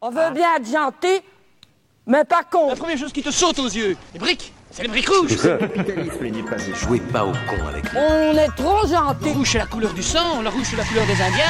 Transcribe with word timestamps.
On 0.00 0.10
veut 0.10 0.30
bien 0.32 0.54
être 0.56 0.70
gentil, 0.70 1.20
mais 2.06 2.22
pas 2.24 2.42
con. 2.48 2.68
La 2.68 2.76
première 2.76 2.96
chose 2.96 3.12
qui 3.12 3.20
te 3.22 3.32
saute 3.32 3.58
aux 3.58 3.66
yeux, 3.68 3.96
les 4.12 4.20
briques, 4.20 4.52
c'est 4.70 4.82
les 4.82 4.88
briques 4.88 5.08
rouges. 5.08 5.36
capitalisme 5.36 6.22
n'est 6.24 6.42
pas 6.44 6.56
Jouez 6.72 7.00
pas 7.00 7.24
au 7.24 7.32
con 7.32 7.66
avec 7.68 7.82
lui. 7.90 7.98
On 7.98 8.36
est 8.38 8.46
trop 8.56 8.82
Le 8.84 8.88
gentil. 8.88 9.30
rouge 9.32 9.48
c'est 9.50 9.58
la 9.58 9.66
couleur 9.66 9.92
du 9.92 10.02
sang, 10.04 10.40
le 10.40 10.50
rouge 10.50 10.66
c'est 10.70 10.76
la 10.76 10.84
couleur 10.84 11.04
des 11.04 11.20
Indiens, 11.20 11.44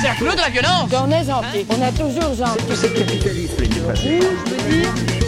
c'est 0.00 0.06
la 0.08 0.14
couleur 0.14 0.36
de 0.36 0.40
la 0.40 0.48
violence. 0.48 0.88
On 0.92 1.10
est 1.10 1.24
gentil. 1.24 1.66
On 1.70 1.82
est 1.84 1.90
toujours 1.90 2.34
gentil. 2.34 2.76
Ce 2.76 2.86
capitalisme 2.86 3.64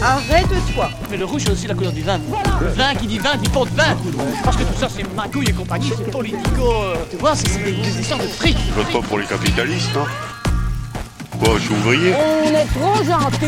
Arrête-toi. 0.01 0.89
Mais 1.09 1.17
le 1.17 1.25
rouge 1.25 1.41
c'est 1.45 1.51
aussi 1.51 1.67
la 1.67 1.75
couleur 1.75 1.91
du 1.91 2.03
vin. 2.03 2.21
Le 2.61 2.67
vin 2.69 2.95
qui 2.95 3.05
dit 3.07 3.19
vin 3.19 3.35
dit 3.35 3.49
pot 3.49 3.65
de 3.65 3.75
vin. 3.75 3.97
Parce 4.45 4.55
que 4.55 4.63
tout 4.63 4.79
ça 4.79 4.87
c'est 4.89 5.03
magouille 5.13 5.49
et 5.49 5.53
compagnie, 5.53 5.91
c'est 5.97 6.09
politico. 6.09 6.71
euh, 6.71 6.95
tu 7.09 7.17
vois, 7.17 7.35
c'est 7.35 7.49
c'est 7.49 7.63
des, 7.63 7.73
des 7.73 7.99
histoires 7.99 8.19
de 8.21 8.27
fric. 8.27 8.55
Je 8.69 8.73
vote 8.81 8.93
pas 8.93 9.07
pour 9.07 9.19
les 9.19 9.25
capitalistes, 9.25 9.89
hein. 9.97 10.05
Bon, 11.41 11.57
je 11.57 11.61
suis 11.63 11.73
ouvrier. 11.73 12.13
On 12.13 12.53
est 12.53 12.65
trop 12.65 13.03
gentil. 13.03 13.45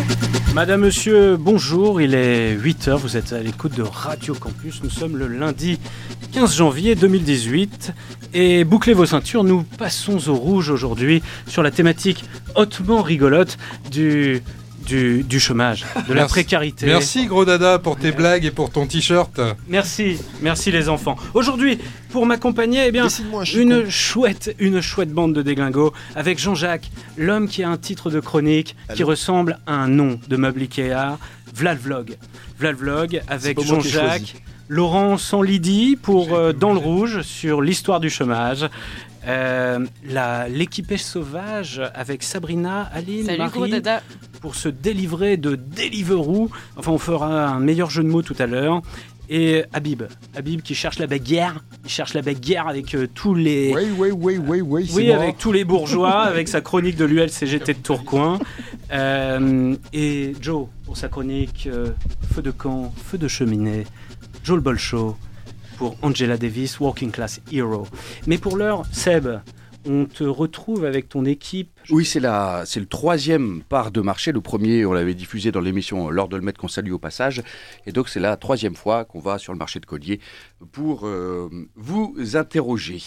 Madame, 0.56 0.82
Monsieur, 0.82 1.38
bonjour, 1.38 2.02
il 2.02 2.16
est 2.16 2.56
8h, 2.56 2.96
vous 2.96 3.18
êtes 3.18 3.34
à 3.34 3.40
l'écoute 3.40 3.76
de 3.76 3.84
Radio 3.84 4.34
Campus, 4.34 4.82
nous 4.84 4.90
sommes 4.90 5.18
le 5.18 5.28
lundi 5.28 5.80
15 6.32 6.56
janvier 6.56 6.96
2018 6.96 7.94
et 8.34 8.64
bouclez 8.64 8.94
vos 8.94 9.06
ceintures, 9.06 9.44
nous 9.44 9.64
passons 9.64 10.30
au 10.30 10.36
rouge 10.36 10.70
aujourd'hui 10.70 11.22
sur 11.48 11.64
la 11.64 11.72
thématique 11.72 12.26
hautement 12.56 13.02
rigolote 13.02 13.58
du, 13.92 14.42
du, 14.86 15.24
du 15.24 15.40
chômage, 15.40 15.86
de 16.08 16.14
la 16.14 16.26
précarité. 16.26 16.86
Merci 16.86 17.26
gros 17.26 17.46
dada 17.46 17.80
pour 17.80 17.98
tes 17.98 18.12
blagues 18.12 18.46
et 18.46 18.52
pour 18.52 18.70
ton 18.70 18.86
t-shirt. 18.86 19.40
Merci, 19.68 20.18
merci 20.42 20.72
les 20.72 20.90
enfants. 20.90 21.16
Aujourd'hui, 21.34 21.80
pour 22.14 22.28
m'accompagner, 22.28 22.86
eh 22.86 22.92
bien, 22.92 23.08
une 23.56 23.90
chouette, 23.90 24.56
une 24.60 24.82
chouette 24.82 25.12
bande 25.12 25.34
de 25.34 25.42
déglingos 25.42 25.94
avec 26.16 26.38
Jean-Jacques, 26.40 26.92
l'homme 27.18 27.48
qui 27.48 27.64
a 27.64 27.70
un 27.70 27.78
titre 27.78 28.12
de 28.12 28.20
chronique 28.20 28.76
qui 28.94 29.02
ressemble 29.04 29.58
à 29.66 29.74
un 29.74 29.88
nom 29.88 30.20
de 30.28 30.38
meuble 30.38 30.62
Ikea, 30.62 31.18
Vlalvlog. 31.56 32.16
Vlalvlog 32.60 33.22
avec 33.28 33.60
Jean-Jacques, 33.60 34.36
Laurent 34.70 35.18
Sanlidi 35.18 35.98
pour 36.00 36.36
euh, 36.36 36.54
Dans 36.54 36.74
le 36.74 36.80
Rouge 36.80 37.22
sur 37.24 37.62
l'histoire 37.64 38.00
du 38.00 38.12
chômage. 38.12 38.70
Euh, 39.26 39.80
la- 40.06 40.48
L'équipage 40.50 41.02
sauvage 41.04 41.82
avec 41.96 42.22
Sabrina, 42.24 42.90
Aline, 42.94 43.26
Salut 43.26 43.50
gros 43.50 43.60
Marie 43.62 43.72
dada. 43.72 44.02
pour 44.42 44.54
se 44.56 44.68
délivrer 44.70 45.38
de 45.38 45.56
Deliveroo. 45.56 46.50
Enfin, 46.76 46.92
on 46.92 46.98
fera 46.98 47.48
un 47.48 47.60
meilleur 47.60 47.90
jeu 47.90 48.04
de 48.04 48.10
mots 48.10 48.22
tout 48.22 48.36
à 48.38 48.46
l'heure. 48.46 48.82
Et 49.30 49.64
Habib, 49.72 50.04
Habib 50.36 50.62
qui 50.62 50.76
cherche 50.76 51.00
la 51.00 51.08
bagarre, 51.08 51.64
il 51.86 51.90
cherche 51.90 52.14
la 52.14 52.22
bagarre 52.22 52.68
avec 52.68 52.94
euh, 52.94 53.08
tous 53.14 53.34
les, 53.34 53.74
Oui, 53.74 53.84
oui, 53.98 54.12
oui, 54.12 54.38
oui, 54.38 54.62
oui, 54.62 54.88
c'est 54.88 54.96
oui, 54.96 55.08
moi. 55.08 55.24
avec 55.24 55.38
tous 55.38 55.52
les 55.52 55.64
bourgeois, 55.64 56.22
avec 56.24 56.48
sa 56.48 56.62
chronique 56.62 56.98
de 56.98 57.06
l'ULCGT 57.06 57.74
de 57.74 57.80
Tourcoing. 57.80 58.40
Euh, 58.92 59.76
et 59.94 60.34
Joe, 60.42 60.68
pour 60.86 60.98
sa 60.98 61.08
chronique 61.08 61.68
euh, 61.72 61.92
Feu 62.34 62.42
de 62.42 62.52
camp, 62.52 62.94
Feu 62.96 63.18
de 63.18 63.28
cheminée. 63.28 63.86
Joe 64.44 64.56
le 64.58 64.62
Bolcho 64.62 65.16
pour 65.78 65.96
Angela 66.02 66.38
Davis, 66.38 66.80
Working 66.80 67.12
Class 67.12 67.40
Hero. 67.52 67.88
Mais 68.28 68.38
pour 68.38 68.58
l'heure, 68.58 68.84
Seb, 68.92 69.40
on 69.86 70.06
te 70.06 70.24
retrouve 70.24 70.86
avec 70.86 71.10
ton 71.10 71.26
équipe. 71.26 71.80
Oui, 71.90 72.06
c'est 72.06 72.20
la, 72.20 72.64
c'est 72.66 72.80
le 72.80 72.86
troisième 72.86 73.62
part 73.68 73.92
de 73.92 74.02
marché. 74.02 74.32
Le 74.32 74.42
premier, 74.42 74.86
on 74.86 74.94
l'avait 74.94 75.14
diffusé 75.14 75.52
dans 75.52 75.62
l'émission 75.62 76.10
L'Or 76.10 76.28
de 76.28 76.38
le 76.38 76.42
Maître 76.42 76.60
qu'on 76.60 76.68
salue 76.68 76.92
au 76.92 77.00
passage. 77.00 77.44
Et 77.86 77.92
donc, 77.92 78.10
c'est 78.10 78.20
la 78.20 78.38
troisième 78.38 78.76
fois 78.76 79.06
qu'on 79.06 79.20
va 79.20 79.38
sur 79.38 79.54
le 79.54 79.60
marché 79.60 79.80
de 79.80 79.86
Collier 79.86 80.20
pour 80.72 81.06
euh, 81.06 81.50
vous 81.76 82.16
interroger. 82.36 83.02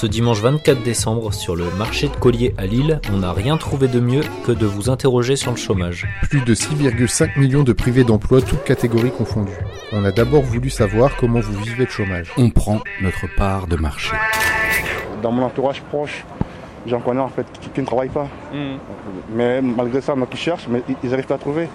Ce 0.00 0.06
dimanche 0.06 0.40
24 0.40 0.82
décembre, 0.82 1.30
sur 1.34 1.54
le 1.56 1.64
marché 1.78 2.08
de 2.08 2.16
Collier 2.16 2.54
à 2.56 2.64
Lille, 2.64 3.00
on 3.12 3.18
n'a 3.18 3.32
rien 3.34 3.58
trouvé 3.58 3.86
de 3.86 4.00
mieux 4.00 4.22
que 4.46 4.52
de 4.52 4.64
vous 4.64 4.88
interroger 4.88 5.36
sur 5.36 5.50
le 5.50 5.58
chômage. 5.58 6.06
Plus 6.22 6.40
de 6.40 6.54
6,5 6.54 7.38
millions 7.38 7.64
de 7.64 7.74
privés 7.74 8.02
d'emploi, 8.04 8.40
toutes 8.40 8.64
catégories 8.64 9.10
confondues. 9.10 9.58
On 9.92 10.02
a 10.06 10.10
d'abord 10.10 10.40
voulu 10.40 10.70
savoir 10.70 11.16
comment 11.16 11.40
vous 11.40 11.52
vivez 11.60 11.84
le 11.84 11.90
chômage. 11.90 12.32
On 12.38 12.48
prend 12.48 12.80
notre 13.02 13.26
part 13.36 13.66
de 13.66 13.76
marché. 13.76 14.16
Dans 15.22 15.32
mon 15.32 15.42
entourage 15.42 15.82
proche, 15.82 16.24
j'en 16.86 17.00
connais 17.00 17.20
en 17.20 17.28
fait 17.28 17.44
qui, 17.60 17.68
qui 17.68 17.80
ne 17.82 17.86
travaillent 17.86 18.08
pas. 18.08 18.28
Mais 19.34 19.60
malgré 19.60 20.00
ça, 20.00 20.14
moi 20.14 20.26
qui 20.30 20.38
cherchent, 20.38 20.66
mais 20.70 20.82
ils- 20.88 20.96
ils 21.04 21.10
n'arrivent 21.10 21.26
pas 21.26 21.34
à 21.34 21.38
trouver. 21.38 21.68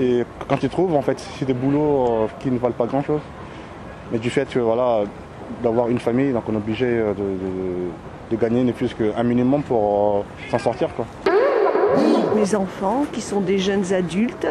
Et 0.00 0.22
quand 0.46 0.62
ils 0.62 0.68
trouvent, 0.68 0.94
en 0.94 1.02
fait, 1.02 1.18
c'est 1.40 1.44
des 1.44 1.54
boulots 1.54 2.06
euh, 2.06 2.26
qui 2.38 2.52
ne 2.52 2.58
valent 2.58 2.74
pas 2.74 2.86
grand-chose. 2.86 3.20
Mais 4.12 4.18
du 4.18 4.30
fait 4.30 4.48
que, 4.48 4.58
voilà, 4.60 5.04
d'avoir 5.62 5.88
une 5.88 5.98
famille, 5.98 6.32
donc 6.32 6.44
on 6.48 6.52
est 6.54 6.56
obligé 6.56 6.86
euh, 6.86 7.12
de, 7.14 7.22
de- 8.30 8.36
gagner 8.40 8.64
ne 8.64 8.72
plus 8.72 8.92
qu'un 8.94 9.22
minimum 9.22 9.62
pour 9.62 10.16
euh, 10.16 10.50
s'en 10.50 10.58
sortir. 10.58 10.88
Quoi. 10.96 11.06
Mes 12.34 12.54
enfants, 12.56 13.04
qui 13.12 13.20
sont 13.20 13.40
des 13.40 13.58
jeunes 13.58 13.92
adultes, 13.92 14.48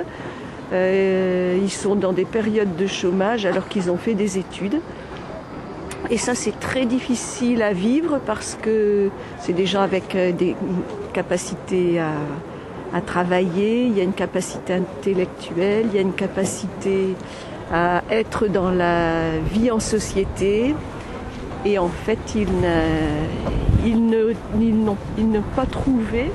euh, 0.71 1.57
ils 1.61 1.69
sont 1.71 1.95
dans 1.95 2.13
des 2.13 2.23
périodes 2.23 2.77
de 2.77 2.87
chômage 2.87 3.45
alors 3.45 3.67
qu'ils 3.67 3.91
ont 3.91 3.97
fait 3.97 4.13
des 4.13 4.37
études. 4.37 4.79
Et 6.09 6.17
ça, 6.17 6.33
c'est 6.33 6.57
très 6.59 6.85
difficile 6.85 7.61
à 7.61 7.73
vivre 7.73 8.19
parce 8.25 8.57
que 8.61 9.09
c'est 9.39 9.53
des 9.53 9.65
gens 9.65 9.81
avec 9.81 10.15
des 10.15 10.55
capacités 11.11 11.99
à, 11.99 12.11
à 12.97 13.01
travailler, 13.01 13.85
il 13.87 13.97
y 13.97 13.99
a 13.99 14.03
une 14.03 14.13
capacité 14.13 14.73
intellectuelle, 14.73 15.87
il 15.91 15.95
y 15.95 15.97
a 15.97 16.01
une 16.01 16.13
capacité 16.13 17.15
à 17.73 18.03
être 18.11 18.47
dans 18.47 18.69
la 18.71 19.37
vie 19.51 19.71
en 19.71 19.79
société. 19.79 20.75
Et 21.65 21.79
en 21.79 21.87
fait, 21.89 22.19
ils, 22.35 22.47
ils 23.85 24.05
ne- 24.05 24.33
ils 24.59 24.75
n'ont 24.85 24.97
ils 25.17 25.29
n'ont 25.29 25.49
pas 25.55 25.65
trouvé 25.65 26.29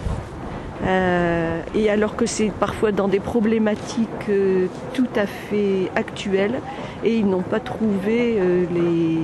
euh, 0.87 1.61
et 1.75 1.91
alors 1.91 2.15
que 2.17 2.25
c'est 2.25 2.51
parfois 2.51 2.93
dans 2.93 3.09
des 3.09 3.19
problématiques 3.21 4.29
euh, 4.31 4.69
tout 4.95 5.09
à 5.17 5.27
fait 5.27 5.91
actuelles, 5.97 6.61
et 7.05 7.17
ils 7.19 7.27
n'ont 7.27 7.43
pas 7.43 7.59
trouvé 7.61 8.37
euh, 8.39 8.65
les, 8.73 9.19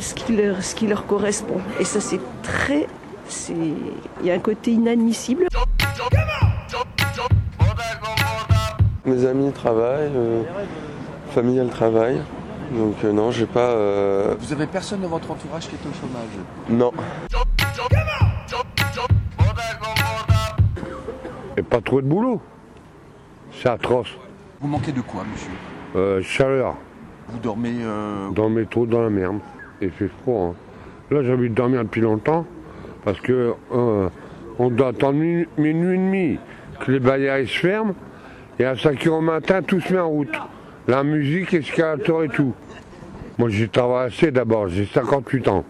ce, 0.00 0.14
qui 0.14 0.36
leur, 0.36 0.62
ce 0.62 0.74
qui 0.76 0.86
leur 0.86 1.06
correspond. 1.06 1.60
Et 1.80 1.84
ça, 1.84 2.00
c'est 2.00 2.20
très. 2.42 2.86
c'est- 3.28 3.52
Il 4.20 4.26
y 4.26 4.30
a 4.30 4.34
un 4.34 4.38
côté 4.38 4.70
inadmissible. 4.70 5.48
Mes 9.04 9.26
amis 9.26 9.52
travaillent, 9.52 10.10
famille 11.34 11.58
elle 11.58 11.68
travaille. 11.70 12.20
Donc 12.72 12.94
euh, 13.04 13.12
non, 13.12 13.30
j'ai 13.30 13.46
pas. 13.46 13.70
euh, 13.70 14.34
Vous 14.38 14.52
avez 14.52 14.66
personne 14.66 15.00
dans 15.00 15.08
votre 15.08 15.30
entourage 15.30 15.68
qui 15.68 15.74
est 15.74 15.88
au 15.88 15.92
chômage 15.92 16.30
Non. 16.70 16.92
Et 21.56 21.62
pas 21.62 21.80
trop 21.80 22.00
de 22.00 22.06
boulot. 22.06 22.40
C'est 23.52 23.68
atroce. 23.68 24.08
Vous 24.60 24.68
manquez 24.68 24.92
de 24.92 25.00
quoi, 25.00 25.22
monsieur 25.30 25.50
Euh, 25.96 26.20
chaleur. 26.22 26.74
Vous 27.28 27.38
dormez 27.38 27.74
euh, 27.80 28.30
Dans 28.30 28.48
le 28.48 28.54
métro, 28.54 28.86
dans 28.86 29.02
la 29.02 29.10
merde. 29.10 29.38
Et 29.80 29.90
c'est 29.98 30.10
froid. 30.22 30.52
hein. 30.52 30.54
Là, 31.10 31.22
j'ai 31.22 31.32
envie 31.32 31.50
de 31.50 31.54
dormir 31.54 31.82
depuis 31.84 32.00
longtemps. 32.00 32.44
Parce 33.04 33.20
que 33.20 33.54
euh, 33.72 34.08
on 34.58 34.70
doit 34.70 34.88
attendre 34.88 35.14
minuit, 35.18 35.46
minuit 35.58 35.94
et 35.94 35.98
demi 35.98 36.38
que 36.80 36.90
les 36.90 37.00
barrières 37.00 37.38
se 37.46 37.58
ferment. 37.58 37.94
Et 38.58 38.64
à 38.64 38.76
5 38.76 39.04
h 39.04 39.08
au 39.10 39.20
matin, 39.20 39.62
tout 39.62 39.80
se 39.80 39.92
met 39.92 40.00
en 40.00 40.08
route. 40.08 40.34
La 40.86 41.02
musique, 41.02 41.54
escalator 41.54 42.24
et 42.24 42.28
tout. 42.28 42.54
Moi, 43.38 43.48
j'ai 43.48 43.68
travaillé 43.68 44.06
assez 44.06 44.30
d'abord. 44.30 44.68
J'ai 44.68 44.86
58 44.86 45.48
ans. 45.48 45.64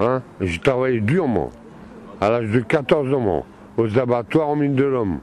Hein 0.00 0.22
j'ai 0.40 0.58
travaillé 0.58 1.00
durement. 1.00 1.50
À 2.20 2.30
l'âge 2.30 2.48
de 2.48 2.60
14 2.60 3.14
ans. 3.14 3.46
Aux 3.76 3.98
abattoirs 3.98 4.48
en 4.48 4.56
mine 4.56 4.74
de 4.74 4.84
l'homme. 4.84 5.18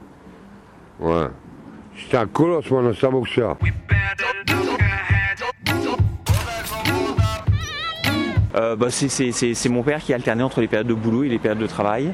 Ouais. 0.98 1.28
J'étais 1.96 2.16
un 2.16 2.26
colosse, 2.26 2.70
moi, 2.70 2.82
dans 2.82 3.08
un 3.08 3.10
boxeur. 3.10 3.56
Euh, 8.56 8.74
bah, 8.74 8.88
c'est 8.90 9.68
mon 9.68 9.82
père 9.82 10.00
qui 10.00 10.12
alternait 10.12 10.42
entre 10.42 10.60
les 10.60 10.66
périodes 10.66 10.88
de 10.88 10.94
boulot 10.94 11.24
et 11.24 11.28
les 11.28 11.38
périodes 11.38 11.60
de 11.60 11.66
travail. 11.66 12.12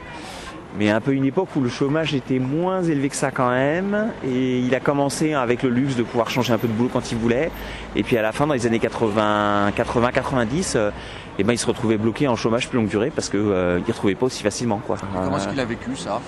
Mais 0.78 0.90
un 0.90 1.00
peu 1.00 1.12
une 1.12 1.24
époque 1.24 1.48
où 1.56 1.60
le 1.60 1.68
chômage 1.70 2.14
était 2.14 2.38
moins 2.38 2.82
élevé 2.82 3.08
que 3.08 3.16
ça 3.16 3.30
quand 3.30 3.50
même. 3.50 4.08
Et 4.26 4.60
il 4.60 4.74
a 4.74 4.80
commencé 4.80 5.32
avec 5.34 5.62
le 5.62 5.70
luxe 5.70 5.96
de 5.96 6.02
pouvoir 6.02 6.28
changer 6.28 6.52
un 6.52 6.58
peu 6.58 6.68
de 6.68 6.72
boulot 6.72 6.90
quand 6.92 7.10
il 7.12 7.18
voulait. 7.18 7.50
Et 7.94 8.02
puis 8.02 8.16
à 8.18 8.22
la 8.22 8.32
fin, 8.32 8.46
dans 8.46 8.54
les 8.54 8.66
années 8.66 8.78
80, 8.78 9.72
80 9.74 10.10
90, 10.12 10.74
euh, 10.76 10.90
eh 11.38 11.44
ben, 11.44 11.52
il 11.54 11.58
se 11.58 11.66
retrouvait 11.66 11.96
bloqué 11.96 12.28
en 12.28 12.36
chômage 12.36 12.68
plus 12.68 12.76
longue 12.78 12.88
durée 12.88 13.10
parce 13.14 13.28
qu'il 13.30 13.40
ne 13.40 13.80
retrouvait 13.86 14.14
pas 14.14 14.26
aussi 14.26 14.42
facilement. 14.42 14.80
Quoi. 14.86 14.96
Comment 15.14 15.36
est-ce 15.36 15.46
Euh, 15.48 15.50
qu'il 15.50 15.60
a 15.60 15.64
vécu 15.64 15.96
ça? 15.96 16.20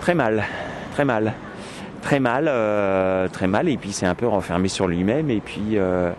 Très 0.00 0.14
mal, 0.14 0.44
très 0.94 1.04
mal, 1.04 1.34
très 2.02 2.20
mal, 2.20 2.46
euh, 2.48 3.28
très 3.28 3.46
mal. 3.46 3.68
Et 3.68 3.76
puis 3.76 3.90
il 3.90 3.92
s'est 3.94 4.06
un 4.06 4.14
peu 4.14 4.26
renfermé 4.26 4.68
sur 4.68 4.86
lui-même. 4.86 5.30
Et 5.30 5.40
puis, 5.40 5.76
euh, 5.76 6.10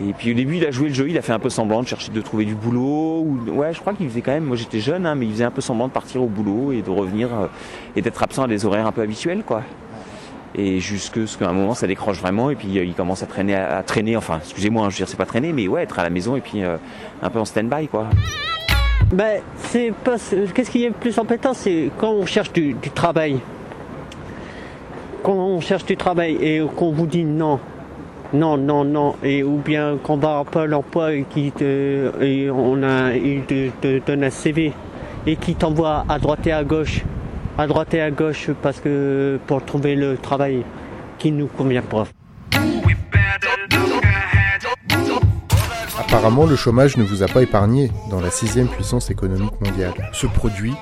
et 0.00 0.12
puis 0.12 0.32
au 0.32 0.34
début, 0.34 0.56
il 0.56 0.66
a 0.66 0.70
joué 0.70 0.88
le 0.88 0.94
jeu. 0.94 1.08
Il 1.08 1.16
a 1.16 1.22
fait 1.22 1.32
un 1.32 1.38
peu 1.38 1.50
semblant 1.50 1.82
de 1.82 1.86
chercher 1.86 2.10
de 2.10 2.20
trouver 2.20 2.44
du 2.44 2.54
boulot. 2.54 3.20
Ou, 3.20 3.38
ouais, 3.50 3.72
je 3.72 3.80
crois 3.80 3.92
qu'il 3.94 4.08
faisait 4.08 4.22
quand 4.22 4.32
même. 4.32 4.44
Moi, 4.44 4.56
j'étais 4.56 4.80
jeune, 4.80 5.06
hein, 5.06 5.14
mais 5.14 5.26
il 5.26 5.32
faisait 5.32 5.44
un 5.44 5.50
peu 5.50 5.60
semblant 5.60 5.86
de 5.88 5.92
partir 5.92 6.22
au 6.22 6.26
boulot 6.26 6.72
et 6.72 6.82
de 6.82 6.90
revenir 6.90 7.28
euh, 7.32 7.46
et 7.94 8.02
d'être 8.02 8.22
absent 8.22 8.42
à 8.42 8.48
des 8.48 8.66
horaires 8.66 8.86
un 8.86 8.92
peu 8.92 9.02
habituels, 9.02 9.44
quoi. 9.44 9.62
et 10.54 10.80
jusque 10.80 11.26
ce 11.26 11.36
qu'à 11.36 11.48
un 11.48 11.52
moment 11.52 11.74
ça 11.74 11.86
décroche 11.86 12.20
vraiment 12.20 12.50
et 12.50 12.54
puis 12.54 12.78
euh, 12.78 12.84
il 12.84 12.94
commence 12.94 13.22
à 13.22 13.26
traîner, 13.26 13.54
à, 13.54 13.82
traîner, 13.82 14.16
enfin 14.16 14.38
excusez-moi, 14.38 14.86
hein, 14.86 14.90
je 14.90 14.94
veux 14.94 14.98
dire 14.98 15.08
c'est 15.08 15.16
pas 15.16 15.26
traîner, 15.26 15.52
mais 15.52 15.68
ouais 15.68 15.82
être 15.82 15.98
à 15.98 16.02
la 16.02 16.10
maison 16.10 16.36
et 16.36 16.40
puis 16.40 16.62
euh, 16.62 16.76
un 17.22 17.30
peu 17.30 17.38
en 17.40 17.44
stand-by 17.44 17.88
quoi. 17.88 18.08
Ben 19.12 19.40
c'est 19.56 19.92
pas, 19.92 20.16
qu'est-ce 20.54 20.70
qui 20.70 20.84
est 20.84 20.88
le 20.88 20.94
plus 20.94 21.18
embêtant, 21.18 21.54
c'est 21.54 21.90
quand 21.98 22.10
on 22.10 22.26
cherche 22.26 22.52
du, 22.52 22.76
travail, 22.94 23.40
quand 25.22 25.34
on 25.34 25.60
cherche 25.60 25.84
du 25.84 25.96
travail 25.96 26.36
et 26.40 26.62
qu'on 26.76 26.92
vous 26.92 27.06
dit 27.06 27.24
non, 27.24 27.60
non, 28.32 28.56
non, 28.56 28.84
non, 28.84 29.14
et 29.22 29.42
ou 29.42 29.58
bien 29.58 29.96
qu'on 30.02 30.16
va 30.16 30.38
à 30.38 30.44
Pôle 30.44 30.74
emploi 30.74 31.12
et 31.12 31.24
qui 31.28 31.52
te, 31.52 32.10
et 32.22 32.50
on 32.50 32.82
a, 32.82 33.14
il 33.14 33.42
te 33.42 34.04
donne 34.04 34.24
un 34.24 34.30
CV 34.30 34.72
et 35.26 35.36
qui 35.36 35.54
t'envoie 35.54 36.04
à 36.08 36.18
droite 36.18 36.46
et 36.46 36.52
à 36.52 36.64
gauche 36.64 37.04
à 37.56 37.66
droite 37.66 37.94
et 37.94 38.00
à 38.00 38.10
gauche 38.10 38.50
parce 38.62 38.80
que 38.80 39.38
pour 39.46 39.64
trouver 39.64 39.94
le 39.94 40.16
travail 40.16 40.64
qui 41.18 41.30
nous 41.30 41.46
convient 41.46 41.82
pas. 41.82 42.06
Apparemment, 45.98 46.46
le 46.46 46.56
chômage 46.56 46.96
ne 46.96 47.04
vous 47.04 47.22
a 47.22 47.26
pas 47.26 47.42
épargné 47.42 47.90
dans 48.10 48.20
la 48.20 48.30
sixième 48.30 48.68
puissance 48.68 49.10
économique 49.10 49.60
mondiale. 49.60 49.94
Ce 50.12 50.26
produit, 50.26 50.74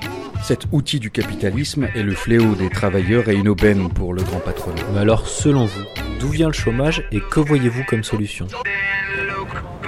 cet 0.43 0.67
outil 0.73 0.99
du 0.99 1.11
capitalisme, 1.11 1.89
est 1.95 2.03
le 2.03 2.15
fléau 2.15 2.55
des 2.55 2.71
travailleurs 2.71 3.29
et 3.29 3.35
une 3.35 3.49
aubaine 3.49 3.89
pour 3.91 4.15
le 4.15 4.23
grand 4.23 4.41
patronat. 4.41 4.83
Mais 4.95 5.01
alors, 5.01 5.27
selon 5.27 5.67
vous, 5.67 5.85
d'où 6.23 6.29
vient 6.29 6.47
le 6.47 6.53
chômage 6.53 7.05
et 7.11 7.21
que 7.21 7.41
voyez-vous 7.41 7.83
comme 7.85 8.05
solution 8.05 8.47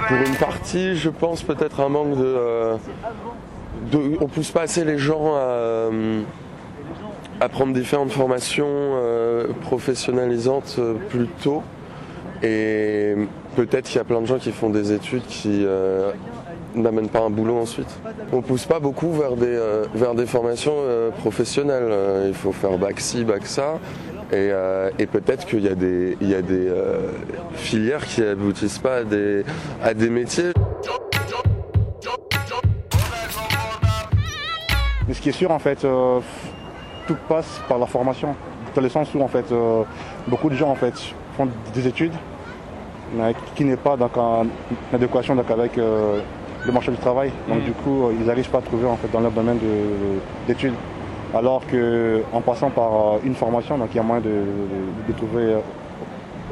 Pour 0.07 0.17
une 0.17 0.35
partie, 0.35 0.97
je 0.97 1.09
pense 1.09 1.43
peut-être 1.43 1.79
un 1.79 1.87
manque 1.87 2.17
de, 2.17 2.23
euh, 2.25 2.75
de... 3.91 4.17
On 4.19 4.27
pousse 4.27 4.51
pas 4.51 4.63
assez 4.63 4.83
les 4.83 4.97
gens 4.97 5.33
à... 5.33 5.39
Euh, 5.39 6.21
prendre 7.51 7.73
différentes 7.73 8.11
formations 8.11 8.67
euh, 8.67 9.47
professionnalisantes 9.61 10.79
plus 11.09 11.27
tôt. 11.41 11.63
Et 12.43 13.15
peut-être 13.55 13.85
qu'il 13.85 13.95
y 13.95 13.99
a 13.99 14.03
plein 14.03 14.19
de 14.19 14.25
gens 14.25 14.37
qui 14.37 14.51
font 14.51 14.69
des 14.69 14.91
études 14.91 15.25
qui 15.25 15.65
n'amènent 16.75 17.09
pas 17.09 17.21
un 17.21 17.29
boulot 17.29 17.57
ensuite. 17.57 17.99
On 18.33 18.41
pousse 18.41 18.65
pas 18.65 18.79
beaucoup 18.79 19.13
vers 19.13 19.35
des, 19.35 19.57
vers 19.93 20.15
des 20.15 20.25
formations 20.25 20.75
professionnelles. 21.19 22.25
Il 22.27 22.33
faut 22.33 22.51
faire 22.51 22.77
bac 22.77 22.99
ci, 22.99 23.23
bac 23.23 23.45
ça. 23.45 23.79
Et, 24.35 24.51
et 24.99 25.05
peut-être 25.05 25.45
qu'il 25.45 25.61
y 25.61 25.69
a 25.69 25.75
des, 25.75 26.17
il 26.19 26.29
y 26.29 26.35
a 26.35 26.41
des 26.41 26.69
filières 27.53 28.05
qui 28.05 28.21
aboutissent 28.21 28.79
pas 28.79 28.97
à 28.97 29.03
des, 29.03 29.43
à 29.81 29.93
des 29.93 30.09
métiers. 30.09 30.51
Mais 35.07 35.13
ce 35.13 35.21
qui 35.21 35.29
est 35.29 35.31
sûr 35.31 35.51
en 35.51 35.59
fait, 35.59 35.85
tout 37.07 37.17
passe 37.27 37.61
par 37.67 37.77
la 37.77 37.85
formation. 37.85 38.35
Dans 38.73 38.81
le 38.81 38.89
sens 38.89 39.13
où 39.15 39.21
en 39.21 39.27
fait, 39.27 39.51
euh, 39.51 39.83
beaucoup 40.27 40.49
de 40.49 40.55
gens 40.55 40.69
en 40.69 40.75
fait, 40.75 40.93
font 41.37 41.47
des 41.73 41.87
études 41.87 42.13
mais 43.13 43.33
qui 43.55 43.63
n'est 43.63 43.77
pas 43.77 43.95
en 44.15 44.47
adéquation 44.93 45.37
avec 45.37 45.77
euh, 45.77 46.19
le 46.65 46.71
marché 46.71 46.91
du 46.91 46.97
travail. 46.97 47.31
Donc 47.47 47.59
mm. 47.59 47.65
du 47.65 47.71
coup, 47.71 48.09
ils 48.11 48.25
n'arrivent 48.25 48.49
pas 48.49 48.57
à 48.57 48.61
trouver 48.61 48.87
en 48.87 48.97
fait, 48.97 49.09
dans 49.11 49.21
leur 49.21 49.31
domaine 49.31 49.59
d'études. 50.47 50.73
Alors 51.35 51.61
qu'en 51.67 52.41
passant 52.41 52.69
par 52.69 52.93
euh, 52.93 53.17
une 53.23 53.35
formation, 53.35 53.77
donc 53.77 53.89
il 53.91 53.97
y 53.97 53.99
a 53.99 54.03
moyen 54.03 54.21
de, 54.21 55.13
trouver 55.13 55.55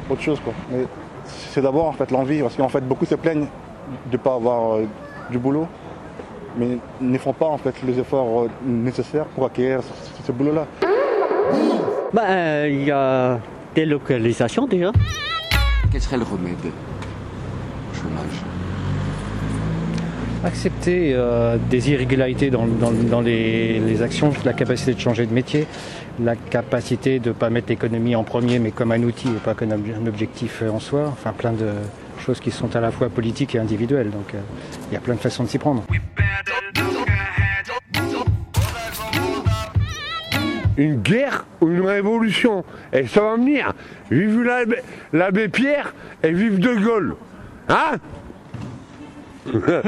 autre 0.10 0.22
chose. 0.22 0.40
Mais 0.70 0.86
c'est 1.26 1.62
d'abord 1.62 1.88
en 1.88 1.94
fait 1.94 2.12
l'envie, 2.12 2.42
parce 2.42 2.56
qu'en 2.56 2.70
fait 2.70 2.82
beaucoup 2.82 3.06
se 3.06 3.16
plaignent 3.16 3.48
de 4.08 4.12
ne 4.12 4.18
pas 4.18 4.36
avoir 4.36 4.80
du 5.32 5.40
boulot 5.40 5.68
mais 6.58 6.78
ne 7.02 7.18
font 7.18 7.34
pas 7.34 7.48
en 7.48 7.58
fait 7.58 7.74
les 7.84 8.00
efforts 8.00 8.44
euh, 8.44 8.50
nécessaires 8.66 9.26
pour 9.26 9.46
acquérir 9.46 9.80
ce, 10.26 10.32
boulot-là. 10.32 10.68
Bah, 12.14 12.22
euh, 12.28 12.70
il 12.70 12.84
y 12.84 12.92
a 12.92 13.40
des 13.76 13.86
localisations 13.86 14.68
déjà. 14.68 14.92
Quel 15.92 16.02
serait 16.02 16.18
le 16.18 16.24
remède 16.24 16.58
au 16.66 17.96
chômage 17.96 18.44
Accepter 20.44 21.14
euh, 21.14 21.58
des 21.70 21.92
irrégularités 21.92 22.50
dans, 22.50 23.22
les, 23.22 24.02
actions, 24.02 24.32
la 24.44 24.54
capacité 24.54 24.94
de 24.94 25.00
changer 25.00 25.26
de 25.26 25.34
métier, 25.34 25.68
la 26.22 26.36
capacité 26.36 27.20
de 27.20 27.30
ne 27.30 27.34
pas 27.34 27.50
mettre 27.50 27.70
l'économie 27.70 28.16
en 28.16 28.24
premier 28.24 28.60
mais 28.60 28.72
comme 28.72 28.92
un 28.92 29.02
outil 29.04 29.30
et 29.30 29.40
pas 29.44 29.54
comme 29.54 29.72
un 29.72 30.08
objectif 30.08 30.62
en 30.62 30.80
soi, 30.80 31.10
enfin 31.12 31.32
plein 31.32 31.54
de 31.54 31.70
choses 32.20 32.40
qui 32.40 32.52
sont 32.52 32.76
à 32.76 32.82
la 32.82 32.92
fois 32.92 33.10
politiques 33.10 33.56
et 33.56 33.60
individuelles. 33.60 34.10
Donc 34.10 34.34
il 34.92 34.94
y 34.94 34.98
a 34.98 35.00
plein 35.00 35.16
de 35.16 35.20
façons 35.20 35.44
de 35.44 35.50
s'y 35.50 35.58
prendre. 35.58 35.84
une 40.78 41.02
guerre 41.02 41.46
ou 41.62 41.70
une 41.70 41.82
révolution. 41.82 42.64
Et 42.92 43.08
ça 43.08 43.22
va 43.22 43.36
venir. 43.36 43.74
Vive 44.12 44.44
l'abbé 45.14 45.48
Pierre 45.48 45.94
et 46.24 46.32
vive 46.32 46.60
De 46.60 46.76
Gaulle. 46.76 47.16
Hein? 47.70 47.98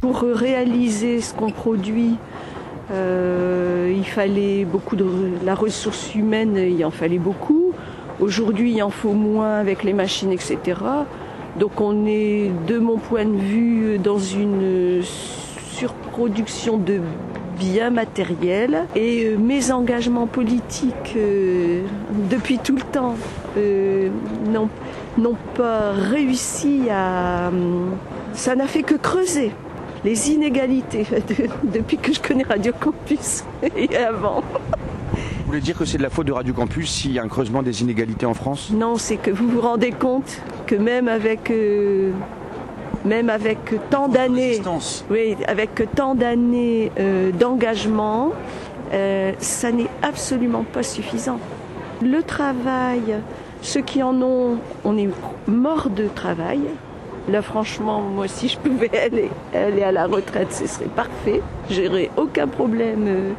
Pour 0.00 0.20
réaliser 0.20 1.20
ce 1.20 1.34
qu'on 1.34 1.50
produit, 1.50 2.16
euh, 2.90 3.92
il 3.94 4.06
fallait 4.06 4.64
beaucoup 4.64 4.96
de 4.96 5.06
la 5.44 5.54
ressource 5.54 6.14
humaine, 6.14 6.56
il 6.56 6.84
en 6.84 6.90
fallait 6.90 7.18
beaucoup. 7.18 7.72
Aujourd'hui, 8.18 8.72
il 8.72 8.82
en 8.82 8.90
faut 8.90 9.12
moins 9.12 9.58
avec 9.58 9.84
les 9.84 9.92
machines, 9.92 10.32
etc. 10.32 10.58
Donc 11.58 11.80
on 11.80 12.06
est, 12.06 12.50
de 12.66 12.78
mon 12.78 12.96
point 12.96 13.24
de 13.24 13.36
vue, 13.36 13.98
dans 13.98 14.18
une 14.18 15.02
surproduction 15.72 16.76
de 16.78 17.00
bien 17.58 17.90
matériel. 17.90 18.86
Et 18.96 19.24
euh, 19.26 19.36
mes 19.36 19.70
engagements 19.70 20.26
politiques 20.26 21.14
euh, 21.16 21.82
depuis 22.30 22.58
tout 22.58 22.76
le 22.76 22.82
temps 22.82 23.16
euh, 23.56 24.08
n'ont 25.18 25.36
pas 25.54 25.92
réussi 25.92 26.82
à... 26.90 27.50
ça 28.34 28.54
n'a 28.54 28.66
fait 28.66 28.82
que 28.82 28.94
creuser 28.94 29.52
les 30.04 30.30
inégalités 30.30 31.06
depuis 31.62 31.98
que 31.98 32.12
je 32.12 32.20
connais 32.20 32.44
Radio 32.44 32.72
Campus 32.78 33.44
et 33.76 33.96
avant. 33.96 34.42
Vous 35.12 35.46
voulez 35.46 35.60
dire 35.60 35.76
que 35.76 35.84
c'est 35.84 35.98
de 35.98 36.02
la 36.02 36.10
faute 36.10 36.26
de 36.26 36.32
Radio 36.32 36.54
Campus 36.54 36.90
s'il 36.90 37.12
y 37.12 37.18
a 37.18 37.22
un 37.22 37.28
creusement 37.28 37.62
des 37.62 37.82
inégalités 37.82 38.24
en 38.24 38.34
France? 38.34 38.70
Non, 38.72 38.96
c'est 38.96 39.16
que 39.16 39.30
vous 39.30 39.48
vous 39.48 39.60
rendez 39.60 39.90
compte 39.90 40.40
que 40.66 40.76
même 40.76 41.08
avec 41.08 41.50
même 43.04 43.30
avec 43.30 43.58
tant 43.90 44.08
d'années, 44.08 44.60
oui, 45.10 45.36
avec 45.46 45.82
tant 45.94 46.14
d'années 46.14 46.92
euh, 46.98 47.32
d'engagement, 47.32 48.32
euh, 48.92 49.32
ça 49.38 49.72
n'est 49.72 49.88
absolument 50.02 50.64
pas 50.64 50.82
suffisant. 50.82 51.38
Le 52.02 52.22
travail, 52.22 53.16
ceux 53.62 53.82
qui 53.82 54.02
en 54.02 54.20
ont, 54.22 54.58
on 54.84 54.96
est 54.96 55.08
mort 55.46 55.90
de 55.90 56.08
travail. 56.08 56.60
Là, 57.28 57.42
franchement, 57.42 58.00
moi, 58.00 58.28
si 58.28 58.48
je 58.48 58.58
pouvais 58.58 58.90
aller, 59.04 59.30
aller 59.54 59.82
à 59.82 59.92
la 59.92 60.06
retraite, 60.06 60.52
ce 60.52 60.66
serait 60.66 60.86
parfait. 60.86 61.42
J'aurais 61.70 62.10
aucun 62.16 62.48
problème. 62.48 63.04
Euh, 63.06 63.32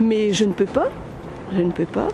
mais 0.00 0.32
je 0.32 0.44
ne 0.44 0.52
peux 0.52 0.66
pas. 0.66 0.88
Je 1.52 1.62
ne 1.62 1.70
peux 1.70 1.86
pas. 1.86 2.08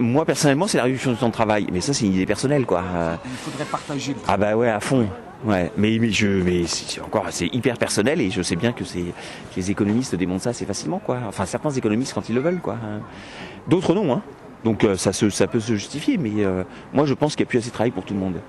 moi 0.00 0.24
personnellement, 0.24 0.66
c'est 0.66 0.76
la 0.78 0.84
réduction 0.84 1.12
du 1.12 1.16
temps 1.16 1.28
de 1.28 1.32
travail. 1.32 1.66
Mais 1.72 1.80
ça, 1.80 1.94
c'est 1.94 2.04
une 2.04 2.12
idée 2.12 2.26
personnelle, 2.26 2.66
quoi. 2.66 2.82
Il 3.24 3.30
faudrait 3.30 3.64
partager 3.64 4.12
le 4.12 4.18
Ah 4.28 4.36
bah 4.36 4.56
ouais, 4.56 4.68
à 4.68 4.80
fond. 4.80 5.08
Ouais, 5.44 5.70
mais, 5.76 5.98
mais 6.00 6.10
je, 6.10 6.26
mais 6.26 6.66
c'est 6.66 7.00
encore, 7.00 7.26
c'est 7.30 7.48
hyper 7.52 7.76
personnel 7.76 8.20
et 8.20 8.30
je 8.30 8.40
sais 8.40 8.56
bien 8.56 8.72
que 8.72 8.84
c'est 8.84 9.04
les 9.56 9.70
économistes 9.70 10.14
démontrent 10.14 10.44
ça 10.44 10.50
assez 10.50 10.64
facilement, 10.64 10.98
quoi. 10.98 11.18
Enfin, 11.28 11.44
certains 11.44 11.70
économistes 11.70 12.14
quand 12.14 12.28
ils 12.28 12.34
le 12.34 12.40
veulent, 12.40 12.60
quoi. 12.60 12.76
D'autres 13.68 13.94
non, 13.94 14.12
hein. 14.14 14.22
Donc 14.64 14.82
euh, 14.82 14.96
ça, 14.96 15.12
se, 15.12 15.30
ça 15.30 15.46
peut 15.46 15.60
se 15.60 15.74
justifier, 15.74 16.16
mais 16.16 16.44
euh, 16.44 16.64
moi 16.92 17.04
je 17.04 17.14
pense 17.14 17.36
qu'il 17.36 17.44
n'y 17.44 17.48
a 17.48 17.50
plus 17.50 17.58
assez 17.58 17.68
de 17.68 17.74
travail 17.74 17.90
pour 17.90 18.04
tout 18.04 18.14
le 18.14 18.20
monde. 18.20 18.40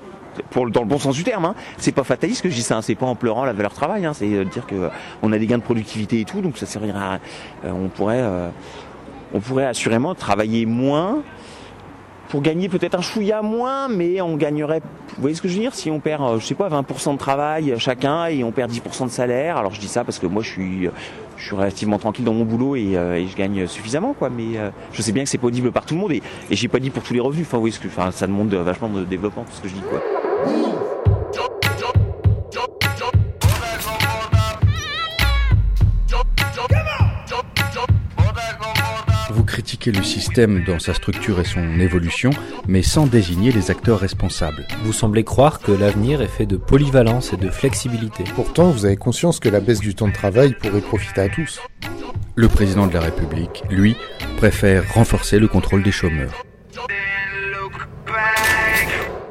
Pour, 0.50 0.70
dans 0.70 0.82
le 0.82 0.88
bon 0.88 0.98
sens 0.98 1.16
du 1.16 1.24
terme, 1.24 1.46
hein. 1.46 1.56
c'est 1.78 1.94
pas 1.94 2.04
fataliste 2.04 2.42
que 2.42 2.50
je 2.50 2.56
dis 2.56 2.62
ça, 2.62 2.78
hein. 2.78 2.82
c'est 2.82 2.96
pas 2.96 3.06
en 3.06 3.16
pleurant 3.16 3.46
la 3.46 3.54
valeur 3.54 3.74
travail, 3.74 4.06
hein. 4.06 4.14
c'est 4.14 4.34
euh, 4.34 4.46
dire 4.46 4.66
que 4.66 4.90
on 5.22 5.32
a 5.32 5.38
des 5.38 5.48
gains 5.48 5.58
de 5.58 5.64
productivité 5.64 6.22
et 6.22 6.26
tout, 6.26 6.42
donc 6.42 6.58
ça 6.58 6.66
servira. 6.66 7.20
on 7.64 7.88
pourrait, 7.90 8.24
on 9.34 9.40
pourrait 9.40 9.66
assurément 9.66 10.16
travailler 10.16 10.66
moins 10.66 11.22
pour 12.30 12.42
gagner 12.42 12.70
peut-être 12.70 12.96
un 12.96 13.02
chouïa 13.02 13.42
moins, 13.42 13.88
mais 13.88 14.22
on 14.22 14.36
gagnerait, 14.36 14.82
vous 15.16 15.22
voyez 15.22 15.36
ce 15.36 15.42
que 15.42 15.48
je 15.48 15.56
veux 15.56 15.62
dire, 15.62 15.74
si 15.74 15.92
on 15.92 16.00
perd, 16.00 16.22
euh, 16.22 16.40
je 16.40 16.46
sais 16.46 16.56
pas, 16.56 16.70
20% 16.70 17.14
de 17.14 17.18
travail 17.18 17.76
chacun 17.78 18.28
et 18.28 18.44
on 18.44 18.52
perd 18.52 18.72
10% 18.72 19.06
de 19.06 19.12
salaire. 19.12 19.58
Alors 19.58 19.74
je 19.74 19.80
dis 19.80 19.88
ça 19.88 20.04
parce 20.04 20.20
que 20.20 20.28
moi 20.28 20.42
je 20.42 20.50
suis, 20.50 20.90
je 21.38 21.46
suis 21.46 21.56
relativement 21.56 21.98
tranquille 21.98 22.26
dans 22.26 22.34
mon 22.34 22.46
boulot 22.46 22.76
et, 22.76 22.98
euh, 22.98 23.26
je 23.26 23.36
gagne 23.36 23.68
suffisamment, 23.68 24.14
quoi. 24.14 24.30
Mais 24.30 24.58
euh, 24.58 24.70
je 24.94 25.02
sais 25.02 25.12
bien 25.12 25.24
que 25.24 25.30
c'est 25.30 25.38
pas 25.38 25.48
audible 25.48 25.72
par 25.72 25.86
tout 25.86 25.96
le 25.96 26.02
monde 26.02 26.12
et, 26.12 26.22
et 26.50 26.56
j'ai 26.56 26.68
pas 26.68 26.80
dit 26.80 26.90
pour 26.90 27.04
tous 27.04 27.14
les 27.14 27.20
revenus. 27.20 27.46
Enfin, 27.48 27.58
vous 27.58 27.62
voyez 27.62 27.76
ce 27.76 27.80
que, 27.80 27.88
enfin, 27.88 28.12
ça 28.12 28.28
demande 28.28 28.54
vachement 28.54 28.90
de 28.90 29.04
développement, 29.04 29.44
tout 29.44 29.56
ce 29.56 29.62
que 29.62 29.68
je 29.68 29.74
dis, 29.74 29.84
quoi. 29.90 30.02
Critiquer 39.86 39.92
le 39.92 40.04
système 40.04 40.64
dans 40.64 40.80
sa 40.80 40.94
structure 40.94 41.40
et 41.40 41.44
son 41.44 41.80
évolution, 41.80 42.32
mais 42.68 42.82
sans 42.82 43.06
désigner 43.06 43.52
les 43.52 43.70
acteurs 43.70 44.00
responsables. 44.00 44.66
Vous 44.84 44.94
semblez 44.94 45.24
croire 45.24 45.60
que 45.60 45.72
l'avenir 45.72 46.22
est 46.22 46.28
fait 46.28 46.46
de 46.46 46.58
polyvalence 46.58 47.34
et 47.34 47.38
de 47.38 47.50
flexibilité. 47.50 48.24
Pourtant, 48.36 48.72
vous 48.72 48.86
avez 48.86 48.98
conscience 48.98 49.40
que 49.40 49.50
la 49.50 49.60
baisse 49.60 49.80
du 49.80 49.94
temps 49.94 50.08
de 50.08 50.14
travail 50.14 50.56
pourrait 50.60 50.82
profiter 50.82 51.22
à 51.22 51.30
tous. 51.30 51.60
Le 52.36 52.48
président 52.48 52.88
de 52.88 52.94
la 52.94 53.02
République, 53.02 53.64
lui, 53.70 53.96
préfère 54.38 54.94
renforcer 54.94 55.40
le 55.40 55.48
contrôle 55.48 55.84
des 55.84 55.92
chômeurs. 55.92 56.44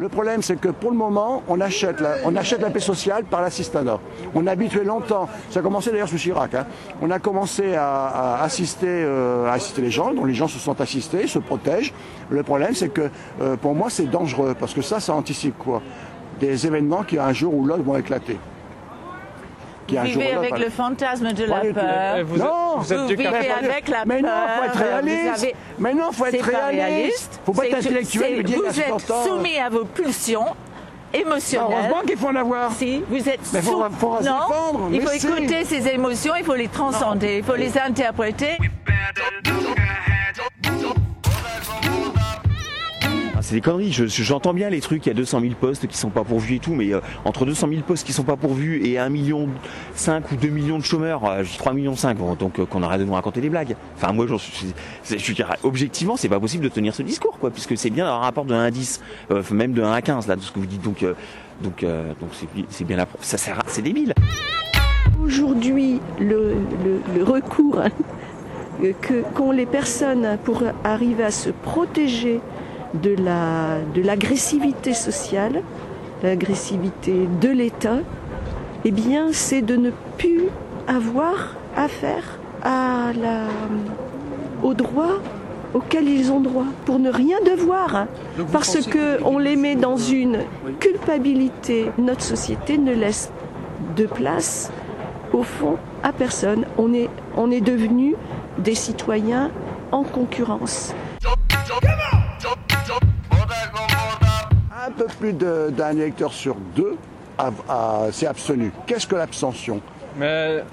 Le 0.04 0.11
problème, 0.11 0.42
c'est 0.42 0.61
que 0.61 0.68
pour 0.68 0.90
le 0.90 0.99
moment, 0.99 1.42
on 1.49 1.62
achète 1.62 1.99
la, 1.99 2.70
paix 2.70 2.78
sociale 2.78 3.25
par 3.25 3.40
l'assistanat. 3.40 3.99
On 4.34 4.46
a 4.46 4.50
habitué 4.50 4.84
longtemps, 4.84 5.30
ça 5.49 5.61
a 5.61 5.62
commencé 5.62 5.90
d'ailleurs 5.92 6.11
sous 6.11 6.18
Chirac, 6.18 6.52
hein. 6.52 6.66
on 7.00 7.11
a 7.11 7.18
commencé 7.18 7.75
à, 7.75 8.08
à 8.08 8.42
assister, 8.42 8.87
euh, 8.87 9.46
à 9.46 9.52
assister 9.52 9.80
les 9.80 9.90
gens, 9.90 10.12
dont 10.12 10.26
les 10.26 10.34
gens 10.34 10.46
se 10.46 10.58
sont 10.58 10.78
assistés, 10.78 11.26
se 11.26 11.38
protègent. 11.38 11.94
Le 12.28 12.42
problème, 12.42 12.75
c'est 12.75 12.90
que 12.90 13.08
euh, 13.40 13.56
pour 13.56 13.75
moi, 13.75 13.88
c'est 13.88 14.04
dangereux, 14.04 14.54
parce 14.61 14.75
que 14.75 14.82
ça, 14.82 15.00
ça 15.00 15.14
anticipe 15.14 15.56
quoi 15.56 15.80
Des 16.38 16.66
événements 16.66 17.02
qui 17.02 17.18
un 17.18 17.32
jour 17.32 17.54
ou 17.54 17.64
l'autre 17.64 17.82
vont 17.82 17.96
éclater. 17.96 18.37
Qui, 19.86 19.98
un 19.98 20.04
jour 20.06 20.22
vivez 20.22 20.34
avec 20.34 20.58
le 20.58 20.70
fantasme 20.70 21.32
de 21.32 21.44
la 21.44 21.56
peur. 21.60 22.24
Vous 22.24 22.36
êtes- 22.36 22.42
non, 22.42 22.76
vous 22.78 22.92
êtes 22.92 22.98
vous 23.00 23.06
du 23.08 23.16
vivez 23.16 23.28
avec 23.50 23.88
la 23.88 24.04
Mais 24.06 24.22
peur. 24.22 24.30
non, 24.30 24.46
faut 24.56 24.64
être 24.64 24.78
réaliste. 24.78 25.42
avez- 25.44 25.54
Mais 25.78 25.94
non, 25.94 26.12
faut 26.12 26.26
être 26.26 26.44
réaliste. 26.44 26.82
réaliste. 26.86 27.40
Faut 27.46 27.52
pas 27.52 27.66
être 27.66 27.74
intellectuel, 27.76 28.42
dire, 28.42 28.58
Vous 28.58 28.66
êtes 28.66 28.86
60 28.86 29.10
ans. 29.10 29.24
soumis 29.26 29.58
à 29.58 29.68
vos 29.68 29.84
pulsions 29.84 30.46
émotionnelles. 31.12 31.68
Heureusement 31.70 32.00
qu'il 32.06 32.16
faut 32.16 32.28
en 32.28 32.36
avoir. 32.36 32.72
Si, 32.72 33.02
vous 33.08 33.28
êtes 33.28 33.40
Mais 33.52 33.60
faut- 33.62 33.84
faut 33.98 34.08
non, 34.08 34.18
défendre, 34.20 34.88
il 34.92 35.00
faut 35.02 35.10
si. 35.10 35.26
écouter 35.26 35.64
ces 35.64 35.86
émotions, 35.88 36.32
il 36.38 36.44
faut 36.44 36.54
les 36.54 36.68
transcender, 36.68 37.38
il 37.38 37.44
faut 37.44 37.54
les 37.56 37.76
interpréter. 37.78 38.56
C'est 43.54 43.58
des 43.61 43.70
conneries, 43.70 43.92
Je- 43.92 44.06
je- 44.08 44.23
j'entends 44.25 44.52
bien 44.52 44.68
les 44.68 44.80
trucs, 44.80 45.06
il 45.06 45.11
y 45.11 45.12
a 45.12 45.14
200 45.14 45.38
000 45.40 45.54
postes 45.54 45.87
qui 45.87 45.96
sont 45.96 46.11
pas 46.11 46.25
pourvus 46.25 46.56
et 46.56 46.58
tout, 46.58 46.75
mais 46.75 46.92
euh, 46.92 46.99
entre 47.25 47.44
200 47.46 47.68
000 47.68 47.82
postes 47.82 48.04
qui 48.04 48.12
sont 48.12 48.25
pas 48.25 48.34
pourvus 48.34 48.84
et 48.84 48.99
1 48.99 49.08
million 49.11 49.49
5 49.94 50.32
ou 50.32 50.34
2 50.34 50.49
millions 50.49 50.76
de 50.76 50.82
chômeurs, 50.82 51.25
euh, 51.25 51.44
je 51.44 51.52
dis 51.52 51.56
3 51.58 51.73
millions 51.73 51.94
5, 51.94 52.16
bon, 52.18 52.34
donc 52.34 52.58
euh, 52.58 52.66
qu'on 52.66 52.82
arrête 52.82 52.99
de 52.99 53.04
nous 53.04 53.12
raconter 53.12 53.40
des 53.40 53.50
blagues. 53.50 53.76
Enfin 53.96 54.12
moi, 54.12 54.26
je 54.26 55.32
dire, 55.34 55.54
objectivement, 55.62 56.16
c'est 56.16 56.28
pas 56.28 56.40
possible 56.40 56.64
de 56.64 56.68
tenir 56.68 56.96
ce 56.96 57.02
discours, 57.02 57.38
quoi, 57.38 57.52
puisque 57.52 57.78
c'est 57.78 57.90
bien 57.90 58.08
un 58.08 58.18
rapport 58.18 58.44
de 58.44 58.54
1 58.54 58.64
à 58.64 58.70
10, 58.73 59.00
euh, 59.30 59.40
même 59.52 59.73
de 59.73 59.82
1 59.84 59.92
à 59.92 60.02
15, 60.02 60.26
là, 60.26 60.34
de 60.34 60.40
ce 60.40 60.50
que 60.50 60.58
vous 60.58 60.66
dites, 60.66 60.82
donc 60.82 61.04
donc 61.62 61.84
donc 62.20 62.30
c'est 62.70 62.84
bien 62.84 62.96
la 62.96 63.06
ça 63.20 63.38
sert 63.38 63.62
c'est 63.68 63.82
débile. 63.82 64.14
Aujourd'hui, 65.25 66.00
le, 66.18 66.54
le- 66.84 67.00
le 67.16 67.23
recours 67.23 67.78
qu'ont 69.34 69.52
les 69.52 69.66
personnes 69.66 70.38
pour 70.44 70.64
arriver 70.82 71.23
à 71.23 71.30
se 71.30 71.50
protéger 71.50 72.40
de 73.02 73.14
la 73.22 73.78
de 73.94 74.02
l'agressivité 74.02 74.92
sociale, 74.94 75.62
l'agressivité 76.22 77.28
de 77.40 77.48
l'État, 77.48 77.98
eh 78.84 78.90
bien, 78.90 79.28
c'est 79.32 79.62
de 79.62 79.76
ne 79.76 79.90
plus 80.18 80.44
avoir 80.86 81.54
affaire 81.76 82.38
à 82.62 83.12
la 83.20 83.42
aux 84.62 84.74
droits 84.74 85.18
auxquels 85.74 86.08
ils 86.08 86.30
ont 86.30 86.40
droit, 86.40 86.66
pour 86.84 86.98
ne 87.00 87.10
rien 87.10 87.36
devoir, 87.44 87.96
hein. 87.96 88.06
Parce 88.52 88.78
que- 88.86 89.18
on 89.24 89.38
les 89.38 89.56
met 89.56 89.74
dans 89.74 89.96
une 89.96 90.38
culpabilité. 90.78 91.90
Notre 91.98 92.22
société 92.22 92.78
ne 92.78 92.92
laisse 92.94 93.30
de 93.96 94.06
place, 94.06 94.70
au 95.32 95.42
fond, 95.42 95.76
à 96.04 96.12
personne. 96.12 96.64
On 96.78 96.94
est, 96.94 97.10
on 97.36 97.50
est 97.50 97.60
devenu 97.60 98.14
des 98.58 98.76
citoyens 98.76 99.50
en 99.90 100.04
concurrence. 100.04 100.94
Peu 104.96 105.06
plus 105.18 105.32
d'un 105.32 105.92
électeur 105.92 106.32
sur 106.32 106.56
deux 106.76 106.96
s'est 108.12 108.26
abstenu. 108.26 108.72
Qu'est-ce 108.86 109.06
que 109.06 109.16
l'abstention? 109.16 109.80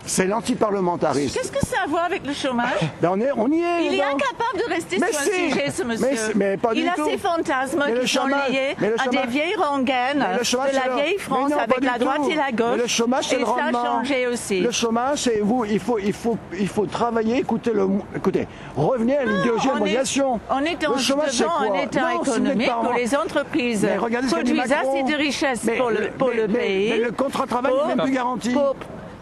C'est 0.06 0.28
l'antiparlementarisme. 0.28 1.38
Qu'est-ce 1.38 1.52
que 1.52 1.66
ça 1.66 1.78
a 1.82 1.84
à 1.84 1.88
voir 1.88 2.06
avec 2.06 2.26
le 2.28 2.34
chômage 2.34 2.80
Ben 3.02 3.10
on, 3.14 3.20
est, 3.20 3.32
on 3.36 3.48
y 3.52 3.60
est. 3.62 3.86
Il 3.88 3.96
est 3.96 4.04
incapable 4.04 4.58
de 4.68 4.70
rester 4.70 4.98
Mais 5.00 5.12
sur 5.12 5.20
un 5.22 5.50
sujet, 5.50 5.72
ce 5.72 5.84
monsieur. 5.84 6.34
Mais 6.36 6.58
pas 6.58 6.74
du 6.74 6.82
il 6.82 6.88
a 6.88 6.94
ses 6.96 7.18
fantasmes 7.18 7.84
Mais 7.88 8.00
qui 8.02 8.08
sont 8.08 8.22
chômage- 8.22 8.50
liés 8.52 8.76
à 9.04 9.08
des 9.10 9.28
vieilles 9.32 9.56
rengaines 9.56 10.26
chômage, 10.44 10.72
de 10.72 10.76
la 10.76 10.88
le- 10.88 10.94
vieille 11.02 11.18
France 11.18 11.50
non, 11.50 11.58
avec 11.58 11.84
la 11.84 11.98
droite 11.98 12.18
tout. 12.24 12.30
et 12.30 12.36
la 12.36 12.52
gauche. 12.52 12.68
Mais 12.76 12.78
le 12.84 12.88
chômage, 12.88 13.28
c'est 13.28 13.40
le 13.40 13.46
ça 13.46 13.56
a 13.68 13.72
changé 13.72 14.28
aussi. 14.28 14.60
Le 14.60 14.72
chômage, 14.72 15.20
c'est 15.24 15.40
vous. 15.40 15.66
Il 15.66 15.80
faut, 15.80 15.98
il 15.98 16.14
faut, 16.14 16.38
il 16.54 16.58
faut, 16.58 16.60
il 16.60 16.68
faut 16.68 16.86
travailler. 16.86 17.38
Écoutez, 17.38 17.72
le, 17.74 17.88
écoutez, 18.16 18.48
revenez 18.76 19.18
à 19.18 19.24
l'idéologie 19.26 19.68
de 19.68 19.72
on 19.72 19.76
est- 19.76 19.80
mondialisation. 19.80 20.40
On 20.50 20.60
est 20.64 20.88
en 20.88 20.92
Le 20.94 20.98
chômage, 21.00 21.32
c'est 21.32 21.44
devant 21.44 21.54
quoi 21.58 21.78
un 21.78 21.82
état 21.82 22.02
Non, 22.14 22.22
économique 22.22 22.72
où 22.90 22.94
les 22.96 23.16
entreprises 23.16 23.88
produisent 24.30 24.72
assez 24.72 25.04
de 25.04 25.16
richesses 25.18 25.66
pour 25.78 25.90
le, 26.30 26.48
pays. 26.48 26.90
mais 26.92 26.98
le 27.00 27.12
contrat 27.12 27.46
de 27.46 27.50
travail 27.50 27.74
n'est 27.88 27.96
même 27.96 28.06
plus 28.06 28.14
garanti. 28.14 28.56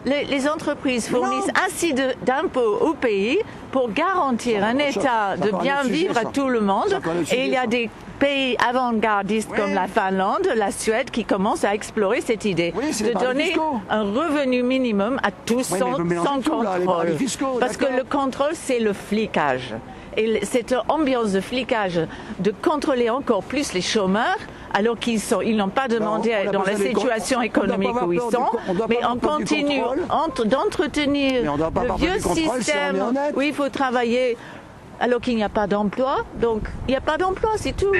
Les, 0.06 0.24
les 0.24 0.48
entreprises 0.48 1.08
fournissent 1.08 1.50
assez 1.66 1.92
de- 1.92 2.14
d'impôts 2.24 2.78
au 2.80 2.94
pays 2.94 3.38
pour 3.72 3.90
garantir 3.92 4.64
un 4.64 4.78
état 4.78 5.00
ça 5.02 5.36
de 5.36 5.50
bien 5.62 5.82
vivre 5.82 6.16
à 6.18 6.24
tout 6.24 6.48
le 6.48 6.60
monde. 6.60 6.98
Et 7.32 7.46
il 7.46 7.52
y 7.52 7.56
a 7.56 7.66
des 7.66 7.88
pays 8.18 8.56
avant-gardistes 8.66 9.50
comme 9.54 9.72
la 9.74 9.86
Finlande, 9.86 10.48
la 10.54 10.70
Suède 10.72 11.10
qui 11.10 11.24
commencent 11.24 11.64
à 11.64 11.74
explorer 11.74 12.20
cette 12.20 12.44
idée 12.44 12.72
de 12.72 13.18
donner 13.18 13.54
un 13.88 14.02
revenu 14.02 14.62
minimum 14.62 15.18
à 15.22 15.30
tous 15.30 15.70
Oui, 15.72 15.78
sans, 15.78 15.96
sans 16.24 16.40
tout, 16.40 16.50
contrôle. 16.50 17.16
fiscaux, 17.16 17.56
Parce 17.60 17.76
que 17.76 17.86
le 17.96 18.04
contrôle, 18.04 18.52
c'est 18.54 18.80
le 18.80 18.92
flicage. 18.92 19.74
Et 20.16 20.44
cette 20.44 20.74
ambiance 20.88 21.32
de 21.32 21.40
flicage, 21.40 22.00
de 22.38 22.52
contrôler 22.62 23.10
encore 23.10 23.42
plus 23.42 23.72
les 23.72 23.80
chômeurs, 23.80 24.38
alors 24.72 24.98
qu'ils 24.98 25.20
sont, 25.20 25.40
ils 25.40 25.56
n'ont 25.56 25.68
pas 25.68 25.88
demandé 25.88 26.32
on 26.44 26.48
a 26.48 26.52
dans 26.52 26.62
la 26.62 26.76
situation 26.76 27.38
on 27.40 27.42
économique 27.42 28.02
où 28.06 28.12
ils 28.12 28.20
sont, 28.20 28.50
on 28.68 28.74
mais 28.88 29.00
on 29.04 29.18
continue 29.18 29.80
d'entretenir 30.44 31.52
on 31.52 31.80
le 31.80 31.94
vieux 31.96 32.20
si 32.20 32.46
on 32.48 32.54
système 32.54 33.12
où 33.34 33.40
il 33.40 33.52
faut 33.52 33.68
travailler 33.68 34.36
alors 35.00 35.20
qu'il 35.20 35.34
n'y 35.34 35.42
a 35.42 35.48
pas 35.48 35.66
d'emploi. 35.66 36.24
Donc, 36.40 36.68
il 36.86 36.90
n'y 36.90 36.96
a 36.96 37.00
pas 37.00 37.16
d'emploi, 37.16 37.52
c'est 37.56 37.74
tout. 37.74 37.92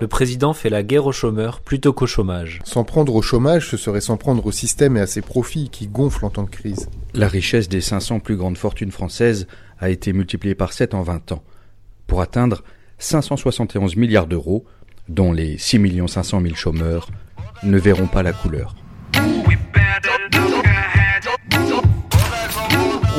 Le 0.00 0.06
président 0.06 0.52
fait 0.52 0.70
la 0.70 0.84
guerre 0.84 1.06
aux 1.06 1.12
chômeurs 1.12 1.60
plutôt 1.60 1.92
qu'au 1.92 2.06
chômage. 2.06 2.60
S'en 2.64 2.84
prendre 2.84 3.14
au 3.16 3.22
chômage, 3.22 3.68
ce 3.68 3.76
serait 3.76 4.00
s'en 4.00 4.16
prendre 4.16 4.46
au 4.46 4.52
système 4.52 4.96
et 4.96 5.00
à 5.00 5.08
ses 5.08 5.22
profits 5.22 5.70
qui 5.70 5.88
gonflent 5.88 6.24
en 6.24 6.30
temps 6.30 6.44
de 6.44 6.50
crise. 6.50 6.88
La 7.14 7.26
richesse 7.26 7.68
des 7.68 7.80
500 7.80 8.20
plus 8.20 8.36
grandes 8.36 8.58
fortunes 8.58 8.92
françaises 8.92 9.48
a 9.80 9.90
été 9.90 10.12
multipliée 10.12 10.54
par 10.54 10.72
7 10.72 10.94
en 10.94 11.02
20 11.02 11.32
ans, 11.32 11.42
pour 12.06 12.20
atteindre 12.20 12.62
571 12.98 13.96
milliards 13.96 14.26
d'euros, 14.26 14.64
dont 15.08 15.32
les 15.32 15.58
6 15.58 16.02
500 16.06 16.42
000 16.42 16.54
chômeurs 16.54 17.08
ne 17.62 17.78
verront 17.78 18.06
pas 18.06 18.22
la 18.22 18.32
couleur. 18.32 18.74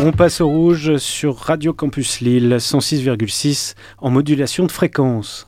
On 0.01 0.12
passe 0.12 0.39
au 0.39 0.48
rouge 0.48 0.96
sur 0.98 1.36
Radio 1.38 1.74
Campus 1.74 2.22
Lille 2.22 2.56
106,6 2.58 3.75
en 3.98 4.10
modulation 4.10 4.66
de 4.66 4.72
fréquence. 4.72 5.46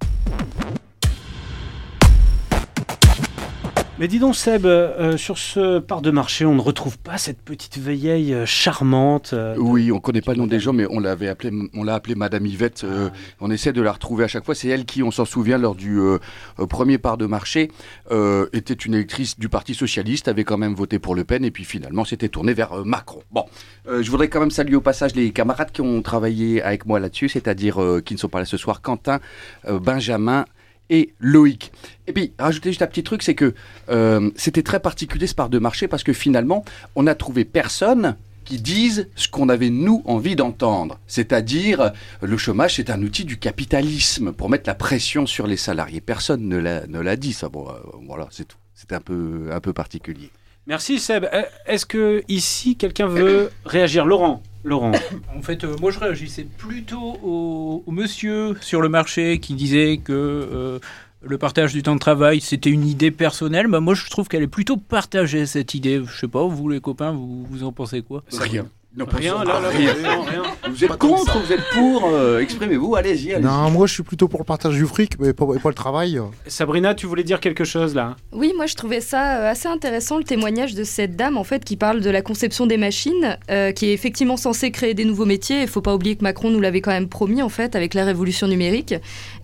Mais 4.01 4.07
dis 4.07 4.17
donc 4.17 4.35
Seb, 4.35 4.65
euh, 4.65 5.15
sur 5.15 5.37
ce 5.37 5.77
part 5.77 6.01
de 6.01 6.09
marché, 6.09 6.43
on 6.43 6.55
ne 6.55 6.59
retrouve 6.59 6.97
pas 6.97 7.19
cette 7.19 7.39
petite 7.39 7.77
vieille 7.77 8.33
euh, 8.33 8.47
charmante. 8.47 9.33
euh, 9.33 9.55
Oui, 9.59 9.91
on 9.91 9.99
connaît 9.99 10.21
pas 10.21 10.31
le 10.31 10.39
nom 10.39 10.47
des 10.47 10.59
gens, 10.59 10.73
mais 10.73 10.87
on 10.89 10.99
l'avait 10.99 11.27
appelé, 11.27 11.51
on 11.75 11.83
l'a 11.83 11.93
appelé 11.93 12.15
Madame 12.15 12.47
Yvette. 12.47 12.83
euh, 12.83 13.11
on 13.41 13.51
essaie 13.51 13.73
de 13.73 13.81
la 13.83 13.91
retrouver 13.91 14.23
à 14.23 14.27
chaque 14.27 14.43
fois. 14.43 14.55
C'est 14.55 14.69
elle 14.69 14.85
qui, 14.85 15.03
on 15.03 15.11
s'en 15.11 15.25
souvient, 15.25 15.59
lors 15.59 15.75
du 15.75 15.99
euh, 15.99 16.17
euh, 16.59 16.65
premier 16.65 16.97
part 16.97 17.15
de 17.17 17.27
marché, 17.27 17.69
euh, 18.09 18.47
était 18.53 18.73
une 18.73 18.95
électrice 18.95 19.37
du 19.37 19.49
Parti 19.49 19.75
socialiste, 19.75 20.27
avait 20.27 20.45
quand 20.45 20.57
même 20.57 20.73
voté 20.73 20.97
pour 20.97 21.13
Le 21.13 21.23
Pen, 21.23 21.45
et 21.45 21.51
puis 21.51 21.63
finalement 21.63 22.03
s'était 22.03 22.29
tournée 22.29 22.55
vers 22.55 22.73
euh, 22.73 22.83
Macron. 22.83 23.21
Bon, 23.31 23.45
euh, 23.87 24.01
je 24.01 24.09
voudrais 24.09 24.29
quand 24.29 24.39
même 24.39 24.49
saluer 24.49 24.77
au 24.77 24.81
passage 24.81 25.13
les 25.13 25.31
camarades 25.31 25.69
qui 25.71 25.81
ont 25.81 26.01
travaillé 26.01 26.63
avec 26.63 26.87
moi 26.87 26.99
là-dessus, 26.99 27.29
c'est-à-dire 27.29 27.79
euh, 27.79 28.01
qui 28.01 28.15
ne 28.15 28.19
sont 28.19 28.29
pas 28.29 28.39
là 28.39 28.45
ce 28.45 28.57
soir, 28.57 28.81
Quentin, 28.81 29.19
euh, 29.67 29.77
Benjamin 29.77 30.45
et 30.91 31.13
Loïc. 31.19 31.71
Et 32.05 32.13
puis, 32.13 32.33
rajouter 32.37 32.69
juste 32.69 32.83
un 32.83 32.87
petit 32.87 33.01
truc, 33.01 33.23
c'est 33.23 33.33
que 33.33 33.55
euh, 33.89 34.29
c'était 34.35 34.61
très 34.61 34.79
particulier 34.79 35.25
ce 35.25 35.33
part 35.33 35.49
de 35.49 35.57
marché 35.57 35.87
parce 35.87 36.03
que 36.03 36.13
finalement, 36.13 36.63
on 36.95 37.03
n'a 37.03 37.15
trouvé 37.15 37.45
personne 37.45 38.15
qui 38.43 38.59
disent 38.59 39.07
ce 39.15 39.27
qu'on 39.27 39.49
avait 39.49 39.69
nous 39.69 40.03
envie 40.05 40.35
d'entendre, 40.35 40.99
c'est-à-dire 41.07 41.91
le 42.21 42.37
chômage 42.37 42.75
c'est 42.75 42.89
un 42.89 43.01
outil 43.03 43.23
du 43.23 43.37
capitalisme 43.37 44.33
pour 44.33 44.49
mettre 44.49 44.67
la 44.67 44.73
pression 44.75 45.25
sur 45.25 45.47
les 45.47 45.57
salariés. 45.57 46.01
Personne 46.01 46.47
ne 46.47 46.57
l'a 46.57 46.85
ne 46.87 46.99
l'a 46.99 47.15
dit 47.15 47.33
ça. 47.33 47.49
Bon, 47.49 47.69
euh, 47.69 47.73
voilà, 48.07 48.27
c'est 48.31 48.47
tout. 48.47 48.57
C'était 48.73 48.95
un 48.95 48.99
peu 48.99 49.49
un 49.51 49.59
peu 49.59 49.73
particulier. 49.73 50.31
Merci 50.67 50.99
Seb. 50.99 51.25
Euh, 51.31 51.43
Est-ce 51.67 51.85
que 51.85 52.23
ici 52.27 52.75
quelqu'un 52.75 53.07
veut 53.07 53.51
réagir? 53.63 54.05
Laurent 54.05 54.41
Laurent. 54.63 54.91
En 55.37 55.41
fait, 55.41 55.63
euh, 55.63 55.75
moi 55.79 55.91
je 55.91 55.99
réagissais 55.99 56.43
plutôt 56.43 57.17
au, 57.23 57.83
au 57.85 57.91
monsieur 57.91 58.55
sur 58.61 58.81
le 58.81 58.89
marché 58.89 59.39
qui 59.39 59.53
disait 59.55 59.97
que 59.97 60.11
euh, 60.13 60.79
le 61.23 61.37
partage 61.37 61.73
du 61.73 61.83
temps 61.83 61.95
de 61.95 61.99
travail 61.99 62.41
c'était 62.41 62.69
une 62.69 62.85
idée 62.87 63.11
personnelle. 63.11 63.67
Bah, 63.67 63.79
moi 63.79 63.93
je 63.95 64.07
trouve 64.09 64.27
qu'elle 64.27 64.43
est 64.43 64.47
plutôt 64.47 64.77
partagée 64.77 65.45
cette 65.45 65.73
idée. 65.73 66.01
Je 66.05 66.19
sais 66.19 66.27
pas, 66.27 66.45
vous 66.45 66.69
les 66.69 66.81
copains, 66.81 67.11
vous, 67.11 67.45
vous 67.49 67.63
en 67.63 67.71
pensez 67.71 68.01
quoi? 68.01 68.23
Rien. 68.31 68.67
Non, 68.95 69.05
pas 69.05 69.17
Rien, 69.17 69.43
là, 69.45 69.61
là, 69.61 69.69
Rien. 69.69 69.93
rien, 69.93 70.21
rien. 70.21 70.43
Vous 70.69 70.83
êtes 70.83 70.97
contre, 70.97 71.39
vous 71.39 71.53
êtes 71.53 71.63
pour 71.71 72.07
euh, 72.07 72.39
Exprimez-vous, 72.39 72.95
allez-y. 72.95 73.39
Non, 73.39 73.69
moi 73.71 73.87
je 73.87 73.93
suis 73.93 74.03
plutôt 74.03 74.27
pour 74.27 74.39
le 74.41 74.43
partage 74.45 74.75
du 74.75 74.85
fric, 74.85 75.17
mais 75.17 75.31
pas, 75.31 75.45
pas 75.45 75.69
le 75.69 75.75
travail. 75.75 76.19
Sabrina, 76.45 76.93
tu 76.93 77.05
voulais 77.05 77.23
dire 77.23 77.39
quelque 77.39 77.63
chose 77.63 77.95
là 77.95 78.17
Oui, 78.33 78.51
moi 78.57 78.65
je 78.65 78.75
trouvais 78.75 78.99
ça 78.99 79.37
euh, 79.37 79.51
assez 79.51 79.69
intéressant 79.69 80.17
le 80.17 80.25
témoignage 80.25 80.75
de 80.75 80.83
cette 80.83 81.15
dame 81.15 81.37
en 81.37 81.45
fait 81.45 81.63
qui 81.63 81.77
parle 81.77 82.01
de 82.01 82.09
la 82.09 82.21
conception 82.21 82.67
des 82.67 82.75
machines, 82.75 83.37
euh, 83.49 83.71
qui 83.71 83.85
est 83.87 83.93
effectivement 83.93 84.35
censée 84.35 84.71
créer 84.71 84.93
des 84.93 85.05
nouveaux 85.05 85.25
métiers. 85.25 85.61
Il 85.61 85.69
faut 85.69 85.81
pas 85.81 85.95
oublier 85.95 86.17
que 86.17 86.23
Macron 86.23 86.49
nous 86.49 86.59
l'avait 86.59 86.81
quand 86.81 86.91
même 86.91 87.07
promis 87.07 87.41
en 87.41 87.49
fait 87.49 87.77
avec 87.77 87.93
la 87.93 88.03
révolution 88.03 88.47
numérique. 88.47 88.93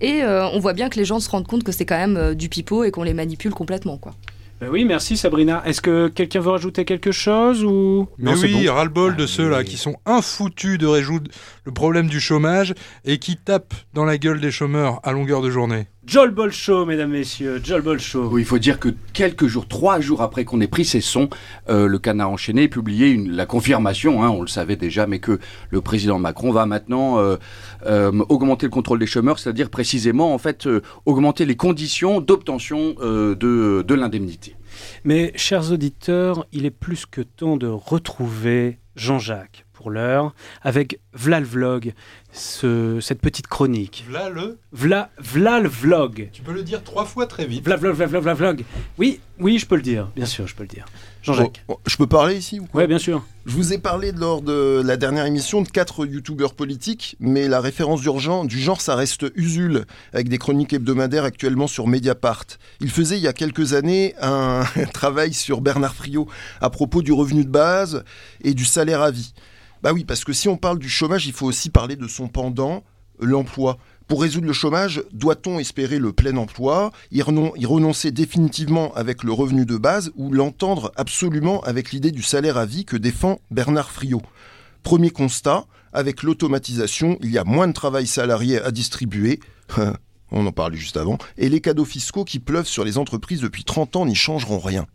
Et 0.02 0.24
euh, 0.24 0.46
on 0.50 0.60
voit 0.60 0.74
bien 0.74 0.90
que 0.90 0.98
les 1.00 1.06
gens 1.06 1.22
se 1.22 1.30
rendent 1.30 1.48
compte 1.48 1.64
que 1.64 1.72
c'est 1.72 1.86
quand 1.86 1.98
même 1.98 2.18
euh, 2.18 2.34
du 2.34 2.50
pipeau 2.50 2.84
et 2.84 2.92
qu'on 2.92 3.04
les 3.04 3.14
manipule 3.14 3.54
complètement 3.54 3.98
quoi. 3.98 4.12
Ben 4.60 4.70
oui, 4.72 4.86
merci 4.86 5.18
Sabrina. 5.18 5.62
Est-ce 5.66 5.82
que 5.82 6.08
quelqu'un 6.08 6.40
veut 6.40 6.50
rajouter 6.50 6.84
quelque 6.84 7.12
chose 7.12 7.64
ou? 7.64 8.08
Mais 8.18 8.32
Non, 8.32 8.38
c'est 8.38 8.48
oui, 8.48 8.66
bon. 8.66 8.74
ras-le-bol 8.74 9.16
de 9.16 9.28
ceux-là 9.28 9.64
qui 9.64 9.78
sont 9.78 9.96
infoutus 10.08 10.80
de 10.80 10.88
résoudre 10.88 11.30
le 11.64 11.72
problème 11.72 12.08
du 12.08 12.20
chômage 12.20 12.74
et 13.06 13.20
qui 13.20 13.38
tapent 13.38 13.76
dans 13.94 14.04
la 14.06 14.18
gueule 14.18 14.42
des 14.42 14.50
chômeurs 14.50 15.00
à 15.04 15.12
longueur 15.12 15.44
de 15.44 15.52
journée. 15.52 15.86
Joel 16.08 16.32
Bolshaw, 16.32 16.86
mesdames, 16.86 17.12
messieurs, 17.12 17.60
Joel 17.62 17.82
Bolshaw. 17.82 18.30
Oui, 18.32 18.42
il 18.42 18.46
faut 18.46 18.60
dire 18.60 18.80
que 18.80 18.88
quelques 19.12 19.48
jours, 19.48 19.68
trois 19.68 20.00
jours 20.00 20.22
après 20.22 20.46
qu'on 20.46 20.62
ait 20.62 20.68
pris 20.68 20.86
ces 20.86 21.02
sons, 21.02 21.30
euh, 21.68 21.86
le 21.86 22.00
Canard 22.00 22.30
enchaîné 22.30 22.64
a 22.64 22.68
publié 22.70 23.10
une- 23.10 23.30
la 23.34 23.46
confirmation, 23.46 24.24
hein, 24.24 24.30
on 24.30 24.40
le 24.42 24.48
savait 24.48 24.78
déjà, 24.78 25.06
mais 25.06 25.20
que 25.20 25.38
le 25.70 25.82
président 25.82 26.18
Macron 26.18 26.54
va 26.54 26.66
maintenant 26.66 27.20
euh, 27.20 27.36
euh, 27.86 28.12
augmenter 28.30 28.68
le 28.68 28.72
contrôle 28.72 29.00
des 29.00 29.06
chômeurs, 29.06 29.38
c'est-à-dire 29.38 29.70
précisément 29.70 30.34
en 30.34 30.38
fait 30.38 30.68
augmenter 31.06 31.46
les 31.46 31.58
conditions 31.58 32.22
d'obtention 32.22 32.96
de, 33.02 33.36
de 33.86 33.94
l'indemnité. 33.94 34.56
Mais, 35.04 35.34
chers 35.36 35.74
auditeurs, 35.74 36.46
il 36.54 36.66
est 36.66 36.72
plus 36.72 37.06
que 37.06 37.20
temps 37.22 37.58
de 37.58 37.68
retrouver 37.68 38.80
Jean-Jacques, 38.96 39.66
pour 39.78 39.92
l'heure, 39.92 40.34
avec 40.64 41.00
Vla 41.14 41.40
le 41.40 41.46
Vlog, 41.46 41.94
ce- 42.34 43.00
cette 43.00 43.22
petite 43.22 43.46
chronique. 43.48 44.04
V'là 44.10 44.30
le? 44.30 44.58
Vla, 44.72 45.12
Vla 45.20 45.60
le 45.60 45.70
Vlog. 45.70 46.30
Tu 46.34 46.42
peux 46.42 46.52
le 46.54 46.64
dire 46.64 46.84
trois 46.84 47.06
fois 47.06 47.28
très 47.28 47.46
vite. 47.46 47.64
Vla, 47.64 47.76
vla, 47.76 47.92
vla, 47.92 48.08
vla, 48.08 48.20
vla, 48.20 48.34
vlog. 48.34 48.64
Oui, 48.98 49.20
oui, 49.40 49.60
je 49.60 49.68
peux 49.68 49.76
le 49.76 49.82
dire, 49.84 50.10
bien 50.16 50.26
sûr, 50.26 50.48
je 50.48 50.56
peux 50.56 50.64
le 50.64 50.70
dire. 50.70 50.86
Jean-Jacques. 51.22 51.64
Bon, 51.68 51.76
bon, 51.76 51.80
je 51.86 51.96
peux 51.98 52.08
parler 52.08 52.36
ici 52.36 52.60
ou 52.60 52.66
quoi? 52.66 52.82
Ouais, 52.82 52.88
bien 52.88 52.98
sûr. 53.00 53.24
Je 53.46 53.54
vous 53.54 53.74
ai 53.74 53.78
parlé 53.78 54.12
lors 54.14 54.42
de 54.42 54.82
la 54.84 54.98
dernière 54.98 55.26
émission 55.26 55.62
de 55.62 55.68
quatre 55.68 56.06
youtubeurs 56.06 56.54
politiques, 56.54 57.16
mais 57.20 57.48
la 57.48 57.60
référence 57.62 58.02
d'urgent 58.02 58.46
du 58.46 58.60
genre, 58.60 58.82
ça 58.82 58.96
reste 58.96 59.26
Usul, 59.36 59.86
avec 60.14 60.30
des 60.30 60.38
chroniques 60.38 60.74
hebdomadaires 60.74 61.24
actuellement 61.24 61.68
sur 61.68 61.88
Mediapart. 61.88 62.46
Il 62.82 62.90
faisait 62.90 63.18
il 63.18 63.24
y 63.24 63.28
a 63.28 63.34
quelques 63.34 63.74
années 63.74 64.16
un 64.22 64.64
travail 64.94 65.34
sur 65.34 65.62
Bernard 65.62 65.96
Friot 65.96 66.28
à 66.62 66.70
propos 66.70 67.02
du 67.02 67.12
revenu 67.12 67.44
de 67.46 67.50
base 67.50 68.04
et 68.44 68.54
du 68.54 68.66
salaire 68.66 69.02
à 69.02 69.12
vie. 69.12 69.34
Bah 69.84 69.94
oui, 69.94 70.04
parce 70.06 70.24
que 70.24 70.34
si 70.34 70.48
on 70.50 70.58
parle 70.58 70.80
du 70.80 70.90
chômage, 70.90 71.28
il 71.28 71.34
faut 71.34 71.46
aussi 71.46 71.70
parler 71.70 71.96
de 71.96 72.08
son 72.08 72.28
pendant, 72.28 72.84
l'emploi. 73.20 73.78
Pour 74.08 74.22
résoudre 74.22 74.48
le 74.48 74.54
chômage, 74.54 75.04
doit-on 75.12 75.60
espérer 75.60 76.00
le 76.00 76.14
plein 76.14 76.38
emploi, 76.38 76.92
y, 77.12 77.22
renon- 77.22 77.52
y 77.58 77.66
renoncer 77.66 78.12
définitivement 78.12 78.94
avec 78.96 79.24
le 79.24 79.34
revenu 79.34 79.66
de 79.66 79.76
base 79.76 80.12
ou 80.16 80.32
l'entendre 80.32 80.92
absolument 80.96 81.60
avec 81.62 81.92
l'idée 81.92 82.12
du 82.12 82.24
salaire 82.24 82.58
à 82.58 82.66
vie 82.66 82.86
que 82.86 82.96
défend 82.96 83.40
Bernard 83.52 83.92
Friot? 83.92 84.22
Premier 84.84 85.10
constat, 85.10 85.66
avec 85.92 86.24
l'automatisation, 86.24 87.18
il 87.22 87.32
y 87.32 87.38
a 87.38 87.44
moins 87.44 87.68
de 87.68 87.74
travail 87.74 88.08
salarié 88.08 88.62
à 88.62 88.72
distribuer. 88.72 89.40
On 90.32 90.46
en 90.46 90.52
parlait 90.52 90.78
juste 90.78 90.98
avant. 90.98 91.18
Et 91.38 91.50
les 91.50 91.62
cadeaux 91.62 91.86
fiscaux 91.86 92.24
qui 92.24 92.40
pleuvent 92.40 92.68
sur 92.68 92.86
les 92.86 92.98
entreprises 92.98 93.42
depuis 93.42 93.64
30 93.64 93.96
ans 93.98 94.06
n'y 94.06 94.16
changeront 94.16 94.60
rien. 94.60 94.86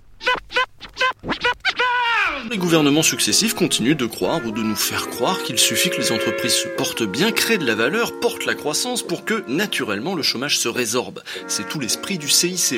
Les 2.52 2.58
gouvernements 2.58 3.02
successifs 3.02 3.54
continuent 3.54 3.96
de 3.96 4.04
croire 4.04 4.40
ou 4.46 4.50
de 4.50 4.62
nous 4.62 4.76
faire 4.76 5.08
croire 5.08 5.42
qu'il 5.42 5.56
suffit 5.58 5.88
que 5.88 5.96
les 5.96 6.12
entreprises 6.12 6.52
se 6.52 6.68
portent 6.68 7.02
bien, 7.02 7.32
créent 7.32 7.56
de 7.56 7.64
la 7.64 7.74
valeur, 7.74 8.20
portent 8.20 8.44
la 8.44 8.54
croissance 8.54 9.02
pour 9.02 9.24
que, 9.24 9.42
naturellement, 9.50 10.14
le 10.14 10.22
chômage 10.22 10.58
se 10.58 10.68
résorbe. 10.68 11.22
C'est 11.48 11.66
tout 11.66 11.80
l'esprit 11.80 12.18
du 12.18 12.28
CICE. 12.28 12.74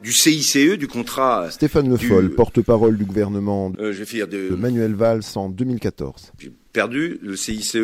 Du 0.00 0.12
CICE, 0.12 0.78
du 0.78 0.86
contrat. 0.86 1.50
Stéphane 1.50 1.90
Le 1.90 1.98
du- 1.98 2.06
Foll, 2.06 2.30
porte-parole 2.30 2.96
du 2.96 3.04
gouvernement 3.04 3.72
Euh, 3.80 3.92
je 3.92 3.98
vais 3.98 4.06
finir 4.06 4.28
de. 4.28 4.50
de 4.50 4.54
Manuel 4.54 4.94
Valls 4.94 5.22
en 5.34 5.48
2014. 5.48 6.30
Perdu, 6.72 7.18
le 7.20 7.34
CICE. 7.34 7.76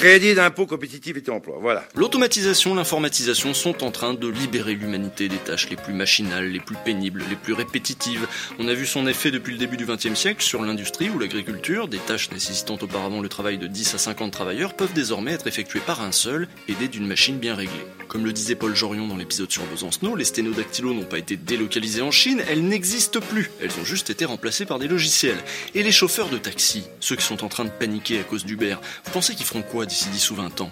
Crédit 0.00 0.34
d'impôt 0.34 0.64
compétitif 0.64 1.14
et 1.18 1.30
emploi. 1.30 1.58
Voilà. 1.60 1.84
L'automatisation, 1.94 2.74
l'informatisation 2.74 3.52
sont 3.52 3.84
en 3.84 3.90
train 3.90 4.14
de 4.14 4.28
libérer 4.28 4.72
l'humanité 4.72 5.28
des 5.28 5.36
tâches 5.36 5.68
les 5.68 5.76
plus 5.76 5.92
machinales, 5.92 6.48
les 6.48 6.58
plus 6.58 6.76
pénibles, 6.86 7.22
les 7.28 7.36
plus 7.36 7.52
répétitives. 7.52 8.26
On 8.58 8.66
a 8.68 8.72
vu 8.72 8.86
son 8.86 9.06
effet 9.06 9.30
depuis 9.30 9.52
le 9.52 9.58
début 9.58 9.76
du 9.76 9.84
XXe 9.84 10.14
siècle 10.14 10.42
sur 10.42 10.62
l'industrie 10.62 11.10
ou 11.10 11.18
l'agriculture. 11.18 11.86
Des 11.86 11.98
tâches 11.98 12.30
nécessitant 12.30 12.78
auparavant 12.80 13.20
le 13.20 13.28
travail 13.28 13.58
de 13.58 13.66
10 13.66 13.94
à 13.94 13.98
50 13.98 14.32
travailleurs 14.32 14.72
peuvent 14.72 14.94
désormais 14.94 15.32
être 15.32 15.46
effectuées 15.46 15.80
par 15.80 16.00
un 16.00 16.12
seul, 16.12 16.48
aidé 16.66 16.88
d'une 16.88 17.06
machine 17.06 17.36
bien 17.36 17.54
réglée. 17.54 17.84
Comme 18.08 18.24
le 18.24 18.32
disait 18.32 18.54
Paul 18.54 18.74
Jorion 18.74 19.06
dans 19.06 19.18
l'épisode 19.18 19.52
sur 19.52 19.62
Besancenot, 19.66 20.16
les 20.16 20.24
sténodactylos 20.24 20.94
n'ont 20.94 21.04
pas 21.04 21.18
été 21.18 21.36
délocalisés 21.36 22.02
en 22.02 22.10
Chine, 22.10 22.42
elles 22.48 22.66
n'existent 22.66 23.20
plus. 23.20 23.50
Elles 23.62 23.70
ont 23.80 23.84
juste 23.84 24.10
été 24.10 24.24
remplacées 24.24 24.64
par 24.64 24.78
des 24.78 24.88
logiciels. 24.88 25.38
Et 25.74 25.82
les 25.82 25.92
chauffeurs 25.92 26.30
de 26.30 26.38
taxi, 26.38 26.84
ceux 27.00 27.16
qui 27.16 27.24
sont 27.24 27.44
en 27.44 27.48
train 27.48 27.66
de 27.66 27.70
paniquer 27.70 28.18
à 28.18 28.24
cause 28.24 28.46
d'Uber, 28.46 28.76
vous 29.04 29.12
pensez 29.12 29.34
qu'ils 29.36 29.46
feront 29.46 29.62
quoi 29.62 29.86
d'ici 29.90 30.08
10 30.08 30.30
ou 30.30 30.34
20 30.36 30.60
ans 30.60 30.70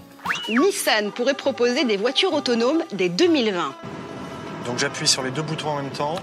Nissan 0.48 1.10
pourrait 1.10 1.34
proposer 1.34 1.84
des 1.84 1.96
voitures 1.96 2.32
autonomes 2.32 2.84
dès 2.92 3.08
2020. 3.08 3.74
Donc 4.64 4.78
j'appuie 4.78 5.08
sur 5.08 5.22
les 5.22 5.30
deux 5.30 5.42
boutons 5.42 5.70
en 5.70 5.82
même 5.82 5.90
temps. 5.90 6.14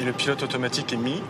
Et 0.00 0.04
le 0.04 0.12
pilote 0.12 0.42
automatique 0.42 0.92
est 0.94 0.96
mis. 0.96 1.22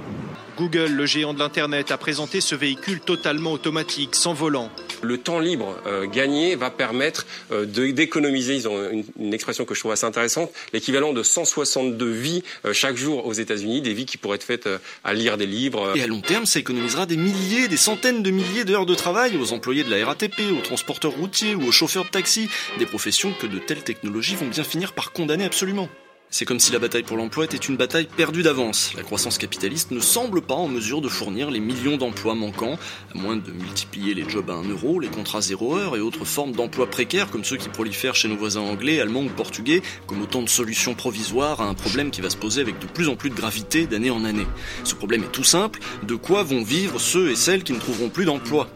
Google, 0.57 0.93
le 0.93 1.07
géant 1.07 1.35
de 1.35 1.41
l'Internet, 1.41 1.91
a 1.91 1.99
présenté 1.99 2.41
ce 2.41 2.55
véhicule 2.55 3.01
totalement 3.01 3.53
automatique, 3.53 4.15
sans 4.15 4.33
volant. 4.33 4.71
Le 5.03 5.19
temps 5.19 5.39
libre 5.39 5.77
euh, 5.87 6.07
gagné 6.07 6.57
va 6.57 6.71
permettre 6.71 7.27
euh, 7.53 7.65
d'économiser, 7.65 8.55
ils 8.55 8.69
ont 8.69 8.91
une, 9.19 9.35
expression 9.35 9.65
que 9.65 9.75
je 9.75 9.81
trouve 9.81 9.93
assez 9.93 10.05
intéressante, 10.07 10.51
l'équivalent 10.73 11.13
de 11.13 11.23
162 11.23 12.11
vies 12.11 12.43
euh, 12.65 12.73
chaque 12.73 12.97
jour 12.97 13.27
aux 13.27 13.33
États-Unis, 13.33 13.81
des 13.81 13.95
vies 13.95 14.07
qui 14.07 14.17
pourraient 14.17 14.37
être 14.37 14.45
faites 14.45 14.69
à 15.05 15.15
lire 15.15 15.37
des 15.37 15.47
livres. 15.47 15.97
Et 15.97 16.03
à 16.03 16.07
long 16.07 16.21
terme, 16.21 16.47
ça 16.47 16.59
économisera 16.59 17.07
des 17.07 17.17
milliers, 17.17 17.69
des 17.69 17.77
centaines 17.77 18.23
de 18.23 18.31
milliers 18.31 18.65
d'heures 18.65 18.87
de 18.87 18.95
travail 18.95 19.37
aux 19.37 19.53
employés 19.53 19.85
de 19.85 19.91
la 19.91 20.05
RATP, 20.05 20.41
aux 20.59 20.63
transporteurs 20.63 21.13
routiers 21.13 21.55
ou 21.55 21.63
aux 21.63 21.73
chauffeurs 21.73 22.05
de 22.05 22.11
taxi, 22.11 22.49
des 22.79 22.87
professions 22.87 23.33
que 23.41 23.47
de 23.47 23.59
telles 23.59 23.83
technologies 23.83 24.37
vont 24.37 24.49
bien 24.49 24.65
finir 24.65 24.93
par 24.93 25.13
condamner 25.13 25.45
absolument. 25.45 25.89
C'est 26.33 26.45
comme 26.45 26.61
si 26.61 26.71
la 26.71 26.79
bataille 26.79 27.03
pour 27.03 27.17
l'emploi 27.17 27.45
était 27.45 27.57
une 27.57 27.77
bataille 27.77 28.07
perdue 28.07 28.45
d'avance. 28.45 28.93
La 28.97 29.03
croissance 29.03 29.37
capitaliste 29.37 29.91
ne 29.91 29.99
semble 29.99 30.41
pas 30.43 30.55
en 30.55 30.69
mesure 30.69 31.01
de 31.01 31.09
fournir 31.09 31.51
les 31.51 31.59
millions 31.59 31.97
d'emplois 31.97 32.37
manquants, 32.37 32.79
à 33.13 33.19
moins 33.19 33.37
de 33.37 33.51
multiplier 33.51 34.15
les 34.15 34.29
jobs 34.29 34.49
à 34.49 34.55
1 34.55 34.69
euro, 34.69 35.01
les 35.01 35.09
contrats 35.09 35.41
zéro 35.41 35.75
heure 35.77 35.97
et 35.97 36.01
autres 36.01 36.25
formes 36.25 36.53
d'emplois 36.53 36.89
précaires 36.89 37.31
comme 37.31 37.43
ceux 37.43 37.57
qui 37.57 37.69
prolifèrent 37.69 38.15
chez 38.15 38.29
nos 38.29 38.37
voisins 38.37 38.61
anglais, 38.61 39.01
allemands 39.01 39.25
ou 39.25 39.29
portugais, 39.29 39.83
comme 40.07 40.23
autant 40.23 40.43
de 40.43 40.49
solutions 40.49 40.95
provisoires 40.95 41.61
à 41.61 41.65
un 41.65 41.75
problème 41.75 42.13
qui 42.13 42.21
va 42.21 42.31
se 42.31 42.37
poser 42.37 42.61
avec 42.61 42.79
de 42.79 42.87
plus 42.87 43.09
en 43.09 43.17
plus 43.17 43.31
de 43.31 43.35
gravité 43.35 43.89
d'année 43.89 44.11
en 44.11 44.25
année. 44.25 44.47
Ce 44.85 44.95
problème 44.95 45.25
est 45.25 45.33
tout 45.33 45.45
simple, 45.45 45.81
de 46.05 46.15
quoi 46.15 46.45
vont 46.45 46.63
vivre 46.63 47.01
ceux 47.01 47.33
et 47.33 47.37
celles 47.37 47.65
qui 47.65 47.73
ne 47.73 47.81
trouveront 47.81 48.09
plus 48.09 48.25
d'emploi? 48.25 48.69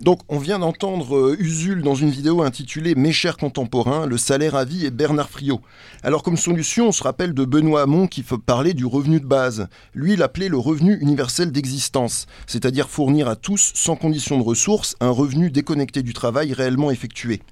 Donc 0.00 0.20
on 0.28 0.38
vient 0.38 0.60
d'entendre 0.60 1.16
euh, 1.16 1.36
Usul 1.40 1.82
dans 1.82 1.96
une 1.96 2.10
vidéo 2.10 2.42
intitulée 2.42 2.94
Mes 2.94 3.12
chers 3.12 3.36
contemporains, 3.36 4.06
le 4.06 4.16
salaire 4.16 4.54
à 4.54 4.64
vie 4.64 4.86
et 4.86 4.90
Bernard 4.90 5.28
Friot. 5.28 5.60
Alors 6.04 6.22
comme 6.22 6.36
solution, 6.36 6.88
on 6.88 6.92
se 6.92 7.02
rappelle 7.02 7.34
de 7.34 7.44
Benoît 7.44 7.82
Hamon 7.82 8.06
qui 8.06 8.22
parler 8.38 8.74
du 8.74 8.86
revenu 8.86 9.18
de 9.18 9.26
base. 9.26 9.68
Lui, 9.94 10.12
il 10.12 10.22
le 10.48 10.56
revenu 10.58 10.96
universel 11.00 11.50
d'existence, 11.50 12.26
c'est-à-dire 12.46 12.88
fournir 12.88 13.28
à 13.28 13.34
tous, 13.34 13.72
sans 13.74 13.96
condition 13.96 14.38
de 14.38 14.44
ressources, 14.44 14.94
un 15.00 15.10
revenu 15.10 15.50
déconnecté 15.50 16.02
du 16.02 16.12
travail 16.12 16.52
réellement 16.52 16.92
effectué. 16.92 17.42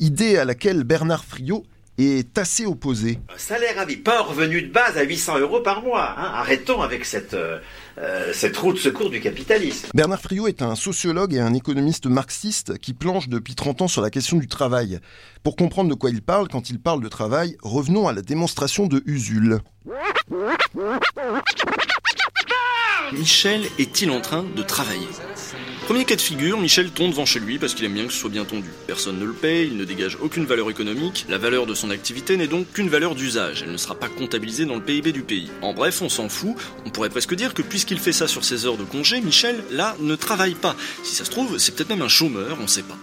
Idée 0.00 0.36
à 0.36 0.44
laquelle 0.44 0.82
Bernard 0.82 1.24
Friot 1.24 1.64
est 1.96 2.36
assez 2.38 2.66
opposé. 2.66 3.20
Salaire 3.36 3.78
à 3.78 3.84
vie, 3.84 3.96
pas 3.96 4.18
un 4.18 4.22
revenu 4.22 4.62
de 4.62 4.72
base 4.72 4.98
à 4.98 5.02
800 5.02 5.38
euros 5.38 5.60
par 5.60 5.82
mois. 5.82 6.10
hein. 6.18 6.32
Arrêtons 6.34 6.82
avec 6.82 7.04
cette, 7.04 7.34
euh, 7.34 7.60
euh, 7.98 8.32
cette 8.32 8.56
roue 8.56 8.72
de 8.72 8.78
secours 8.78 9.10
du 9.10 9.20
capitalisme. 9.20 9.88
Bernard 9.94 10.20
Friot 10.20 10.48
est 10.48 10.62
un 10.62 10.74
sociologue 10.74 11.34
et 11.34 11.40
un 11.40 11.54
économiste 11.54 12.06
marxiste 12.06 12.78
qui 12.78 12.92
planche 12.92 13.28
depuis 13.28 13.54
30 13.54 13.82
ans 13.82 13.88
sur 13.88 14.02
la 14.02 14.10
question 14.10 14.36
du 14.36 14.48
travail. 14.48 14.98
Pour 15.42 15.56
comprendre 15.56 15.90
de 15.90 15.94
quoi 15.94 16.10
il 16.10 16.22
parle 16.22 16.48
quand 16.48 16.70
il 16.70 16.80
parle 16.80 17.02
de 17.02 17.08
travail, 17.08 17.56
revenons 17.62 18.08
à 18.08 18.12
la 18.12 18.22
démonstration 18.22 18.86
de 18.86 19.02
Usul. 19.06 19.60
Michel 23.12 23.62
est-il 23.78 24.10
en 24.10 24.20
train 24.20 24.42
de 24.42 24.62
travailler? 24.62 25.06
Premier 25.84 26.06
cas 26.06 26.16
de 26.16 26.20
figure, 26.22 26.58
Michel 26.58 26.90
tombe 26.90 27.10
devant 27.10 27.26
chez 27.26 27.40
lui 27.40 27.58
parce 27.58 27.74
qu'il 27.74 27.84
aime 27.84 27.92
bien 27.92 28.06
que 28.06 28.12
ce 28.12 28.18
soit 28.18 28.30
bien 28.30 28.46
tondu. 28.46 28.70
Personne 28.86 29.18
ne 29.18 29.24
le 29.26 29.34
paye, 29.34 29.68
il 29.68 29.76
ne 29.76 29.84
dégage 29.84 30.16
aucune 30.18 30.46
valeur 30.46 30.70
économique, 30.70 31.26
la 31.28 31.36
valeur 31.36 31.66
de 31.66 31.74
son 31.74 31.90
activité 31.90 32.38
n'est 32.38 32.46
donc 32.46 32.72
qu'une 32.72 32.88
valeur 32.88 33.14
d'usage, 33.14 33.62
elle 33.62 33.72
ne 33.72 33.76
sera 33.76 33.94
pas 33.94 34.08
comptabilisée 34.08 34.64
dans 34.64 34.76
le 34.76 34.80
PIB 34.80 35.12
du 35.12 35.20
pays. 35.20 35.50
En 35.60 35.74
bref, 35.74 36.00
on 36.00 36.08
s'en 36.08 36.30
fout, 36.30 36.56
on 36.86 36.90
pourrait 36.90 37.10
presque 37.10 37.34
dire 37.34 37.52
que 37.52 37.60
puisqu'il 37.60 37.98
fait 37.98 38.12
ça 38.12 38.26
sur 38.26 38.44
ses 38.44 38.64
heures 38.64 38.78
de 38.78 38.84
congé, 38.84 39.20
Michel, 39.20 39.62
là, 39.70 39.94
ne 40.00 40.16
travaille 40.16 40.54
pas. 40.54 40.74
Si 41.02 41.14
ça 41.14 41.26
se 41.26 41.30
trouve, 41.30 41.58
c'est 41.58 41.74
peut-être 41.74 41.90
même 41.90 42.02
un 42.02 42.08
chômeur, 42.08 42.56
on 42.62 42.66
sait 42.66 42.82
pas. 42.82 42.96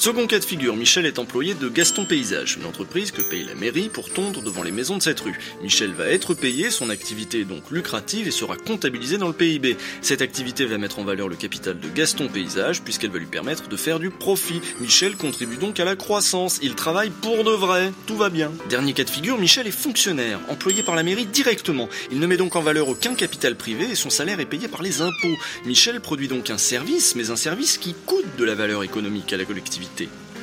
Second 0.00 0.28
cas 0.28 0.38
de 0.38 0.44
figure, 0.44 0.76
Michel 0.76 1.06
est 1.06 1.18
employé 1.18 1.54
de 1.54 1.68
Gaston 1.68 2.04
Paysage, 2.04 2.56
une 2.56 2.66
entreprise 2.66 3.10
que 3.10 3.20
paye 3.20 3.42
la 3.42 3.56
mairie 3.56 3.88
pour 3.88 4.10
tondre 4.10 4.42
devant 4.42 4.62
les 4.62 4.70
maisons 4.70 4.96
de 4.96 5.02
cette 5.02 5.18
rue. 5.18 5.36
Michel 5.60 5.90
va 5.90 6.06
être 6.06 6.34
payé, 6.34 6.70
son 6.70 6.88
activité 6.88 7.40
est 7.40 7.44
donc 7.44 7.68
lucrative 7.72 8.28
et 8.28 8.30
sera 8.30 8.56
comptabilisée 8.56 9.18
dans 9.18 9.26
le 9.26 9.32
PIB. 9.32 9.76
Cette 10.00 10.22
activité 10.22 10.66
va 10.66 10.78
mettre 10.78 11.00
en 11.00 11.04
valeur 11.04 11.28
le 11.28 11.34
capital 11.34 11.80
de 11.80 11.88
Gaston 11.88 12.28
Paysage 12.28 12.82
puisqu'elle 12.82 13.10
va 13.10 13.18
lui 13.18 13.26
permettre 13.26 13.68
de 13.68 13.76
faire 13.76 13.98
du 13.98 14.10
profit. 14.10 14.60
Michel 14.80 15.16
contribue 15.16 15.56
donc 15.56 15.80
à 15.80 15.84
la 15.84 15.96
croissance, 15.96 16.60
il 16.62 16.76
travaille 16.76 17.10
pour 17.10 17.42
de 17.42 17.50
vrai, 17.50 17.90
tout 18.06 18.16
va 18.16 18.30
bien. 18.30 18.52
Dernier 18.68 18.92
cas 18.92 19.02
de 19.02 19.10
figure, 19.10 19.36
Michel 19.36 19.66
est 19.66 19.72
fonctionnaire, 19.72 20.38
employé 20.48 20.84
par 20.84 20.94
la 20.94 21.02
mairie 21.02 21.26
directement. 21.26 21.88
Il 22.12 22.20
ne 22.20 22.26
met 22.28 22.36
donc 22.36 22.54
en 22.54 22.60
valeur 22.60 22.88
aucun 22.88 23.16
capital 23.16 23.56
privé 23.56 23.86
et 23.90 23.96
son 23.96 24.10
salaire 24.10 24.38
est 24.38 24.46
payé 24.46 24.68
par 24.68 24.82
les 24.82 25.02
impôts. 25.02 25.36
Michel 25.66 26.00
produit 26.00 26.28
donc 26.28 26.50
un 26.50 26.58
service, 26.58 27.16
mais 27.16 27.30
un 27.30 27.36
service 27.36 27.78
qui 27.78 27.96
coûte 28.06 28.36
de 28.38 28.44
la 28.44 28.54
valeur 28.54 28.84
économique 28.84 29.32
à 29.32 29.36
la 29.36 29.44
collectivité. 29.44 29.87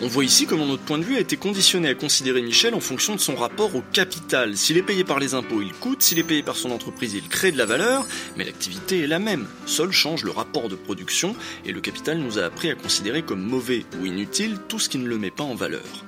On 0.02 0.08
voit 0.08 0.26
ici 0.26 0.46
comment 0.46 0.66
notre 0.66 0.84
point 0.84 0.98
de 0.98 1.04
vue 1.04 1.16
a 1.16 1.22
été 1.22 1.38
conditionné 1.38 1.88
à 1.88 1.96
considérer 1.96 2.42
Michel 2.42 2.76
en 2.76 2.82
fonction 2.82 3.16
de 3.16 3.20
son 3.22 3.36
rapport 3.36 3.74
au 3.76 3.84
capital. 3.94 4.58
S'il 4.58 4.78
est 4.78 4.84
payé 4.84 5.06
par 5.06 5.20
les 5.20 5.34
impôts, 5.34 5.62
il 5.62 5.72
coûte, 5.72 6.02
s'il 6.02 6.20
est 6.20 6.24
payé 6.24 6.44
par 6.44 6.58
son 6.58 6.72
entreprise, 6.72 7.14
il 7.14 7.30
crée 7.30 7.54
de 7.54 7.58
la 7.58 7.66
valeur, 7.66 8.06
mais 8.36 8.44
l'activité 8.44 9.00
est 9.00 9.08
la 9.08 9.20
même. 9.20 9.48
Seul 9.66 9.92
change 9.92 10.26
le 10.26 10.32
rapport 10.32 10.68
de 10.68 10.76
production, 10.76 11.34
et 11.66 11.72
le 11.72 11.80
capital 11.80 12.18
nous 12.18 12.38
a 12.40 12.44
appris 12.44 12.70
à 12.70 12.76
considérer 12.76 13.22
comme 13.22 13.42
mauvais 13.42 13.86
ou 14.02 14.06
inutile 14.06 14.58
tout 14.68 14.80
ce 14.80 14.90
qui 14.90 14.98
ne 14.98 15.08
le 15.08 15.18
met 15.18 15.32
pas 15.32 15.44
en 15.44 15.56
valeur. 15.56 16.06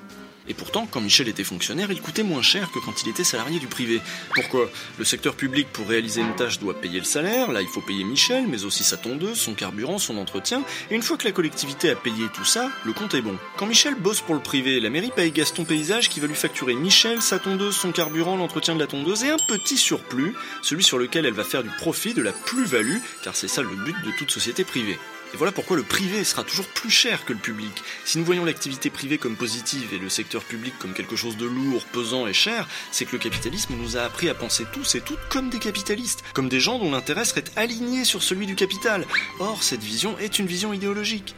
Et 0.50 0.54
pourtant, 0.54 0.88
quand 0.90 1.02
Michel 1.02 1.28
était 1.28 1.44
fonctionnaire, 1.44 1.92
il 1.92 2.02
coûtait 2.02 2.24
moins 2.24 2.42
cher 2.42 2.72
que 2.72 2.80
quand 2.80 3.04
il 3.04 3.10
était 3.10 3.24
salarié 3.24 3.60
du 3.60 3.68
privé. 3.68 4.02
Pourquoi? 4.34 4.70
Le 4.98 5.06
secteur 5.06 5.36
public, 5.36 5.68
pour 5.74 5.88
réaliser 5.88 6.22
une 6.22 6.36
tâche, 6.36 6.60
doit 6.60 6.80
payer 6.80 7.00
le 7.00 7.06
salaire. 7.06 7.52
Là, 7.52 7.62
il 7.62 7.68
faut 7.68 7.82
payer 7.82 8.04
Michel, 8.04 8.48
mais 8.48 8.64
aussi 8.64 8.84
sa 8.84 8.98
tondeuse, 8.98 9.38
son 9.38 9.54
carburant, 9.54 9.98
son 9.98 10.18
entretien. 10.18 10.64
Et 10.90 10.96
une 10.96 11.02
fois 11.02 11.18
que 11.18 11.26
la 11.26 11.32
collectivité 11.32 11.90
a 11.90 11.96
payé 11.96 12.28
tout 12.34 12.46
ça, 12.46 12.70
le 12.86 12.94
compte 12.94 13.14
est 13.14 13.22
bon. 13.22 13.38
Quand 13.58 13.66
Michel 13.66 13.96
bosse 13.96 14.22
pour 14.22 14.36
le 14.36 14.42
privé, 14.42 14.80
la 14.80 14.90
mairie 14.90 15.12
paye 15.16 15.32
Gaston 15.32 15.66
Paysage 15.66 16.10
qui 16.10 16.20
va 16.20 16.28
lui 16.28 16.36
facturer 16.36 16.76
Michel, 16.76 17.22
sa 17.22 17.40
tondeuse, 17.40 17.76
son 17.76 17.92
carburant, 17.92 18.38
l'entretien 18.38 18.76
de 18.76 18.80
la 18.80 18.88
tondeuse 18.88 19.24
et 19.24 19.30
un 19.30 19.38
petit 19.48 19.78
surplus, 19.78 20.34
celui 20.62 20.84
sur 20.84 20.98
lequel 20.98 21.26
elle 21.26 21.34
va 21.34 21.44
faire 21.44 21.64
du 21.64 21.70
profit, 21.70 22.14
de 22.14 22.22
la 22.22 22.32
plus-value, 22.32 22.98
car 23.24 23.36
c'est 23.36 23.48
ça 23.48 23.62
le 23.62 23.76
but 23.76 23.96
de 24.06 24.12
toute 24.18 24.32
société 24.32 24.64
privée. 24.64 24.98
Et 25.34 25.38
voilà 25.38 25.52
pourquoi 25.52 25.78
le 25.78 25.84
privé 25.84 26.24
sera 26.24 26.44
toujours 26.44 26.68
plus 26.68 26.90
cher 26.90 27.26
que 27.26 27.34
le 27.34 27.40
public. 27.40 27.84
Si 28.06 28.18
nous 28.18 28.26
voyons 28.26 28.46
l'activité 28.46 28.90
privée 28.90 29.18
comme 29.18 29.36
positive 29.36 29.94
et 29.94 29.98
le 29.98 30.10
secteur 30.10 30.44
public 30.44 30.74
comme 30.80 30.94
quelque 30.94 31.16
chose 31.16 31.38
de 31.38 31.46
lourd, 31.46 31.84
pesant 31.92 32.28
et 32.28 32.34
cher, 32.34 32.68
c'est 32.92 33.06
que 33.06 33.14
le 33.14 33.20
capitalisme 33.20 33.76
nous 33.76 33.98
a 33.98 34.02
appris 34.02 34.30
à 34.30 34.36
penser 34.36 34.66
tous 34.72 34.96
et 34.96 35.02
toutes 35.02 35.20
comme 35.30 35.50
des 35.50 35.60
capitalistes, 35.60 36.24
comme 36.34 36.50
des 36.50 36.60
gens 36.60 36.80
dont 36.80 36.92
l'intérêt 36.92 37.26
serait 37.26 37.44
aligné 37.56 38.06
sur 38.06 38.24
celui 38.24 38.46
du 38.46 38.56
capital. 38.56 39.06
Or, 39.40 39.64
cette 39.64 39.84
vision 39.84 40.18
est 40.20 40.40
une 40.40 40.48
vision 40.48 40.74
idéologique. 40.74 41.36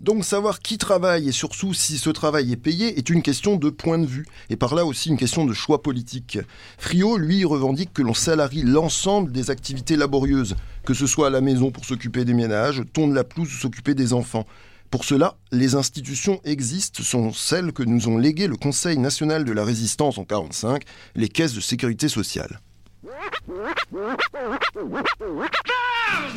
Donc 0.00 0.24
savoir 0.24 0.60
qui 0.60 0.78
travaille 0.78 1.28
et 1.28 1.32
surtout 1.32 1.74
si 1.74 1.98
ce 1.98 2.10
travail 2.10 2.52
est 2.52 2.56
payé 2.56 2.98
est 2.98 3.10
une 3.10 3.20
question 3.20 3.56
de 3.56 3.68
point 3.68 3.98
de 3.98 4.06
vue, 4.06 4.26
et 4.48 4.54
par 4.54 4.76
là 4.76 4.84
aussi 4.84 5.08
une 5.08 5.16
question 5.16 5.44
de 5.44 5.52
choix 5.52 5.82
politique. 5.82 6.38
Frio, 6.78 7.16
lui, 7.16 7.44
revendique 7.44 7.92
que 7.92 8.02
l'on 8.02 8.14
salarie 8.14 8.62
l'ensemble 8.62 9.32
des 9.32 9.50
activités 9.50 9.96
laborieuses, 9.96 10.54
que 10.84 10.94
ce 10.94 11.08
soit 11.08 11.26
à 11.26 11.30
la 11.30 11.40
maison 11.40 11.72
pour 11.72 11.84
s'occuper 11.84 12.24
des 12.24 12.32
ménages, 12.32 12.82
tondre 12.92 13.12
la 13.12 13.24
pelouse 13.24 13.52
ou 13.52 13.58
s'occuper 13.58 13.94
des 13.94 14.12
enfants. 14.12 14.46
Pour 14.88 15.04
cela, 15.04 15.36
les 15.50 15.74
institutions 15.74 16.40
existent, 16.44 17.02
sont 17.02 17.32
celles 17.32 17.72
que 17.72 17.82
nous 17.82 18.06
ont 18.06 18.18
léguées 18.18 18.46
le 18.46 18.56
Conseil 18.56 18.98
national 18.98 19.44
de 19.44 19.52
la 19.52 19.64
résistance 19.64 20.16
en 20.16 20.22
1945, 20.22 20.84
les 21.16 21.28
caisses 21.28 21.54
de 21.54 21.60
sécurité 21.60 22.08
sociale. 22.08 22.60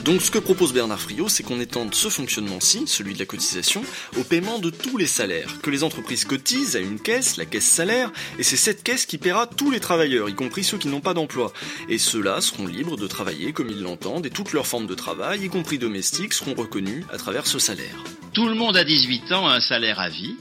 Donc 0.03 0.21
ce 0.21 0.31
que 0.31 0.39
propose 0.39 0.73
Bernard 0.73 0.99
Friot, 0.99 1.29
c'est 1.29 1.43
qu'on 1.43 1.59
étende 1.59 1.95
ce 1.95 2.09
fonctionnement-ci, 2.09 2.87
celui 2.87 3.13
de 3.13 3.19
la 3.19 3.25
cotisation, 3.25 3.83
au 4.17 4.23
paiement 4.23 4.59
de 4.59 4.69
tous 4.69 4.97
les 4.97 5.07
salaires, 5.07 5.61
que 5.61 5.69
les 5.69 5.83
entreprises 5.83 6.25
cotisent 6.25 6.75
à 6.75 6.79
une 6.79 6.99
caisse, 6.99 7.37
la 7.37 7.45
caisse 7.45 7.65
salaire, 7.65 8.11
et 8.37 8.43
c'est 8.43 8.57
cette 8.57 8.83
caisse 8.83 9.05
qui 9.05 9.17
paiera 9.17 9.47
tous 9.47 9.71
les 9.71 9.79
travailleurs, 9.79 10.29
y 10.29 10.35
compris 10.35 10.63
ceux 10.63 10.77
qui 10.77 10.87
n'ont 10.87 11.01
pas 11.01 11.13
d'emploi. 11.13 11.51
Et 11.89 11.97
ceux-là 11.97 12.41
seront 12.41 12.67
libres 12.67 12.97
de 12.97 13.07
travailler 13.07 13.53
comme 13.53 13.69
ils 13.69 13.81
l'entendent, 13.81 14.25
et 14.25 14.31
toutes 14.31 14.53
leurs 14.53 14.67
formes 14.67 14.87
de 14.87 14.95
travail, 14.95 15.45
y 15.45 15.49
compris 15.49 15.79
domestiques, 15.79 16.33
seront 16.33 16.53
reconnues 16.53 17.05
à 17.11 17.17
travers 17.17 17.47
ce 17.47 17.59
salaire. 17.59 18.03
Tout 18.33 18.47
le 18.47 18.55
monde 18.55 18.77
à 18.77 18.83
18 18.83 19.31
ans 19.31 19.47
a 19.47 19.55
un 19.55 19.61
salaire 19.61 19.99
à 19.99 20.09
vie, 20.09 20.35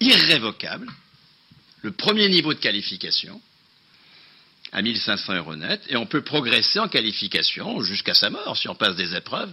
irrévocable, 0.00 0.88
le 1.82 1.92
premier 1.92 2.28
niveau 2.28 2.54
de 2.54 2.58
qualification, 2.58 3.40
à 4.72 4.82
1500 4.82 5.34
euros 5.36 5.56
net, 5.56 5.80
et 5.88 5.96
on 5.96 6.06
peut 6.06 6.22
progresser 6.22 6.78
en 6.78 6.88
qualification 6.88 7.82
jusqu'à 7.82 8.14
sa 8.14 8.30
mort 8.30 8.56
si 8.56 8.68
on 8.68 8.74
passe 8.74 8.96
des 8.96 9.16
épreuves, 9.16 9.52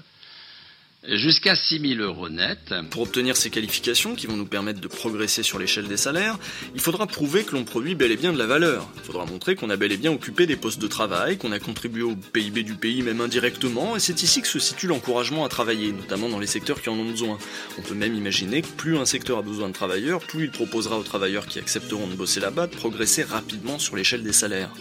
jusqu'à 1.07 1.55
6000 1.55 2.01
euros 2.01 2.29
net. 2.29 2.73
Pour 2.91 3.03
obtenir 3.03 3.37
ces 3.37 3.49
qualifications 3.49 4.15
qui 4.15 4.27
vont 4.27 4.35
nous 4.35 4.45
permettre 4.45 4.81
de 4.81 4.87
progresser 4.87 5.43
sur 5.43 5.59
l'échelle 5.59 5.87
des 5.87 5.97
salaires, 5.97 6.37
il 6.75 6.81
faudra 6.81 7.07
prouver 7.07 7.43
que 7.43 7.53
l'on 7.53 7.63
produit 7.63 7.95
bel 7.95 8.11
et 8.11 8.17
bien 8.17 8.33
de 8.33 8.37
la 8.37 8.45
valeur. 8.45 8.87
Il 8.97 9.03
faudra 9.03 9.25
montrer 9.25 9.55
qu'on 9.55 9.69
a 9.69 9.77
bel 9.77 9.91
et 9.91 9.97
bien 9.97 10.11
occupé 10.11 10.45
des 10.45 10.55
postes 10.55 10.81
de 10.81 10.87
travail, 10.87 11.37
qu'on 11.37 11.51
a 11.51 11.59
contribué 11.59 12.03
au 12.03 12.15
PIB 12.15 12.63
du 12.63 12.75
pays 12.75 13.01
même 13.01 13.21
indirectement, 13.21 13.95
et 13.95 13.99
c'est 13.99 14.21
ici 14.23 14.41
que 14.41 14.47
se 14.47 14.59
situe 14.59 14.87
l'encouragement 14.87 15.45
à 15.45 15.49
travailler, 15.49 15.91
notamment 15.91 16.29
dans 16.29 16.39
les 16.39 16.47
secteurs 16.47 16.81
qui 16.81 16.89
en 16.89 16.93
ont 16.93 17.09
besoin. 17.09 17.37
On 17.77 17.81
peut 17.81 17.95
même 17.95 18.15
imaginer 18.15 18.61
que 18.61 18.67
plus 18.67 18.97
un 18.97 19.05
secteur 19.05 19.37
a 19.37 19.41
besoin 19.41 19.69
de 19.69 19.73
travailleurs, 19.73 20.19
plus 20.19 20.45
il 20.45 20.51
proposera 20.51 20.97
aux 20.97 21.03
travailleurs 21.03 21.47
qui 21.47 21.59
accepteront 21.59 22.07
de 22.07 22.15
bosser 22.15 22.39
là-bas 22.39 22.67
de 22.67 22.75
progresser 22.75 23.23
rapidement 23.23 23.79
sur 23.79 23.95
l'échelle 23.95 24.23
des 24.23 24.33
salaires. 24.33 24.71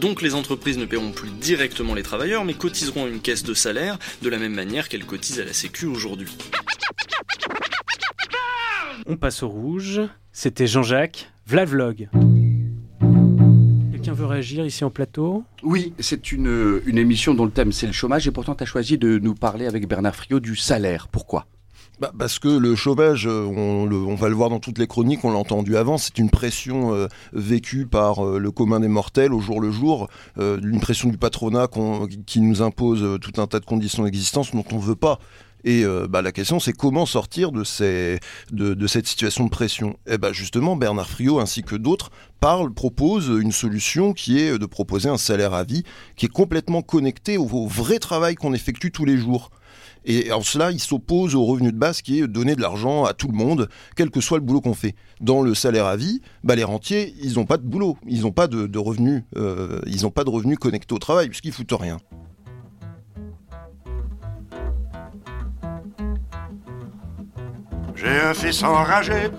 Donc 0.00 0.22
les 0.22 0.34
entreprises 0.34 0.76
ne 0.78 0.84
paieront 0.84 1.12
plus 1.12 1.30
directement 1.30 1.94
les 1.94 2.02
travailleurs, 2.02 2.44
mais 2.44 2.54
cotiseront 2.54 3.06
à 3.06 3.08
une 3.08 3.20
caisse 3.20 3.42
de 3.42 3.54
salaire 3.54 3.98
de 4.22 4.28
la 4.28 4.38
même 4.38 4.54
manière 4.54 4.88
qu'elles 4.88 5.06
cotisent 5.06 5.40
à 5.40 5.44
la 5.44 5.52
Sécu 5.52 5.86
aujourd'hui. 5.86 6.36
On 9.06 9.16
passe 9.16 9.42
au 9.42 9.48
rouge. 9.48 10.00
C'était 10.32 10.66
Jean-Jacques, 10.66 11.30
Vlavlog. 11.46 12.08
Quelqu'un 13.92 14.12
veut 14.12 14.26
réagir 14.26 14.66
ici 14.66 14.84
en 14.84 14.90
plateau? 14.90 15.44
Oui, 15.62 15.94
c'est 15.98 16.32
une, 16.32 16.82
une 16.84 16.98
émission 16.98 17.34
dont 17.34 17.44
le 17.44 17.50
thème 17.50 17.72
c'est 17.72 17.86
le 17.86 17.92
chômage 17.92 18.26
et 18.26 18.30
pourtant 18.30 18.54
tu 18.54 18.62
as 18.62 18.66
choisi 18.66 18.98
de 18.98 19.18
nous 19.18 19.34
parler 19.34 19.66
avec 19.66 19.88
Bernard 19.88 20.16
Friot 20.16 20.40
du 20.40 20.56
salaire. 20.56 21.08
Pourquoi? 21.08 21.46
Bah, 22.00 22.12
parce 22.18 22.40
que 22.40 22.48
le 22.48 22.74
chômage, 22.74 23.28
euh, 23.28 23.44
on, 23.44 24.14
va 24.16 24.28
le 24.28 24.34
voir 24.34 24.50
dans 24.50 24.58
toutes 24.58 24.78
les 24.78 24.88
chroniques, 24.88 25.24
on 25.24 25.30
l'a 25.30 25.38
entendu 25.38 25.76
avant, 25.76 25.96
c'est 25.96 26.18
une 26.18 26.28
pression 26.28 26.92
euh, 26.92 27.06
vécue 27.32 27.86
par 27.86 28.26
euh, 28.26 28.38
le 28.38 28.50
commun 28.50 28.80
des 28.80 28.88
mortels 28.88 29.32
au 29.32 29.40
jour 29.40 29.60
le 29.60 29.70
jour, 29.70 30.08
une 30.38 30.80
pression 30.80 31.08
du 31.08 31.18
patronat 31.18 31.68
qui 32.26 32.40
nous 32.40 32.62
impose 32.62 33.18
tout 33.20 33.40
un 33.40 33.46
tas 33.46 33.60
de 33.60 33.64
conditions 33.64 34.02
d'existence 34.02 34.50
dont 34.52 34.64
on 34.72 34.76
ne 34.76 34.80
veut 34.80 34.96
pas. 34.96 35.18
Et 35.66 35.84
bah, 36.10 36.20
la 36.20 36.32
question, 36.32 36.60
c'est 36.60 36.74
comment 36.74 37.06
sortir 37.06 37.50
de, 37.50 37.64
cette 37.64 39.06
situation 39.06 39.44
de 39.44 39.50
pression? 39.50 39.96
Et 40.06 40.18
bah, 40.18 40.32
justement, 40.32 40.76
Bernard 40.76 41.08
Friot 41.08 41.40
ainsi 41.40 41.62
que 41.62 41.76
d'autres 41.76 42.10
parlent, 42.40 42.72
proposent 42.72 43.28
une 43.40 43.52
solution 43.52 44.12
qui 44.12 44.40
est 44.40 44.58
de 44.58 44.66
proposer 44.66 45.08
un 45.08 45.16
salaire 45.16 45.54
à 45.54 45.64
vie 45.64 45.84
qui 46.16 46.26
est 46.26 46.32
complètement 46.32 46.82
connecté 46.82 47.38
au 47.38 47.66
vrai 47.66 47.98
travail 47.98 48.34
qu'on 48.34 48.52
effectue 48.52 48.90
tous 48.90 49.04
les 49.04 49.16
jours. 49.16 49.50
Et 50.04 50.32
en 50.32 50.42
cela, 50.42 50.70
il 50.70 50.80
s'oppose 50.80 51.34
au 51.34 51.44
revenu 51.44 51.72
de 51.72 51.78
base 51.78 52.02
qui 52.02 52.20
est 52.20 52.26
donner 52.26 52.54
de 52.54 52.60
l'argent 52.60 53.04
à 53.04 53.14
tout 53.14 53.28
le 53.28 53.36
monde, 53.36 53.68
quel 53.96 54.10
que 54.10 54.20
soit 54.20 54.38
le 54.38 54.44
boulot 54.44 54.60
qu'on 54.60 54.74
fait. 54.74 54.94
Dans 55.20 55.42
le 55.42 55.54
salaire 55.54 55.86
à 55.86 55.96
vie, 55.96 56.20
bah, 56.42 56.54
les 56.54 56.64
rentiers, 56.64 57.14
ils 57.22 57.34
n'ont 57.34 57.46
pas 57.46 57.56
de 57.56 57.66
boulot, 57.66 57.96
ils 58.06 58.22
n'ont 58.22 58.32
pas 58.32 58.46
de, 58.46 58.78
revenus, 58.78 59.22
euh, 59.36 59.80
ils 59.86 60.02
n'ont 60.02 60.10
pas 60.10 60.24
de 60.24 60.30
revenus 60.30 60.58
connectés 60.58 60.94
au 60.94 60.98
travail, 60.98 61.28
puisqu'ils 61.28 61.52
foutent 61.52 61.72
rien. 61.72 61.98
J'ai 67.94 68.20
un 68.20 68.34
fils 68.34 68.62
enragé 68.62 69.30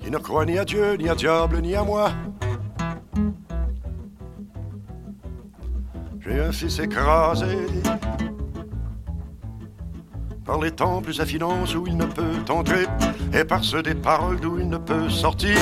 qui 0.00 0.10
ne 0.10 0.18
croit 0.18 0.46
ni 0.46 0.56
à 0.58 0.64
Dieu, 0.64 0.94
ni 0.94 1.08
à 1.08 1.14
diable, 1.14 1.60
ni 1.60 1.74
à 1.74 1.82
moi. 1.82 2.12
J'ai 6.28 6.40
un 6.40 6.52
fils 6.52 6.78
écrasé 6.78 7.56
par 10.44 10.60
les 10.60 10.70
temples 10.70 11.12
à 11.18 11.24
finances 11.24 11.74
où 11.74 11.86
il 11.86 11.96
ne 11.96 12.04
peut 12.04 12.52
entrer 12.52 12.84
et 13.32 13.44
par 13.44 13.64
ceux 13.64 13.82
des 13.82 13.94
paroles 13.94 14.38
d'où 14.38 14.58
il 14.58 14.68
ne 14.68 14.76
peut 14.76 15.08
sortir. 15.08 15.56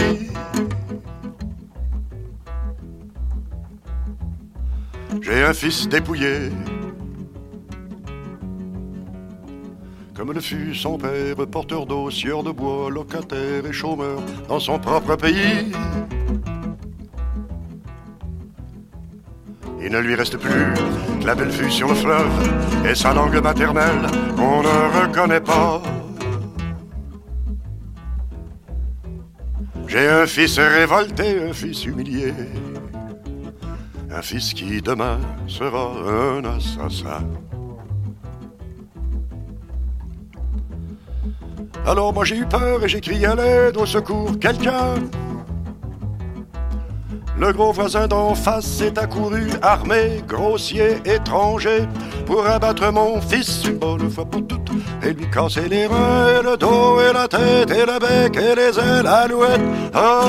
J'ai 5.22 5.44
un 5.44 5.55
fils 5.55 5.88
dépouillé 5.88 6.50
comme 10.14 10.33
le 10.33 10.40
fut 10.40 10.74
son 10.74 10.96
père, 10.96 11.37
porteur 11.50 11.85
d'eau, 11.85 12.11
sieur 12.11 12.42
de 12.42 12.50
bois, 12.50 12.90
locataire 12.90 13.66
et 13.66 13.72
chômeur 13.72 14.18
dans 14.48 14.59
son 14.59 14.79
propre 14.79 15.14
pays. 15.14 15.72
Il 19.87 19.92
ne 19.92 20.01
lui 20.01 20.16
reste 20.16 20.37
plus 20.37 20.75
que 21.20 21.25
la 21.25 21.37
belle 21.37 21.51
vue 21.51 21.70
sur 21.70 21.87
le 21.87 21.94
fleuve 21.94 22.27
et 22.85 22.96
sa 22.96 23.14
langue 23.14 23.40
maternelle 23.40 24.05
qu'on 24.37 24.61
ne 24.64 25.01
reconnaît 25.01 25.40
pas. 25.40 25.81
J'ai 29.87 30.09
un 30.09 30.27
fils 30.27 30.59
révolté, 30.59 31.49
un 31.49 31.53
fils 31.53 31.85
humilié, 31.87 32.35
un 34.11 34.22
fils 34.22 34.53
qui 34.55 34.83
demain 34.83 35.20
sera 35.46 35.92
un 36.05 36.44
assassin. 36.44 37.25
Alors 41.87 42.12
moi 42.12 42.25
j'ai 42.25 42.38
eu 42.38 42.46
peur 42.46 42.83
et 42.83 42.88
j'ai 42.88 43.01
crié 43.01 43.27
à 43.27 43.37
l'aide, 43.37 43.77
au 43.77 43.87
secours, 43.87 44.37
quelqu'un. 44.40 44.96
Le 47.38 47.53
gros 47.53 47.70
voisin 47.70 48.09
d'en 48.09 48.35
face 48.35 48.64
s'est 48.64 48.99
accouru, 48.99 49.51
armé, 49.61 50.22
grossier, 50.27 50.96
étranger, 51.05 51.87
pour 52.25 52.46
abattre 52.46 52.90
mon 52.90 53.20
fils 53.20 53.62
une 53.66 53.79
bonne 53.79 54.11
fois 54.11 54.25
pour 54.25 54.46
toutes, 54.46 54.70
et 55.03 55.12
lui 55.12 55.31
casser 55.31 55.68
les 55.68 55.87
reins, 55.87 56.40
et 56.40 56.42
le 56.42 56.57
dos, 56.57 56.99
et 56.99 57.12
la 57.12 57.29
tête, 57.29 57.70
et 57.70 57.85
le 57.85 57.99
bec, 57.99 58.37
et 58.37 58.55
les 58.55 58.79
ailes, 58.79 59.07
alouette. 59.07 59.61
Ah 59.92 60.25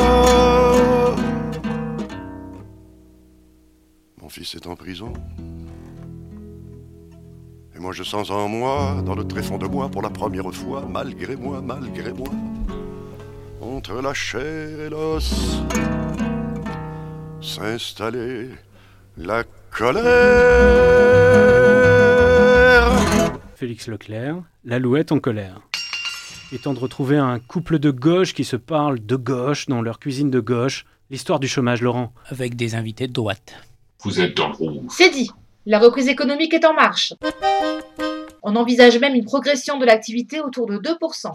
Mon 4.21 4.27
fils 4.27 4.55
est 4.55 4.67
en 4.67 4.75
prison. 4.75 5.13
Et 7.73 7.79
moi 7.79 7.93
je 7.93 8.03
sens 8.03 8.29
en 8.31 8.49
moi, 8.49 8.97
dans 9.05 9.15
le 9.15 9.23
tréfonds 9.23 9.57
de 9.57 9.67
moi, 9.67 9.87
pour 9.87 10.01
la 10.01 10.09
première 10.09 10.53
fois, 10.53 10.83
malgré 10.89 11.37
moi, 11.37 11.61
malgré 11.63 12.11
moi, 12.11 12.27
entre 13.61 14.01
la 14.01 14.13
chair 14.13 14.81
et 14.85 14.89
l'os, 14.89 15.61
s'installer 17.41 18.49
la 19.17 19.43
colère. 19.71 20.03
Félix 23.55 23.87
Leclerc, 23.87 24.41
l'alouette 24.65 25.11
en 25.11 25.19
colère. 25.19 25.61
Et 26.51 26.59
temps 26.59 26.73
de 26.73 26.79
retrouver 26.79 27.17
un 27.17 27.39
couple 27.39 27.79
de 27.79 27.91
gauche 27.91 28.33
qui 28.33 28.43
se 28.43 28.55
parlent 28.55 29.05
de 29.05 29.15
gauche 29.15 29.65
dans 29.67 29.81
leur 29.81 29.99
cuisine 29.99 30.29
de 30.29 30.39
gauche. 30.39 30.85
L'histoire 31.09 31.39
du 31.39 31.47
chômage, 31.47 31.81
Laurent. 31.81 32.13
Avec 32.27 32.55
des 32.55 32.75
invités 32.75 33.07
de 33.07 33.13
droite. 33.13 33.53
Vous 34.01 34.21
êtes 34.21 34.37
dans 34.37 34.49
le 34.49 34.55
rouge. 34.55 34.85
C'est 34.89 35.09
dit. 35.09 35.31
La 35.65 35.79
reprise 35.79 36.07
économique 36.07 36.53
est 36.53 36.65
en 36.65 36.73
marche. 36.73 37.13
On 38.43 38.55
envisage 38.55 38.97
même 38.99 39.15
une 39.15 39.25
progression 39.25 39.77
de 39.77 39.85
l'activité 39.85 40.39
autour 40.39 40.67
de 40.67 40.77
2%. 40.77 41.31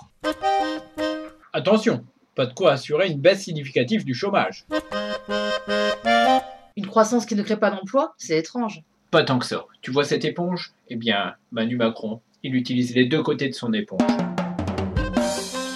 Attention, 1.52 2.02
pas 2.34 2.46
de 2.46 2.54
quoi 2.54 2.72
assurer 2.72 3.08
une 3.08 3.20
baisse 3.20 3.42
significative 3.42 4.04
du 4.04 4.14
chômage. 4.14 4.66
Une 6.76 6.86
croissance 6.86 7.26
qui 7.26 7.34
ne 7.34 7.42
crée 7.42 7.58
pas 7.58 7.70
d'emploi, 7.70 8.14
c'est 8.16 8.38
étrange. 8.38 8.82
Pas 9.10 9.24
tant 9.24 9.38
que 9.38 9.44
ça. 9.44 9.66
Tu 9.82 9.90
vois 9.90 10.04
cette 10.04 10.24
éponge? 10.24 10.72
Eh 10.88 10.96
bien, 10.96 11.34
Manu 11.50 11.76
Macron, 11.76 12.20
il 12.42 12.54
utilise 12.54 12.94
les 12.94 13.04
deux 13.04 13.22
côtés 13.22 13.48
de 13.48 13.54
son 13.54 13.72
éponge. 13.74 14.00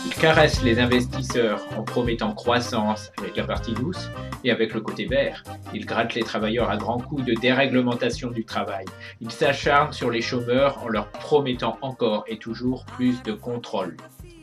Il 0.07 0.14
caresse 0.14 0.62
les 0.62 0.79
investisseurs 0.79 1.62
en 1.77 1.83
promettant 1.83 2.33
croissance 2.33 3.12
avec 3.19 3.37
la 3.37 3.45
partie 3.45 3.75
douce 3.75 4.09
et 4.42 4.51
avec 4.51 4.73
le 4.73 4.81
côté 4.81 5.05
vert. 5.05 5.45
Il 5.75 5.85
gratte 5.85 6.14
les 6.14 6.23
travailleurs 6.23 6.71
à 6.71 6.79
grands 6.79 6.99
coups 6.99 7.27
de 7.27 7.35
déréglementation 7.35 8.31
du 8.31 8.47
travail. 8.47 8.87
Il 9.21 9.31
s'acharne 9.31 9.92
sur 9.92 10.11
les 10.11 10.23
chômeurs 10.23 10.83
en 10.83 10.88
leur 10.88 11.11
promettant 11.11 11.77
encore 11.83 12.25
et 12.29 12.38
toujours 12.38 12.87
plus 12.87 13.23
de 13.25 13.33
contrôle. 13.33 13.99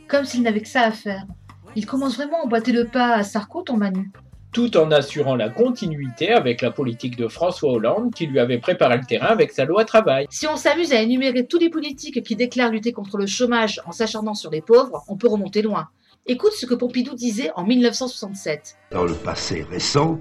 Comme 0.06 0.24
s'il 0.24 0.42
n'avait 0.42 0.60
que 0.60 0.68
ça 0.68 0.82
à 0.82 0.92
faire. 0.92 1.24
Il 1.76 1.86
commence 1.86 2.14
vraiment 2.14 2.42
à 2.42 2.44
emboîter 2.44 2.70
le 2.70 2.84
pas 2.84 3.14
à 3.14 3.22
Sarko, 3.24 3.62
ton 3.62 3.76
Manu. 3.76 4.10
Tout 4.52 4.76
en 4.76 4.92
assurant 4.92 5.34
la 5.34 5.48
continuité 5.48 6.30
avec 6.30 6.62
la 6.62 6.70
politique 6.70 7.16
de 7.16 7.26
François 7.26 7.72
Hollande 7.72 8.14
qui 8.14 8.26
lui 8.26 8.38
avait 8.38 8.58
préparé 8.58 8.96
le 8.96 9.04
terrain 9.04 9.26
avec 9.26 9.50
sa 9.50 9.64
loi 9.64 9.84
travail. 9.84 10.26
Si 10.30 10.46
on 10.46 10.56
s'amuse 10.56 10.92
à 10.92 11.02
énumérer 11.02 11.46
tous 11.46 11.58
les 11.58 11.70
politiques 11.70 12.22
qui 12.22 12.36
déclarent 12.36 12.70
lutter 12.70 12.92
contre 12.92 13.18
le 13.18 13.26
chômage 13.26 13.80
en 13.86 13.90
s'acharnant 13.90 14.34
sur 14.34 14.52
les 14.52 14.60
pauvres, 14.60 15.02
on 15.08 15.16
peut 15.16 15.26
remonter 15.26 15.62
loin. 15.62 15.88
Écoute 16.26 16.52
ce 16.52 16.66
que 16.66 16.74
Pompidou 16.74 17.16
disait 17.16 17.50
en 17.56 17.64
1967. 17.64 18.76
Dans 18.92 19.04
le 19.04 19.14
passé 19.14 19.66
récent, 19.68 20.20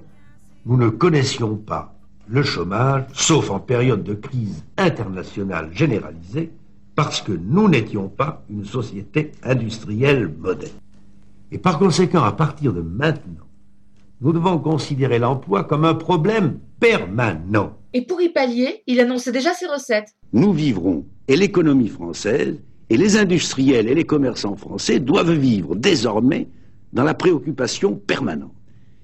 nous 0.65 0.77
ne 0.77 0.89
connaissions 0.89 1.55
pas 1.55 1.93
le 2.27 2.41
chômage, 2.41 3.03
sauf 3.13 3.51
en 3.51 3.59
période 3.59 4.03
de 4.03 4.15
crise 4.15 4.65
internationale 4.77 5.69
généralisée, 5.71 6.51
parce 6.95 7.21
que 7.21 7.31
nous 7.31 7.69
n'étions 7.69 8.09
pas 8.09 8.43
une 8.49 8.65
société 8.65 9.31
industrielle 9.43 10.27
moderne. 10.27 10.71
Et 11.53 11.59
par 11.59 11.77
conséquent, 11.77 12.23
à 12.23 12.31
partir 12.31 12.73
de 12.73 12.81
maintenant, 12.81 13.45
nous 14.21 14.33
devons 14.33 14.57
considérer 14.57 15.19
l'emploi 15.19 15.63
comme 15.63 15.85
un 15.85 15.93
problème 15.93 16.57
permanent. 16.79 17.77
Et 17.93 18.01
pour 18.01 18.19
y 18.21 18.29
pallier, 18.29 18.81
il 18.87 18.99
annonçait 18.99 19.31
déjà 19.31 19.53
ses 19.53 19.67
recettes. 19.67 20.15
Nous 20.33 20.51
vivrons, 20.51 21.05
et 21.27 21.37
l'économie 21.37 21.89
française, 21.89 22.57
et 22.89 22.97
les 22.97 23.17
industriels 23.17 23.87
et 23.87 23.93
les 23.93 24.03
commerçants 24.03 24.55
français 24.55 24.99
doivent 24.99 25.33
vivre 25.33 25.75
désormais 25.75 26.47
dans 26.91 27.03
la 27.03 27.13
préoccupation 27.13 27.93
permanente. 27.95 28.55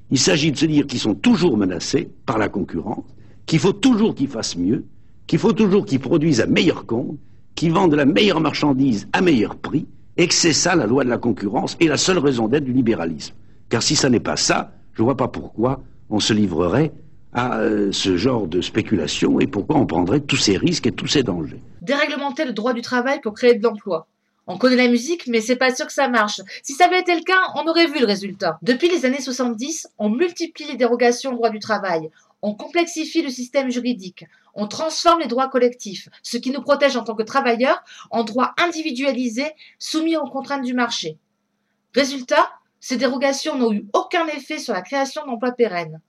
Il 0.09 0.17
s'agit 0.17 0.51
de 0.51 0.57
se 0.57 0.65
dire 0.65 0.87
qu'ils 0.87 0.99
sont 0.99 1.13
toujours 1.13 1.55
menacés 1.55 2.09
par 2.25 2.39
la 2.39 2.49
concurrence, 2.49 3.05
qu'il 3.45 3.59
faut 3.59 3.73
toujours 3.73 4.15
qu'ils 4.15 4.27
fassent 4.27 4.57
mieux, 4.57 4.85
qu'il 5.27 5.37
faut 5.37 5.53
toujours 5.53 5.85
qu'ils 5.85 5.99
produisent 5.99 6.41
à 6.41 6.47
meilleur 6.47 6.87
compte, 6.87 7.19
qu'ils 7.53 7.73
vendent 7.73 7.93
la 7.93 8.05
meilleure 8.05 8.41
marchandise 8.41 9.07
à 9.13 9.21
meilleur 9.21 9.55
prix, 9.55 9.85
et 10.19 10.27
que 10.27 10.33
c'est 10.33 10.53
ça 10.53 10.75
la 10.75 10.85
loi 10.85 11.05
de 11.05 11.09
la 11.09 11.17
concurrence 11.17 11.77
et 11.79 11.87
la 11.87 11.95
seule 11.95 12.17
raison 12.17 12.49
d'être 12.49 12.65
du 12.65 12.73
libéralisme. 12.73 13.33
Car 13.69 13.81
si 13.81 13.95
ça 13.95 14.09
n'est 14.09 14.19
pas 14.19 14.35
ça, 14.35 14.73
je 14.93 15.01
ne 15.01 15.05
vois 15.05 15.15
pas 15.15 15.29
pourquoi 15.29 15.81
on 16.09 16.19
se 16.19 16.33
livrerait 16.33 16.91
à 17.31 17.59
euh, 17.59 17.93
ce 17.93 18.17
genre 18.17 18.45
de 18.45 18.59
spéculation 18.59 19.39
et 19.39 19.47
pourquoi 19.47 19.77
on 19.77 19.85
prendrait 19.85 20.19
tous 20.19 20.35
ces 20.35 20.57
risques 20.57 20.87
et 20.87 20.91
tous 20.91 21.07
ces 21.07 21.23
dangers. 21.23 21.61
Déréglementer 21.81 22.43
le 22.43 22.51
droit 22.51 22.73
du 22.73 22.81
travail 22.81 23.21
pour 23.21 23.33
créer 23.33 23.55
de 23.55 23.63
l'emploi. 23.63 24.07
On 24.45 24.57
connaît 24.57 24.75
la 24.75 24.89
musique, 24.89 25.25
mais 25.27 25.39
c'est 25.39 25.55
pas 25.55 25.73
sûr 25.73 25.87
que 25.87 25.93
ça 25.93 26.09
marche. 26.09 26.41
Si 26.63 26.73
ça 26.73 26.87
avait 26.87 26.99
été 26.99 27.15
le 27.15 27.21
cas, 27.21 27.53
on 27.55 27.65
aurait 27.69 27.87
vu 27.87 27.99
le 28.01 28.05
résultat. 28.05 28.59
Depuis 28.61 28.89
les 28.89 29.05
années 29.05 29.21
70, 29.21 29.87
on 29.99 30.09
multiplie 30.09 30.65
les 30.65 30.75
dérogations 30.75 31.31
au 31.31 31.35
droit 31.35 31.49
du 31.49 31.59
travail. 31.59 32.09
On 32.41 32.55
complexifie 32.55 33.21
le 33.21 33.29
système 33.29 33.71
juridique. 33.71 34.25
On 34.61 34.67
transforme 34.67 35.21
les 35.21 35.27
droits 35.27 35.47
collectifs, 35.47 36.09
ce 36.21 36.35
qui 36.35 36.51
nous 36.51 36.61
protège 36.61 36.97
en 36.97 37.05
tant 37.05 37.15
que 37.15 37.23
travailleurs, 37.23 37.81
en 38.11 38.25
droits 38.25 38.53
individualisés 38.57 39.53
soumis 39.79 40.17
aux 40.17 40.27
contraintes 40.27 40.65
du 40.65 40.73
marché. 40.73 41.17
Résultat, 41.95 42.51
ces 42.81 42.97
dérogations 42.97 43.57
n'ont 43.57 43.71
eu 43.71 43.87
aucun 43.93 44.27
effet 44.27 44.59
sur 44.59 44.73
la 44.73 44.81
création 44.81 45.25
d'emplois 45.25 45.53
pérennes. 45.53 46.01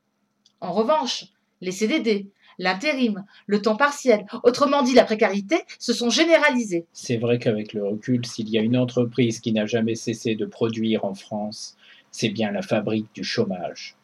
En 0.60 0.72
revanche, 0.72 1.26
les 1.60 1.70
CDD, 1.70 2.26
l'intérim, 2.58 3.24
le 3.46 3.62
temps 3.62 3.76
partiel, 3.76 4.26
autrement 4.42 4.82
dit 4.82 4.94
la 4.94 5.04
précarité, 5.04 5.62
se 5.78 5.92
sont 5.92 6.10
généralisés. 6.10 6.86
C'est 6.92 7.18
vrai 7.18 7.38
qu'avec 7.38 7.72
le 7.72 7.86
recul, 7.86 8.26
s'il 8.26 8.48
y 8.48 8.58
a 8.58 8.62
une 8.62 8.76
entreprise 8.76 9.38
qui 9.38 9.52
n'a 9.52 9.66
jamais 9.66 9.94
cessé 9.94 10.34
de 10.34 10.44
produire 10.44 11.04
en 11.04 11.14
France, 11.14 11.76
c'est 12.10 12.30
bien 12.30 12.50
la 12.50 12.62
fabrique 12.62 13.14
du 13.14 13.22
chômage. 13.22 13.96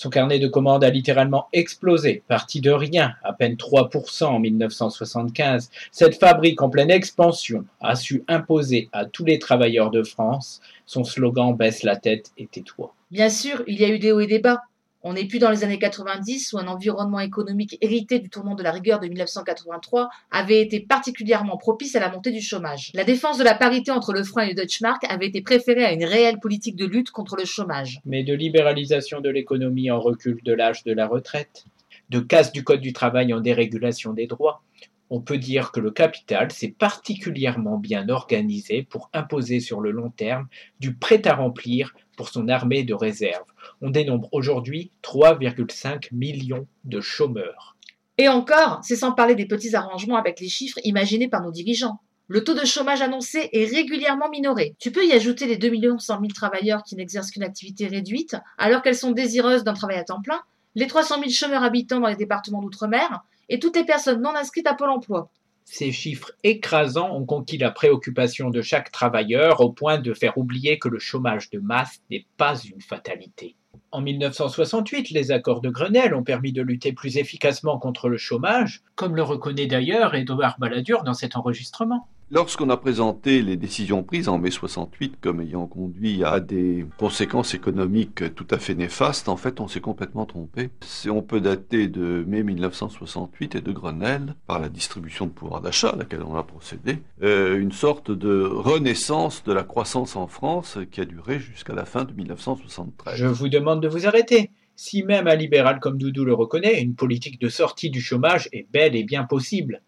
Son 0.00 0.08
carnet 0.08 0.38
de 0.38 0.48
commandes 0.48 0.82
a 0.82 0.88
littéralement 0.88 1.48
explosé, 1.52 2.22
parti 2.26 2.62
de 2.62 2.70
rien, 2.70 3.16
à 3.22 3.34
peine 3.34 3.56
3% 3.56 4.24
en 4.24 4.38
1975. 4.38 5.68
Cette 5.92 6.18
fabrique 6.18 6.62
en 6.62 6.70
pleine 6.70 6.90
expansion 6.90 7.66
a 7.82 7.94
su 7.96 8.24
imposer 8.26 8.88
à 8.92 9.04
tous 9.04 9.26
les 9.26 9.38
travailleurs 9.38 9.90
de 9.90 10.02
France 10.02 10.62
son 10.86 11.04
slogan 11.04 11.54
Baisse 11.54 11.82
la 11.82 11.96
tête 11.96 12.32
et 12.38 12.46
tais-toi. 12.46 12.94
Bien 13.10 13.28
sûr, 13.28 13.62
il 13.66 13.78
y 13.78 13.84
a 13.84 13.88
eu 13.88 13.98
des 13.98 14.10
hauts 14.10 14.20
et 14.20 14.26
des 14.26 14.38
bas. 14.38 14.62
On 15.02 15.14
n'est 15.14 15.24
plus 15.24 15.38
dans 15.38 15.50
les 15.50 15.64
années 15.64 15.78
90 15.78 16.52
où 16.52 16.58
un 16.58 16.66
environnement 16.66 17.20
économique 17.20 17.78
hérité 17.80 18.18
du 18.18 18.28
tournant 18.28 18.54
de 18.54 18.62
la 18.62 18.70
rigueur 18.70 19.00
de 19.00 19.08
1983 19.08 20.10
avait 20.30 20.60
été 20.60 20.80
particulièrement 20.80 21.56
propice 21.56 21.96
à 21.96 22.00
la 22.00 22.10
montée 22.10 22.32
du 22.32 22.42
chômage. 22.42 22.90
La 22.92 23.04
défense 23.04 23.38
de 23.38 23.44
la 23.44 23.54
parité 23.54 23.90
entre 23.90 24.12
le 24.12 24.22
franc 24.22 24.42
et 24.42 24.48
le 24.48 24.54
Deutschmark 24.54 25.02
avait 25.08 25.28
été 25.28 25.40
préférée 25.40 25.84
à 25.84 25.92
une 25.92 26.04
réelle 26.04 26.38
politique 26.38 26.76
de 26.76 26.84
lutte 26.84 27.10
contre 27.12 27.36
le 27.36 27.46
chômage. 27.46 28.00
Mais 28.04 28.24
de 28.24 28.34
libéralisation 28.34 29.20
de 29.20 29.30
l'économie 29.30 29.90
en 29.90 30.00
recul 30.00 30.38
de 30.44 30.52
l'âge 30.52 30.84
de 30.84 30.92
la 30.92 31.06
retraite, 31.06 31.64
de 32.10 32.20
casse 32.20 32.52
du 32.52 32.62
code 32.62 32.80
du 32.80 32.92
travail 32.92 33.32
en 33.32 33.40
dérégulation 33.40 34.12
des 34.12 34.26
droits, 34.26 34.62
on 35.10 35.20
peut 35.20 35.38
dire 35.38 35.72
que 35.72 35.80
le 35.80 35.90
capital 35.90 36.52
s'est 36.52 36.74
particulièrement 36.78 37.78
bien 37.78 38.08
organisé 38.08 38.84
pour 38.88 39.10
imposer 39.12 39.58
sur 39.58 39.80
le 39.80 39.90
long 39.90 40.10
terme 40.10 40.46
du 40.78 40.94
prêt 40.94 41.26
à 41.26 41.34
remplir 41.34 41.94
son 42.28 42.48
armée 42.48 42.84
de 42.84 42.94
réserve. 42.94 43.46
On 43.80 43.90
dénombre 43.90 44.28
aujourd'hui 44.32 44.90
3,5 45.02 46.08
millions 46.12 46.66
de 46.84 47.00
chômeurs. 47.00 47.76
Et 48.18 48.28
encore, 48.28 48.80
c'est 48.82 48.96
sans 48.96 49.12
parler 49.12 49.34
des 49.34 49.46
petits 49.46 49.74
arrangements 49.74 50.16
avec 50.16 50.40
les 50.40 50.48
chiffres 50.48 50.78
imaginés 50.84 51.28
par 51.28 51.42
nos 51.42 51.50
dirigeants. 51.50 52.00
Le 52.28 52.44
taux 52.44 52.54
de 52.54 52.64
chômage 52.64 53.02
annoncé 53.02 53.48
est 53.52 53.64
régulièrement 53.64 54.28
minoré. 54.28 54.76
Tu 54.78 54.92
peux 54.92 55.04
y 55.04 55.12
ajouter 55.12 55.46
les 55.46 55.56
2 55.56 55.98
100 55.98 56.20
000 56.20 56.26
travailleurs 56.34 56.84
qui 56.84 56.94
n'exercent 56.94 57.30
qu'une 57.30 57.42
activité 57.42 57.88
réduite, 57.88 58.36
alors 58.58 58.82
qu'elles 58.82 58.94
sont 58.94 59.10
désireuses 59.10 59.64
d'un 59.64 59.72
travail 59.72 59.96
à 59.96 60.04
temps 60.04 60.22
plein, 60.22 60.40
les 60.74 60.86
300 60.86 61.16
000 61.20 61.30
chômeurs 61.30 61.64
habitants 61.64 61.98
dans 61.98 62.08
les 62.08 62.16
départements 62.16 62.60
d'outre-mer, 62.60 63.24
et 63.48 63.58
toutes 63.58 63.74
les 63.74 63.84
personnes 63.84 64.22
non 64.22 64.34
inscrites 64.36 64.68
à 64.68 64.74
Pôle 64.74 64.90
emploi. 64.90 65.30
Ces 65.72 65.92
chiffres 65.92 66.32
écrasants 66.42 67.14
ont 67.14 67.24
conquis 67.24 67.56
la 67.56 67.70
préoccupation 67.70 68.50
de 68.50 68.60
chaque 68.60 68.90
travailleur 68.90 69.60
au 69.60 69.70
point 69.70 69.98
de 69.98 70.12
faire 70.14 70.36
oublier 70.36 70.80
que 70.80 70.88
le 70.88 70.98
chômage 70.98 71.48
de 71.50 71.60
masse 71.60 72.02
n'est 72.10 72.26
pas 72.36 72.58
une 72.58 72.80
fatalité. 72.80 73.54
En 73.92 74.00
1968, 74.00 75.10
les 75.10 75.30
accords 75.30 75.60
de 75.60 75.70
Grenelle 75.70 76.16
ont 76.16 76.24
permis 76.24 76.52
de 76.52 76.60
lutter 76.60 76.92
plus 76.92 77.18
efficacement 77.18 77.78
contre 77.78 78.08
le 78.08 78.18
chômage, 78.18 78.82
comme 78.96 79.14
le 79.14 79.22
reconnaît 79.22 79.68
d'ailleurs 79.68 80.16
Édouard 80.16 80.56
Balladur 80.58 81.04
dans 81.04 81.14
cet 81.14 81.36
enregistrement. 81.36 82.08
Lorsqu'on 82.32 82.70
a 82.70 82.76
présenté 82.76 83.42
les 83.42 83.56
décisions 83.56 84.04
prises 84.04 84.28
en 84.28 84.38
mai 84.38 84.52
68 84.52 85.16
comme 85.20 85.40
ayant 85.40 85.66
conduit 85.66 86.22
à 86.22 86.38
des 86.38 86.86
conséquences 86.96 87.54
économiques 87.54 88.36
tout 88.36 88.46
à 88.52 88.58
fait 88.58 88.76
néfastes, 88.76 89.28
en 89.28 89.36
fait, 89.36 89.58
on 89.58 89.66
s'est 89.66 89.80
complètement 89.80 90.26
trompé. 90.26 90.70
On 91.10 91.22
peut 91.22 91.40
dater 91.40 91.88
de 91.88 92.24
mai 92.28 92.44
1968 92.44 93.56
et 93.56 93.60
de 93.60 93.72
Grenelle, 93.72 94.36
par 94.46 94.60
la 94.60 94.68
distribution 94.68 95.26
de 95.26 95.32
pouvoir 95.32 95.60
d'achat 95.60 95.88
à 95.88 95.96
laquelle 95.96 96.22
on 96.22 96.36
a 96.36 96.44
procédé, 96.44 96.98
euh, 97.24 97.58
une 97.58 97.72
sorte 97.72 98.12
de 98.12 98.44
renaissance 98.44 99.42
de 99.42 99.52
la 99.52 99.64
croissance 99.64 100.14
en 100.14 100.28
France 100.28 100.78
qui 100.92 101.00
a 101.00 101.06
duré 101.06 101.40
jusqu'à 101.40 101.74
la 101.74 101.84
fin 101.84 102.04
de 102.04 102.12
1973. 102.12 103.16
Je 103.16 103.26
vous 103.26 103.48
demande 103.48 103.82
de 103.82 103.88
vous 103.88 104.06
arrêter. 104.06 104.52
Si 104.76 105.02
même 105.02 105.26
un 105.26 105.34
libéral 105.34 105.80
comme 105.80 105.98
Doudou 105.98 106.24
le 106.24 106.32
reconnaît, 106.32 106.80
une 106.80 106.94
politique 106.94 107.40
de 107.40 107.48
sortie 107.48 107.90
du 107.90 108.00
chômage 108.00 108.48
est 108.52 108.68
bel 108.72 108.94
et 108.94 109.02
bien 109.02 109.24
possible. 109.24 109.82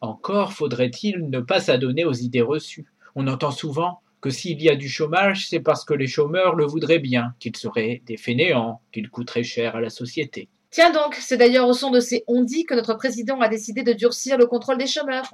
Encore 0.00 0.52
faudrait-il 0.52 1.28
ne 1.28 1.40
pas 1.40 1.60
s'adonner 1.60 2.04
aux 2.04 2.12
idées 2.12 2.42
reçues. 2.42 2.86
On 3.16 3.26
entend 3.26 3.50
souvent 3.50 4.00
que 4.20 4.30
s'il 4.30 4.62
y 4.62 4.68
a 4.68 4.76
du 4.76 4.88
chômage, 4.88 5.48
c'est 5.48 5.60
parce 5.60 5.84
que 5.84 5.94
les 5.94 6.06
chômeurs 6.06 6.54
le 6.54 6.66
voudraient 6.66 6.98
bien, 6.98 7.34
qu'ils 7.40 7.56
seraient 7.56 8.02
des 8.06 8.16
fainéants, 8.16 8.80
qu'ils 8.92 9.10
coûteraient 9.10 9.42
cher 9.42 9.76
à 9.76 9.80
la 9.80 9.90
société. 9.90 10.48
Tiens 10.70 10.92
donc, 10.92 11.14
c'est 11.14 11.36
d'ailleurs 11.36 11.68
au 11.68 11.72
son 11.72 11.90
de 11.90 12.00
ces 12.00 12.24
on-dit 12.26 12.64
que 12.64 12.74
notre 12.74 12.94
président 12.94 13.40
a 13.40 13.48
décidé 13.48 13.82
de 13.82 13.92
durcir 13.92 14.36
le 14.36 14.46
contrôle 14.46 14.78
des 14.78 14.86
chômeurs. 14.86 15.32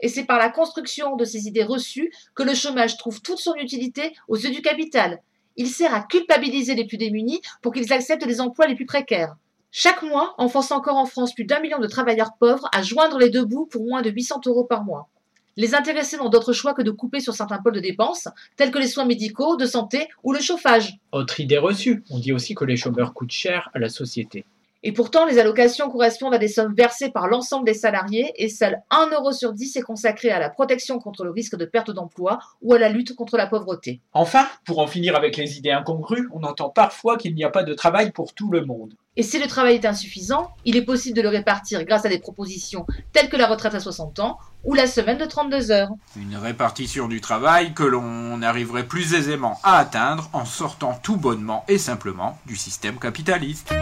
Et 0.00 0.08
c'est 0.08 0.24
par 0.24 0.38
la 0.38 0.50
construction 0.50 1.16
de 1.16 1.24
ces 1.24 1.46
idées 1.46 1.64
reçues 1.64 2.12
que 2.34 2.42
le 2.42 2.54
chômage 2.54 2.96
trouve 2.98 3.20
toute 3.22 3.38
son 3.38 3.54
utilité 3.54 4.12
aux 4.28 4.36
yeux 4.36 4.50
du 4.50 4.62
capital. 4.62 5.20
Il 5.56 5.68
sert 5.68 5.94
à 5.94 6.02
culpabiliser 6.02 6.74
les 6.74 6.86
plus 6.86 6.98
démunis 6.98 7.40
pour 7.62 7.72
qu'ils 7.72 7.92
acceptent 7.92 8.26
les 8.26 8.40
emplois 8.40 8.66
les 8.66 8.74
plus 8.74 8.86
précaires. 8.86 9.36
Chaque 9.78 10.02
mois, 10.02 10.34
on 10.38 10.48
force 10.48 10.72
encore 10.72 10.96
en 10.96 11.04
France 11.04 11.34
plus 11.34 11.44
d'un 11.44 11.60
million 11.60 11.78
de 11.78 11.86
travailleurs 11.86 12.30
pauvres 12.40 12.66
à 12.72 12.80
joindre 12.80 13.18
les 13.18 13.28
deux 13.28 13.44
bouts 13.44 13.66
pour 13.66 13.84
moins 13.84 14.00
de 14.00 14.08
800 14.08 14.40
euros 14.46 14.64
par 14.64 14.84
mois. 14.84 15.10
Les 15.58 15.74
intéressés 15.74 16.16
n'ont 16.16 16.30
d'autre 16.30 16.54
choix 16.54 16.72
que 16.72 16.80
de 16.80 16.90
couper 16.90 17.20
sur 17.20 17.34
certains 17.34 17.58
pôles 17.58 17.74
de 17.74 17.80
dépenses, 17.80 18.26
tels 18.56 18.70
que 18.70 18.78
les 18.78 18.86
soins 18.86 19.04
médicaux, 19.04 19.58
de 19.58 19.66
santé 19.66 20.08
ou 20.22 20.32
le 20.32 20.40
chauffage. 20.40 20.98
Autre 21.12 21.40
idée 21.40 21.58
reçue, 21.58 22.02
on 22.08 22.18
dit 22.18 22.32
aussi 22.32 22.54
que 22.54 22.64
les 22.64 22.78
chômeurs 22.78 23.12
coûtent 23.12 23.32
cher 23.32 23.68
à 23.74 23.78
la 23.78 23.90
société. 23.90 24.46
Et 24.86 24.92
pourtant, 24.92 25.26
les 25.26 25.40
allocations 25.40 25.90
correspondent 25.90 26.34
à 26.34 26.38
des 26.38 26.46
sommes 26.46 26.72
versées 26.72 27.10
par 27.10 27.26
l'ensemble 27.26 27.66
des 27.66 27.74
salariés 27.74 28.32
et 28.36 28.48
seul 28.48 28.78
1 28.90 29.10
euro 29.14 29.32
sur 29.32 29.52
10 29.52 29.78
est 29.78 29.82
consacré 29.82 30.30
à 30.30 30.38
la 30.38 30.48
protection 30.48 31.00
contre 31.00 31.24
le 31.24 31.32
risque 31.32 31.56
de 31.56 31.64
perte 31.64 31.90
d'emploi 31.90 32.38
ou 32.62 32.72
à 32.72 32.78
la 32.78 32.88
lutte 32.88 33.16
contre 33.16 33.36
la 33.36 33.48
pauvreté. 33.48 34.00
Enfin, 34.12 34.46
pour 34.64 34.78
en 34.78 34.86
finir 34.86 35.16
avec 35.16 35.36
les 35.36 35.58
idées 35.58 35.72
incongrues, 35.72 36.28
on 36.32 36.44
entend 36.44 36.68
parfois 36.68 37.16
qu'il 37.16 37.34
n'y 37.34 37.42
a 37.42 37.50
pas 37.50 37.64
de 37.64 37.74
travail 37.74 38.12
pour 38.12 38.32
tout 38.32 38.48
le 38.48 38.64
monde. 38.64 38.94
Et 39.16 39.24
si 39.24 39.40
le 39.40 39.48
travail 39.48 39.74
est 39.74 39.86
insuffisant, 39.86 40.52
il 40.64 40.76
est 40.76 40.84
possible 40.84 41.16
de 41.16 41.22
le 41.22 41.30
répartir 41.30 41.82
grâce 41.84 42.04
à 42.04 42.08
des 42.08 42.20
propositions 42.20 42.86
telles 43.12 43.28
que 43.28 43.36
la 43.36 43.48
retraite 43.48 43.74
à 43.74 43.80
60 43.80 44.20
ans 44.20 44.38
ou 44.62 44.74
la 44.74 44.86
semaine 44.86 45.18
de 45.18 45.24
32 45.24 45.72
heures. 45.72 45.90
Une 46.16 46.36
répartition 46.36 47.08
du 47.08 47.20
travail 47.20 47.74
que 47.74 47.82
l'on 47.82 48.40
arriverait 48.40 48.86
plus 48.86 49.14
aisément 49.14 49.58
à 49.64 49.78
atteindre 49.78 50.30
en 50.32 50.44
sortant 50.44 50.96
tout 51.02 51.16
bonnement 51.16 51.64
et 51.66 51.78
simplement 51.78 52.38
du 52.46 52.54
système 52.54 53.00
capitaliste. 53.00 53.72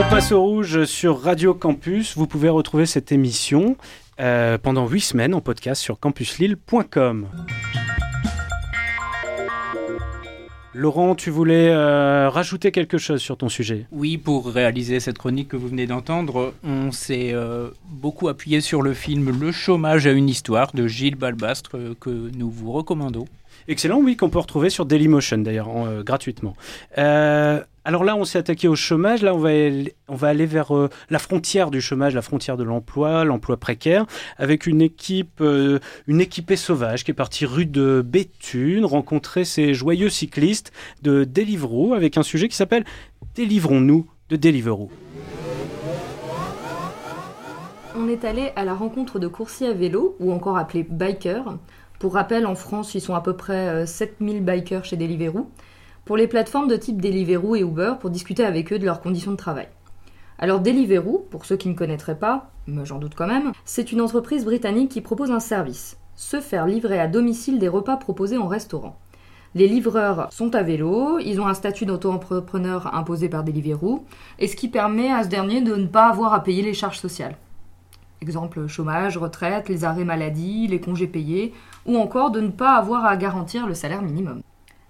On 0.00 0.08
passe 0.08 0.32
au 0.32 0.40
rouge 0.40 0.84
sur 0.86 1.20
Radio 1.20 1.52
Campus. 1.52 2.16
Vous 2.16 2.26
pouvez 2.26 2.48
retrouver 2.48 2.86
cette 2.86 3.12
émission 3.12 3.76
euh, 4.18 4.56
pendant 4.56 4.88
8 4.88 5.00
semaines 5.02 5.34
en 5.34 5.42
podcast 5.42 5.82
sur 5.82 6.00
campuslille.com. 6.00 7.28
Laurent, 10.72 11.14
tu 11.14 11.28
voulais 11.28 11.68
euh, 11.68 12.30
rajouter 12.30 12.72
quelque 12.72 12.96
chose 12.96 13.20
sur 13.20 13.36
ton 13.36 13.50
sujet? 13.50 13.86
Oui, 13.92 14.16
pour 14.16 14.46
réaliser 14.46 15.00
cette 15.00 15.18
chronique 15.18 15.48
que 15.48 15.58
vous 15.58 15.68
venez 15.68 15.86
d'entendre, 15.86 16.54
on 16.64 16.92
s'est 16.92 17.32
euh, 17.34 17.68
beaucoup 17.90 18.28
appuyé 18.28 18.62
sur 18.62 18.80
le 18.80 18.94
film 18.94 19.38
Le 19.38 19.52
chômage 19.52 20.06
à 20.06 20.12
une 20.12 20.30
histoire 20.30 20.72
de 20.72 20.86
Gilles 20.86 21.16
Balbastre 21.16 21.76
que 22.00 22.30
nous 22.34 22.50
vous 22.50 22.72
recommandons. 22.72 23.26
Excellent, 23.68 23.98
oui, 24.00 24.16
qu'on 24.16 24.30
peut 24.30 24.38
retrouver 24.38 24.70
sur 24.70 24.86
Dailymotion 24.86 25.38
d'ailleurs, 25.38 25.68
euh, 25.86 26.02
gratuitement. 26.02 26.54
Euh, 26.98 27.62
alors 27.84 28.04
là, 28.04 28.16
on 28.16 28.24
s'est 28.24 28.38
attaqué 28.38 28.68
au 28.68 28.74
chômage. 28.76 29.22
Là, 29.22 29.34
on 29.34 29.38
va, 29.38 29.48
aller- 30.28 30.46
vers 30.46 30.76
euh, 30.76 30.88
la 31.08 31.18
frontière 31.18 31.70
du 31.70 31.80
chômage, 31.80 32.14
la 32.14 32.22
frontière 32.22 32.56
de 32.56 32.64
l'emploi, 32.64 33.24
l'emploi 33.24 33.56
précaire, 33.56 34.06
avec 34.38 34.66
une 34.66 34.82
équipe, 34.82 35.42
une 36.06 36.20
équipée 36.20 36.56
sauvage 36.56 37.04
qui 37.04 37.10
est 37.10 37.14
partie 37.14 37.46
rue 37.46 37.66
de 37.66 38.02
Béthune 38.06 38.84
rencontrer 38.84 39.44
ces 39.44 39.72
joyeux 39.74 40.10
cyclistes 40.10 40.72
de 41.02 41.24
Deliveroo 41.24 41.94
avec 41.94 42.18
un 42.18 42.22
sujet 42.22 42.48
qui 42.48 42.56
s'appelle 42.56 42.84
Délivrons-nous 43.34 44.06
de 44.28 44.36
Deliveroo. 44.36 44.90
On 47.96 48.08
est 48.08 48.24
allé 48.24 48.52
à 48.56 48.64
la 48.64 48.74
rencontre 48.74 49.18
de 49.18 49.26
coursiers 49.26 49.68
à 49.68 49.72
vélo, 49.72 50.16
ou 50.20 50.32
encore 50.32 50.56
appelés 50.56 50.86
bikers. 50.88 51.56
Pour 52.00 52.14
rappel, 52.14 52.46
en 52.46 52.54
France, 52.54 52.94
ils 52.94 53.02
sont 53.02 53.14
à 53.14 53.20
peu 53.20 53.34
près 53.34 53.68
euh, 53.68 53.84
7000 53.84 54.42
bikers 54.42 54.86
chez 54.86 54.96
Deliveroo, 54.96 55.50
pour 56.06 56.16
les 56.16 56.26
plateformes 56.26 56.66
de 56.66 56.76
type 56.76 56.98
Deliveroo 56.98 57.56
et 57.56 57.60
Uber 57.60 57.92
pour 58.00 58.08
discuter 58.08 58.42
avec 58.42 58.72
eux 58.72 58.78
de 58.78 58.86
leurs 58.86 59.02
conditions 59.02 59.32
de 59.32 59.36
travail. 59.36 59.68
Alors 60.38 60.60
Deliveroo, 60.60 61.26
pour 61.30 61.44
ceux 61.44 61.58
qui 61.58 61.68
ne 61.68 61.74
connaîtraient 61.74 62.18
pas, 62.18 62.52
mais 62.66 62.86
j'en 62.86 62.98
doute 62.98 63.14
quand 63.14 63.26
même, 63.26 63.52
c'est 63.66 63.92
une 63.92 64.00
entreprise 64.00 64.46
britannique 64.46 64.90
qui 64.90 65.02
propose 65.02 65.30
un 65.30 65.40
service, 65.40 65.98
se 66.16 66.40
faire 66.40 66.66
livrer 66.66 66.98
à 66.98 67.06
domicile 67.06 67.58
des 67.58 67.68
repas 67.68 67.98
proposés 67.98 68.38
en 68.38 68.48
restaurant. 68.48 68.96
Les 69.54 69.68
livreurs 69.68 70.32
sont 70.32 70.54
à 70.54 70.62
vélo, 70.62 71.18
ils 71.18 71.38
ont 71.38 71.48
un 71.48 71.54
statut 71.54 71.84
d'auto-entrepreneur 71.84 72.94
imposé 72.94 73.28
par 73.28 73.44
Deliveroo, 73.44 74.06
et 74.38 74.48
ce 74.48 74.56
qui 74.56 74.68
permet 74.68 75.12
à 75.12 75.22
ce 75.22 75.28
dernier 75.28 75.60
de 75.60 75.74
ne 75.74 75.86
pas 75.86 76.08
avoir 76.08 76.32
à 76.32 76.42
payer 76.42 76.62
les 76.62 76.72
charges 76.72 76.98
sociales. 76.98 77.36
Exemple 78.20 78.66
chômage, 78.66 79.16
retraite, 79.16 79.68
les 79.68 79.84
arrêts 79.84 80.04
maladie, 80.04 80.66
les 80.66 80.80
congés 80.80 81.06
payés, 81.06 81.54
ou 81.86 81.96
encore 81.96 82.30
de 82.30 82.40
ne 82.40 82.50
pas 82.50 82.74
avoir 82.76 83.06
à 83.06 83.16
garantir 83.16 83.66
le 83.66 83.74
salaire 83.74 84.02
minimum. 84.02 84.42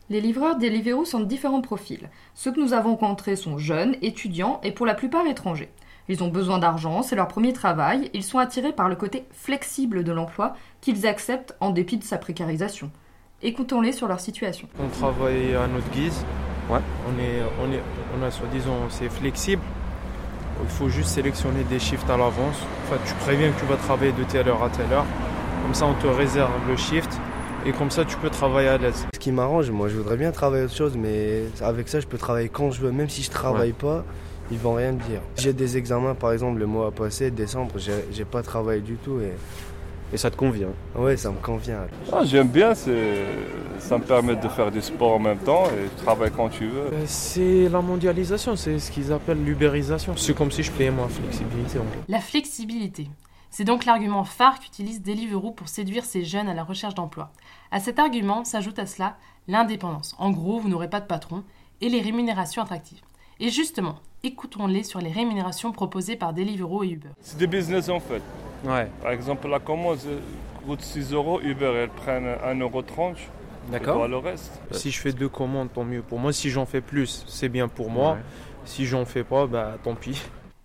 Les 0.09 0.21
livreurs 0.21 0.59
Deliveroo 0.59 1.05
sont 1.05 1.21
de 1.21 1.25
différents 1.25 1.61
profils. 1.61 2.11
Ceux 2.35 2.51
que 2.51 2.59
nous 2.59 2.73
avons 2.73 2.97
rencontrés 2.97 3.37
sont 3.37 3.59
jeunes, 3.59 3.95
étudiants 4.03 4.61
et 4.64 4.73
pour 4.73 4.85
la 4.85 4.95
plupart 4.95 5.25
étrangers. 5.29 5.71
Ils 6.09 6.25
ont 6.25 6.29
besoin 6.29 6.59
d'argent, 6.59 7.03
c'est 7.03 7.14
leur 7.14 7.29
premier 7.29 7.53
travail, 7.53 8.11
ils 8.14 8.25
sont 8.25 8.38
attirés 8.38 8.73
par 8.73 8.88
le 8.88 8.97
côté 8.97 9.25
flexible 9.31 10.03
de 10.03 10.11
l'emploi 10.11 10.57
qu'ils 10.81 11.07
acceptent 11.07 11.55
en 11.61 11.71
dépit 11.71 11.99
de 11.99 12.03
sa 12.03 12.19
précarisation. 12.19 12.90
Écoutons-les 13.43 13.93
sur 13.93 14.09
leur 14.09 14.19
situation. 14.19 14.66
On 14.81 14.88
travaille 14.88 15.55
à 15.55 15.69
notre 15.69 15.88
guise. 15.93 16.25
Ouais. 16.69 16.81
On 17.07 17.19
est, 17.21 17.43
on 17.62 17.73
est, 17.73 17.81
on 18.19 18.23
a 18.25 18.31
soi-disant, 18.33 18.88
c'est 18.88 19.09
flexible. 19.09 19.62
Il 20.62 20.68
faut 20.68 20.88
juste 20.88 21.11
sélectionner 21.11 21.64
des 21.64 21.79
shifts 21.79 22.09
à 22.09 22.16
l'avance. 22.16 22.57
Enfin, 22.87 23.01
tu 23.07 23.14
préviens 23.14 23.51
que 23.51 23.61
tu 23.61 23.66
vas 23.66 23.77
travailler 23.77 24.12
de 24.12 24.25
telle 24.25 24.49
heure 24.49 24.62
à 24.62 24.68
telle 24.68 24.92
heure. 24.92 25.07
Comme 25.62 25.75
ça, 25.75 25.87
on 25.87 25.94
te 25.94 26.07
réserve 26.07 26.51
le 26.68 26.77
shift. 26.77 27.11
Et 27.66 27.73
comme 27.73 27.90
ça, 27.90 28.05
tu 28.05 28.16
peux 28.16 28.31
travailler 28.31 28.68
à 28.68 28.79
l'aise. 28.79 29.07
Ce 29.12 29.18
qui 29.18 29.33
m'arrange, 29.33 29.70
moi, 29.70 29.88
je 29.88 29.96
voudrais 29.96 30.16
bien 30.16 30.33
travailler 30.33 30.64
autre 30.64 30.75
chose, 30.75 30.96
mais 30.96 31.42
avec 31.61 31.88
ça, 31.88 32.01
je 32.01 32.07
peux 32.07 32.16
travailler 32.16 32.49
quand 32.49 32.70
je 32.70 32.81
veux. 32.81 32.90
Même 32.90 33.11
si 33.11 33.23
je 33.23 33.31
travaille 33.31 33.73
pas, 33.73 34.03
ils 34.51 34.59
vont 34.59 34.75
rien 34.75 34.92
me 34.92 34.99
dire. 34.99 35.20
J'ai 35.37 35.53
des 35.53 35.77
examens, 35.77 36.14
par 36.14 36.33
exemple, 36.33 36.59
le 36.59 36.66
mois 36.66 36.90
passé, 36.90 37.31
décembre, 37.31 37.75
j'ai 37.79 38.25
pas 38.25 38.42
travaillé 38.42 38.81
du 38.81 38.94
tout. 38.94 39.20
Et... 39.20 39.33
Et 40.12 40.16
ça 40.16 40.31
te 40.31 40.37
convient 40.37 40.68
Ouais, 40.96 41.16
ça 41.16 41.31
me 41.31 41.37
convient. 41.37 41.87
Ah, 42.12 42.25
J'aime 42.25 42.49
bien, 42.49 42.75
c'est- 42.75 43.25
ça 43.79 43.96
me 43.99 44.03
permet 44.03 44.35
de 44.37 44.49
faire 44.49 44.70
du 44.70 44.83
sport 44.83 45.12
en 45.14 45.18
même 45.20 45.38
temps 45.38 45.64
et 45.66 45.88
je 45.96 46.03
travaille 46.03 46.31
quand 46.33 46.49
tu 46.49 46.66
veux. 46.66 46.92
Euh, 46.92 47.03
C'est 47.07 47.68
la 47.68 47.81
mondialisation, 47.81 48.57
c'est 48.57 48.79
ce 48.81 48.90
qu'ils 48.90 49.12
appellent 49.12 49.44
l'ubérisation. 49.44 50.16
C'est 50.16 50.35
comme 50.35 50.51
si 50.51 50.62
je 50.62 50.73
payais 50.73 50.90
ma 50.90 51.07
flexibilité. 51.09 51.79
en 51.79 51.83
fait. 51.83 51.99
La 52.09 52.20
flexibilité. 52.20 53.09
C'est 53.51 53.64
donc 53.64 53.85
l'argument 53.85 54.25
phare 54.25 54.59
qu'utilise 54.61 55.03
Deliveroo 55.03 55.53
pour 55.53 55.68
séduire 55.68 56.05
ces 56.05 56.25
jeunes 56.25 56.49
à 56.49 56.55
la 56.55 56.62
recherche 56.64 56.94
d'emploi. 56.94 57.31
À 57.73 57.81
cet 57.81 57.99
argument 57.99 58.44
s'ajoute 58.44 58.79
à 58.79 58.87
cela 58.87 59.16
l'indépendance. 59.49 60.14
En 60.18 60.31
gros, 60.31 60.59
vous 60.61 60.68
n'aurez 60.68 60.88
pas 60.90 61.01
de 61.01 61.07
patron 61.07 61.42
et 61.81 61.88
les 61.88 62.01
rémunérations 62.01 62.62
attractives. 62.62 63.01
Et 63.40 63.49
justement, 63.49 63.96
écoutons-les 64.23 64.83
sur 64.83 65.01
les 65.01 65.11
rémunérations 65.11 65.73
proposées 65.73 66.17
par 66.17 66.33
Deliveroo 66.33 66.85
et 66.85 66.91
Uber. 66.91 67.09
C'est 67.21 67.39
des 67.39 67.47
business 67.47 67.89
en 67.89 68.01
fait. 68.01 68.23
Ouais. 68.65 68.89
Par 69.03 69.13
exemple, 69.13 69.49
la 69.49 69.59
commande 69.59 69.99
coûte 70.67 70.83
6 70.83 71.13
euros, 71.13 71.41
Uber, 71.41 71.73
elle 71.75 71.91
prennent 71.91 72.27
1,30€. 72.27 73.15
D'accord. 73.71 73.97
Toi, 73.97 74.09
le 74.09 74.17
reste. 74.17 74.61
Si 74.73 74.91
je 74.91 74.99
fais 74.99 75.13
deux 75.13 75.29
commandes, 75.29 75.73
tant 75.73 75.85
mieux 75.85 76.03
pour 76.03 76.19
moi. 76.19 76.33
Si 76.33 76.51
j'en 76.51 76.67
fais 76.67 76.81
plus, 76.81 77.25
c'est 77.29 77.49
bien 77.49 77.69
pour 77.69 77.91
moi. 77.91 78.13
Ouais. 78.13 78.19
Si 78.65 78.87
j'en 78.87 79.05
fais 79.05 79.25
pas, 79.25 79.47
bah 79.47 79.79
tant 79.83 79.95
pis. 79.95 80.23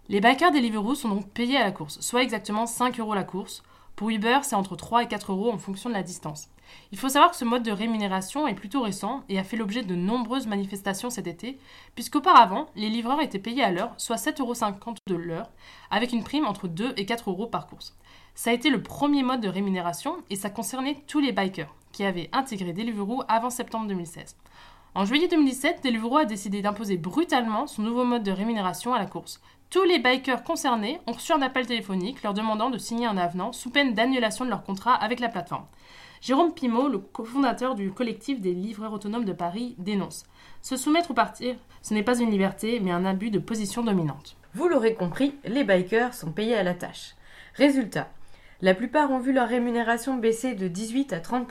Les 0.09 0.21
bikers 0.21 0.51
Deliveroo 0.51 0.95
sont 0.95 1.09
donc 1.09 1.27
payés 1.29 1.57
à 1.57 1.63
la 1.63 1.71
course, 1.71 1.99
soit 2.01 2.23
exactement 2.23 2.67
5 2.67 2.99
euros 2.99 3.15
la 3.15 3.23
course. 3.23 3.63
Pour 3.95 4.09
Uber, 4.09 4.39
c'est 4.43 4.55
entre 4.55 4.75
3 4.75 5.03
et 5.03 5.07
4 5.07 5.31
euros 5.31 5.51
en 5.51 5.57
fonction 5.57 5.89
de 5.89 5.95
la 5.95 6.03
distance. 6.03 6.49
Il 6.91 6.97
faut 6.97 7.07
savoir 7.07 7.31
que 7.31 7.37
ce 7.37 7.45
mode 7.45 7.63
de 7.63 7.71
rémunération 7.71 8.45
est 8.45 8.53
plutôt 8.53 8.81
récent 8.81 9.23
et 9.29 9.39
a 9.39 9.43
fait 9.43 9.55
l'objet 9.55 9.83
de 9.83 9.95
nombreuses 9.95 10.47
manifestations 10.47 11.09
cet 11.09 11.27
été, 11.27 11.57
puisqu'auparavant, 11.95 12.67
les 12.75 12.89
livreurs 12.89 13.21
étaient 13.21 13.39
payés 13.39 13.63
à 13.63 13.71
l'heure, 13.71 13.93
soit 13.97 14.17
7,50 14.17 14.41
euros 14.41 14.95
de 15.07 15.15
l'heure, 15.15 15.49
avec 15.91 16.11
une 16.11 16.23
prime 16.23 16.45
entre 16.45 16.67
2 16.67 16.93
et 16.97 17.05
4 17.05 17.29
euros 17.29 17.47
par 17.47 17.67
course. 17.67 17.95
Ça 18.33 18.49
a 18.49 18.53
été 18.53 18.69
le 18.69 18.83
premier 18.83 19.23
mode 19.23 19.39
de 19.39 19.47
rémunération 19.47 20.17
et 20.29 20.35
ça 20.35 20.49
concernait 20.49 21.01
tous 21.07 21.21
les 21.21 21.31
bikers 21.31 21.73
qui 21.93 22.03
avaient 22.03 22.29
intégré 22.33 22.73
Deliveroo 22.73 23.23
avant 23.29 23.49
septembre 23.49 23.87
2016. 23.87 24.35
En 24.97 25.03
juillet 25.03 25.27
2017, 25.27 25.83
Deliveroo 25.83 26.19
a 26.19 26.23
décidé 26.23 26.61
d'imposer 26.61 26.95
brutalement 26.95 27.67
son 27.67 27.81
nouveau 27.81 28.05
mode 28.05 28.23
de 28.23 28.31
rémunération 28.31 28.93
à 28.93 28.97
la 28.97 29.05
course. 29.05 29.41
Tous 29.69 29.83
les 29.83 29.99
bikers 29.99 30.41
concernés 30.41 31.01
ont 31.05 31.11
reçu 31.11 31.33
un 31.33 31.41
appel 31.41 31.67
téléphonique 31.67 32.23
leur 32.23 32.33
demandant 32.33 32.69
de 32.69 32.77
signer 32.77 33.05
un 33.05 33.17
avenant 33.17 33.51
sous 33.51 33.69
peine 33.69 33.93
d'annulation 33.93 34.45
de 34.45 34.49
leur 34.49 34.63
contrat 34.63 34.93
avec 34.93 35.19
la 35.19 35.27
plateforme. 35.27 35.65
Jérôme 36.21 36.53
Pimot, 36.53 36.87
le 36.87 36.99
cofondateur 36.99 37.75
du 37.75 37.91
collectif 37.91 38.39
des 38.39 38.53
livreurs 38.53 38.93
autonomes 38.93 39.25
de 39.25 39.33
Paris, 39.33 39.75
dénonce 39.79 40.23
Se 40.61 40.77
soumettre 40.77 41.11
ou 41.11 41.13
partir, 41.13 41.57
ce 41.81 41.93
n'est 41.93 42.01
pas 42.01 42.17
une 42.21 42.31
liberté, 42.31 42.79
mais 42.79 42.91
un 42.91 43.03
abus 43.03 43.31
de 43.31 43.39
position 43.39 43.83
dominante. 43.83 44.37
Vous 44.53 44.69
l'aurez 44.69 44.93
compris, 44.93 45.35
les 45.43 45.65
bikers 45.65 46.13
sont 46.13 46.31
payés 46.31 46.55
à 46.55 46.63
la 46.63 46.73
tâche. 46.73 47.15
Résultat, 47.55 48.07
la 48.61 48.73
plupart 48.73 49.11
ont 49.11 49.19
vu 49.19 49.33
leur 49.33 49.49
rémunération 49.49 50.15
baisser 50.15 50.55
de 50.55 50.69
18 50.69 51.11
à 51.11 51.19
30 51.19 51.49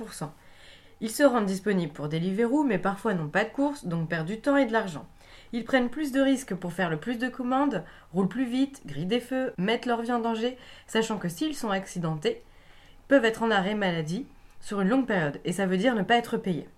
Ils 1.00 1.10
se 1.10 1.22
rendent 1.22 1.46
disponibles 1.46 1.92
pour 1.92 2.08
Deliveroo, 2.08 2.62
mais 2.62 2.78
parfois 2.78 3.14
n'ont 3.14 3.28
pas 3.28 3.44
de 3.44 3.50
course, 3.50 3.84
donc 3.86 4.08
perdent 4.08 4.26
du 4.26 4.40
temps 4.40 4.56
et 4.56 4.66
de 4.66 4.72
l'argent. 4.72 5.06
Ils 5.52 5.64
prennent 5.64 5.90
plus 5.90 6.12
de 6.12 6.20
risques 6.20 6.54
pour 6.54 6.72
faire 6.72 6.90
le 6.90 6.96
plus 6.96 7.18
de 7.18 7.28
commandes, 7.28 7.84
roulent 8.12 8.28
plus 8.28 8.44
vite, 8.44 8.82
grillent 8.86 9.06
des 9.06 9.20
feux, 9.20 9.52
mettent 9.58 9.86
leur 9.86 10.02
vie 10.02 10.12
en 10.12 10.18
danger, 10.18 10.56
sachant 10.86 11.18
que 11.18 11.28
s'ils 11.28 11.54
sont 11.54 11.70
accidentés, 11.70 12.42
peuvent 13.08 13.24
être 13.24 13.42
en 13.42 13.50
arrêt 13.50 13.74
maladie 13.74 14.26
sur 14.60 14.80
une 14.80 14.88
longue 14.88 15.06
période, 15.06 15.40
et 15.44 15.52
ça 15.52 15.66
veut 15.66 15.76
dire 15.76 15.94
ne 15.94 16.02
pas 16.02 16.16
être 16.16 16.38
payés. 16.38 16.68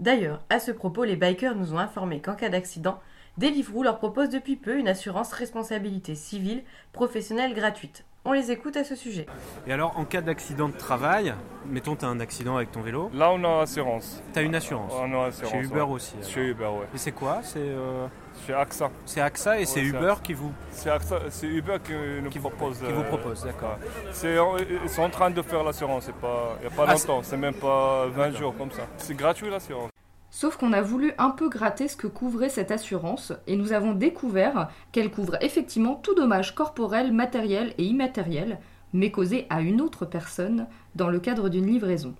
D'ailleurs, 0.00 0.42
à 0.50 0.58
ce 0.58 0.70
propos, 0.70 1.04
les 1.04 1.16
bikers 1.16 1.54
nous 1.54 1.74
ont 1.74 1.78
informé 1.78 2.20
qu'en 2.20 2.34
cas 2.34 2.48
d'accident, 2.48 3.00
Deliveroo 3.38 3.82
leur 3.82 3.98
propose 3.98 4.28
depuis 4.28 4.56
peu 4.56 4.78
une 4.78 4.88
assurance 4.88 5.32
responsabilité 5.32 6.14
civile 6.14 6.62
professionnelle 6.92 7.54
gratuite. 7.54 8.04
On 8.24 8.30
les 8.32 8.52
écoute 8.52 8.76
à 8.76 8.84
ce 8.84 8.94
sujet. 8.94 9.26
Et 9.66 9.72
alors, 9.72 9.98
en 9.98 10.04
cas 10.04 10.20
d'accident 10.20 10.68
de 10.68 10.76
travail, 10.76 11.34
mettons, 11.66 11.96
tu 11.96 12.04
as 12.04 12.08
un 12.08 12.20
accident 12.20 12.54
avec 12.56 12.70
ton 12.70 12.80
vélo. 12.80 13.10
Là, 13.12 13.32
on 13.32 13.42
a 13.42 13.62
assurance. 13.62 14.22
Tu 14.32 14.38
as 14.38 14.42
une 14.42 14.54
assurance 14.54 14.92
On 14.94 15.12
a 15.20 15.26
assurance. 15.26 15.52
Chez 15.52 15.58
Uber 15.58 15.80
ouais. 15.80 15.90
aussi. 15.90 16.14
alors. 16.16 16.30
Chez 16.30 16.40
Uber, 16.46 16.64
ouais. 16.66 16.86
Et 16.94 16.98
c'est 16.98 17.10
quoi? 17.12 17.40
C'est 17.42 17.58
euh, 17.58 18.06
Chez 18.46 18.54
AXA. 18.54 18.90
c'est 19.06 19.20
AXA 19.20 19.58
et 19.60 19.64
c'est 19.66 19.80
Uber 19.82 20.06
AXA. 20.10 20.20
qui 20.22 20.34
vous. 20.34 20.52
C'est 20.70 20.90
AXA, 20.90 21.18
c'est 21.30 21.48
Uber 21.48 21.78
qui 21.84 21.92
nous 22.22 22.30
propose. 22.30 22.78
qui 22.78 22.92
vous 22.92 23.00
euh, 23.00 23.08
propose, 23.08 23.42
d'accord. 23.44 23.76
C'est, 24.12 24.36
ils 24.84 24.88
sont 24.88 25.02
en 25.02 25.10
train 25.10 25.30
de 25.30 25.42
faire 25.42 25.64
l'assurance. 25.64 26.04
C'est 26.04 26.14
pas, 26.14 26.56
il 26.62 26.68
n'y 26.68 26.72
a 26.72 26.76
pas 26.76 26.84
Ah, 26.86 26.92
longtemps. 26.92 27.22
C'est 27.24 27.36
même 27.36 27.54
pas 27.54 28.06
20 28.06 28.30
jours 28.36 28.54
comme 28.56 28.70
ça. 28.70 28.82
C'est 28.98 29.14
gratuit 29.16 29.50
l'assurance. 29.50 29.90
Sauf 30.34 30.56
qu'on 30.56 30.72
a 30.72 30.80
voulu 30.80 31.12
un 31.18 31.28
peu 31.28 31.50
gratter 31.50 31.88
ce 31.88 31.96
que 31.96 32.06
couvrait 32.06 32.48
cette 32.48 32.70
assurance 32.70 33.34
et 33.46 33.54
nous 33.54 33.72
avons 33.72 33.92
découvert 33.92 34.70
qu'elle 34.90 35.10
couvre 35.10 35.36
effectivement 35.42 35.94
tout 35.94 36.14
dommage 36.14 36.54
corporel, 36.54 37.12
matériel 37.12 37.74
et 37.76 37.84
immatériel, 37.84 38.58
mais 38.94 39.10
causé 39.10 39.46
à 39.50 39.60
une 39.60 39.82
autre 39.82 40.06
personne 40.06 40.66
dans 40.94 41.10
le 41.10 41.20
cadre 41.20 41.50
d'une 41.50 41.66
livraison. 41.66 42.14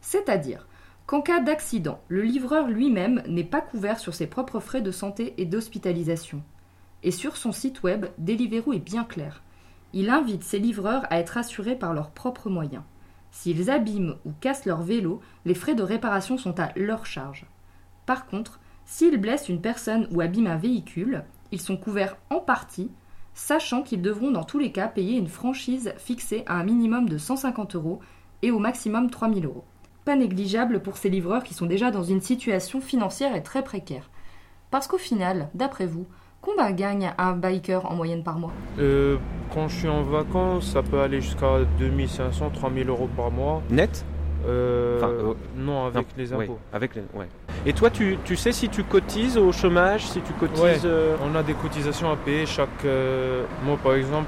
C'est-à-dire 0.00 0.66
qu'en 1.04 1.20
cas 1.20 1.40
d'accident, 1.40 2.00
le 2.08 2.22
livreur 2.22 2.68
lui-même 2.68 3.22
n'est 3.28 3.44
pas 3.44 3.60
couvert 3.60 3.98
sur 3.98 4.14
ses 4.14 4.26
propres 4.26 4.58
frais 4.58 4.80
de 4.80 4.90
santé 4.90 5.34
et 5.36 5.44
d'hospitalisation. 5.44 6.42
Et 7.02 7.10
sur 7.10 7.36
son 7.36 7.52
site 7.52 7.82
web, 7.82 8.06
Deliveroo 8.16 8.72
est 8.72 8.78
bien 8.78 9.04
clair. 9.04 9.42
Il 9.92 10.08
invite 10.08 10.42
ses 10.42 10.58
livreurs 10.58 11.04
à 11.10 11.18
être 11.18 11.36
assurés 11.36 11.76
par 11.76 11.92
leurs 11.92 12.12
propres 12.12 12.48
moyens. 12.48 12.82
S'ils 13.32 13.70
abîment 13.70 14.16
ou 14.24 14.32
cassent 14.40 14.66
leur 14.66 14.82
vélo, 14.82 15.20
les 15.46 15.54
frais 15.54 15.74
de 15.74 15.82
réparation 15.82 16.38
sont 16.38 16.60
à 16.60 16.70
leur 16.76 17.06
charge. 17.06 17.46
Par 18.06 18.26
contre, 18.26 18.60
s'ils 18.84 19.16
blessent 19.16 19.48
une 19.48 19.62
personne 19.62 20.06
ou 20.12 20.20
abîment 20.20 20.48
un 20.48 20.56
véhicule, 20.56 21.24
ils 21.50 21.60
sont 21.60 21.78
couverts 21.78 22.18
en 22.30 22.40
partie, 22.40 22.90
sachant 23.34 23.82
qu'ils 23.82 24.02
devront 24.02 24.30
dans 24.30 24.44
tous 24.44 24.58
les 24.58 24.70
cas 24.70 24.86
payer 24.86 25.16
une 25.16 25.28
franchise 25.28 25.94
fixée 25.96 26.44
à 26.46 26.56
un 26.56 26.64
minimum 26.64 27.08
de 27.08 27.16
150 27.16 27.74
euros 27.74 28.00
et 28.42 28.50
au 28.50 28.58
maximum 28.58 29.10
3000 29.10 29.46
euros. 29.46 29.64
Pas 30.04 30.14
négligeable 30.14 30.82
pour 30.82 30.98
ces 30.98 31.08
livreurs 31.08 31.42
qui 31.42 31.54
sont 31.54 31.66
déjà 31.66 31.90
dans 31.90 32.02
une 32.02 32.20
situation 32.20 32.82
financière 32.82 33.34
et 33.34 33.42
très 33.42 33.64
précaire. 33.64 34.10
Parce 34.70 34.88
qu'au 34.88 34.98
final, 34.98 35.48
d'après 35.54 35.86
vous, 35.86 36.06
combien 36.42 36.70
gagne 36.72 37.12
un 37.16 37.32
biker 37.32 37.86
en 37.90 37.94
moyenne 37.94 38.22
par 38.22 38.38
mois 38.38 38.50
Euh, 38.78 39.16
quand 39.54 39.68
je 39.68 39.76
suis 39.76 39.88
en 39.88 40.02
vacances, 40.02 40.72
ça 40.72 40.82
peut 40.82 41.00
aller 41.00 41.20
jusqu'à 41.22 41.60
2500, 41.78 42.50
3000 42.52 42.88
euros 42.88 43.08
par 43.16 43.30
mois. 43.30 43.62
Net 43.70 44.04
Euh, 44.46 44.98
Enfin, 44.98 45.08
euh, 45.08 45.34
Non, 45.56 45.86
avec 45.86 45.94
non, 46.08 46.14
les 46.16 46.32
ouais, 46.34 46.44
impôts. 46.44 46.58
avec 46.72 46.94
les, 46.96 47.02
ouais. 47.14 47.28
Et 47.64 47.72
toi, 47.72 47.90
tu, 47.90 48.18
tu 48.24 48.34
sais 48.36 48.50
si 48.50 48.68
tu 48.68 48.82
cotises 48.82 49.38
au 49.38 49.52
chômage, 49.52 50.04
si 50.04 50.20
tu 50.20 50.32
cotises. 50.32 50.60
Ouais, 50.60 50.78
euh, 50.84 51.14
on 51.24 51.34
a 51.36 51.44
des 51.44 51.54
cotisations 51.54 52.10
à 52.10 52.16
payer 52.16 52.44
chaque 52.44 52.84
euh, 52.84 53.44
mois 53.64 53.76
par 53.76 53.94
exemple. 53.94 54.26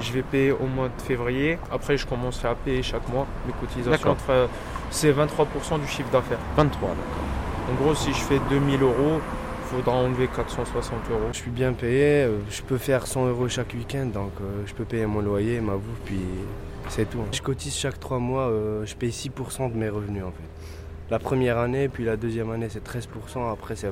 Je 0.00 0.12
vais 0.12 0.22
payer 0.22 0.50
au 0.50 0.66
mois 0.66 0.88
de 0.88 1.00
février. 1.02 1.56
Après, 1.70 1.96
je 1.96 2.04
commencerai 2.04 2.48
à 2.48 2.56
payer 2.56 2.82
chaque 2.82 3.08
mois 3.08 3.26
mes 3.46 3.52
cotisations. 3.52 4.16
Euh, 4.28 4.48
c'est 4.90 5.12
23% 5.12 5.78
du 5.80 5.86
chiffre 5.86 6.10
d'affaires. 6.10 6.38
23, 6.56 6.88
d'accord. 6.88 7.70
En 7.70 7.74
gros, 7.80 7.94
si 7.94 8.10
je 8.12 8.18
fais 8.18 8.40
2000 8.50 8.82
euros, 8.82 9.20
faudra 9.74 9.96
enlever 9.96 10.28
460 10.28 11.10
euros. 11.10 11.20
Je 11.32 11.38
suis 11.38 11.50
bien 11.50 11.72
payé, 11.72 12.24
euh, 12.24 12.38
je 12.48 12.62
peux 12.62 12.78
faire 12.78 13.06
100 13.06 13.26
euros 13.26 13.48
chaque 13.48 13.74
week-end, 13.74 14.06
donc 14.06 14.32
euh, 14.40 14.62
je 14.66 14.74
peux 14.74 14.84
payer 14.84 15.06
mon 15.06 15.20
loyer, 15.20 15.60
ma 15.60 15.74
bouffe, 15.74 16.00
puis 16.04 16.20
c'est 16.88 17.08
tout. 17.10 17.18
Je 17.32 17.42
cotise 17.42 17.74
chaque 17.74 17.98
3 17.98 18.18
mois, 18.18 18.48
euh, 18.48 18.86
je 18.86 18.94
paye 18.94 19.10
6% 19.10 19.72
de 19.72 19.76
mes 19.76 19.88
revenus 19.88 20.24
en 20.24 20.30
fait. 20.30 20.53
La 21.10 21.18
première 21.18 21.58
année, 21.58 21.88
puis 21.88 22.04
la 22.04 22.16
deuxième 22.16 22.50
année 22.50 22.68
c'est 22.70 22.82
13%, 22.82 23.52
après 23.52 23.76
c'est 23.76 23.88
25%. 23.88 23.90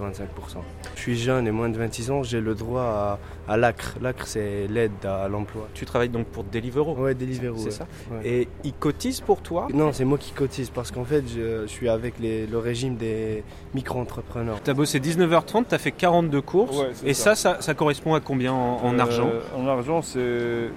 Je 0.96 1.00
suis 1.00 1.16
jeune 1.18 1.46
et 1.46 1.50
moins 1.50 1.68
de 1.68 1.76
26 1.76 2.10
ans, 2.10 2.22
j'ai 2.22 2.40
le 2.40 2.54
droit 2.54 2.82
à, 2.82 3.18
à 3.52 3.56
l'ACRE. 3.58 3.98
L'ACRE 4.00 4.26
c'est 4.26 4.66
l'aide 4.68 4.92
à, 5.04 5.28
l'emploi. 5.28 5.68
Tu 5.74 5.84
travailles 5.84 6.08
donc 6.08 6.26
pour 6.28 6.42
Deliveroo 6.44 6.94
Ouais, 6.96 7.14
Deliveroo. 7.14 7.58
C'est 7.58 7.64
ouais. 7.66 7.70
ça 7.70 7.86
Ouais. 8.10 8.20
Et 8.26 8.48
ils 8.64 8.72
cotisent 8.72 9.20
pour 9.20 9.42
toi? 9.42 9.68
Non, 9.74 9.92
c'est 9.92 10.06
moi 10.06 10.16
qui 10.16 10.32
cotise 10.32 10.70
parce 10.70 10.90
qu'en 10.90 11.04
fait 11.04 11.22
je, 11.28 11.62
je 11.62 11.66
suis 11.66 11.88
avec 11.90 12.18
les- 12.18 12.46
le 12.46 12.58
régime 12.58 12.96
des 12.96 13.44
micro-entrepreneurs. 13.74 14.62
Tu 14.64 14.70
as 14.70 14.74
bossé 14.74 14.98
19h30, 14.98 15.66
tu 15.68 15.74
as 15.74 15.78
fait 15.78 15.92
42 15.92 16.40
courses. 16.40 16.78
Ouais, 16.78 16.90
c'est 16.94 17.08
et 17.08 17.14
ça. 17.14 17.34
ça. 17.34 17.54
ça, 17.56 17.60
ça 17.60 17.74
correspond 17.74 18.14
à 18.14 18.20
combien 18.20 18.52
en, 18.54 18.78
en 18.82 18.94
Euh, 18.94 18.98
argent? 19.02 19.28
En 19.56 19.66
argent, 19.68 20.00
c'est. 20.00 20.70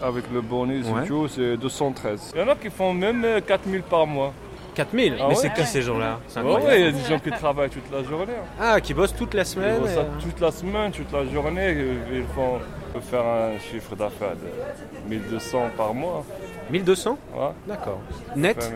Avec 0.00 0.24
le 0.32 0.42
bonus 0.42 0.86
Ouais. 0.86 1.02
et 1.04 1.06
tout, 1.08 1.26
c'est 1.28 1.56
213. 1.56 2.32
Il 2.34 2.40
y 2.40 2.44
en 2.44 2.48
a 2.48 2.54
qui 2.54 2.70
font 2.70 2.92
même 2.94 3.24
euh, 3.24 3.40
4000 3.40 3.82
par 3.82 4.06
mois. 4.06 4.32
4000 4.78 5.14
Ah 5.18 5.22
Mais 5.22 5.28
ouais 5.28 5.34
c'est 5.34 5.52
qui 5.52 5.66
ces 5.66 5.82
gens-là 5.82 6.20
Ouais, 6.36 6.42
ouais, 6.42 6.80
il 6.80 6.84
y 6.84 6.88
a 6.88 6.92
des 6.92 7.04
gens 7.04 7.18
qui 7.18 7.30
travaillent 7.30 7.68
toute 7.70 7.90
la 7.90 8.02
journée. 8.04 8.32
hein. 8.32 8.46
Ah, 8.60 8.80
qui 8.80 8.94
bossent 8.94 9.14
toute 9.14 9.34
la 9.34 9.42
Ils 9.42 9.46
semaine 9.46 9.84
et- 9.84 9.88
ça 9.88 10.04
toute 10.20 10.38
la 10.40 10.50
semaine, 10.52 10.92
toute 10.92 11.10
la 11.12 11.24
journée. 11.26 11.76
Ils 12.12 12.22
font 12.34 12.58
ils 12.94 13.00
faire 13.02 13.24
un 13.26 13.58
chiffre 13.58 13.96
d'affaires 13.96 14.36
de 14.36 15.08
1200 15.10 15.70
par 15.76 15.92
mois. 15.94 16.24
1200 16.70 17.18
Ouais. 17.34 17.48
D'accord. 17.66 17.98
Net 18.36 18.72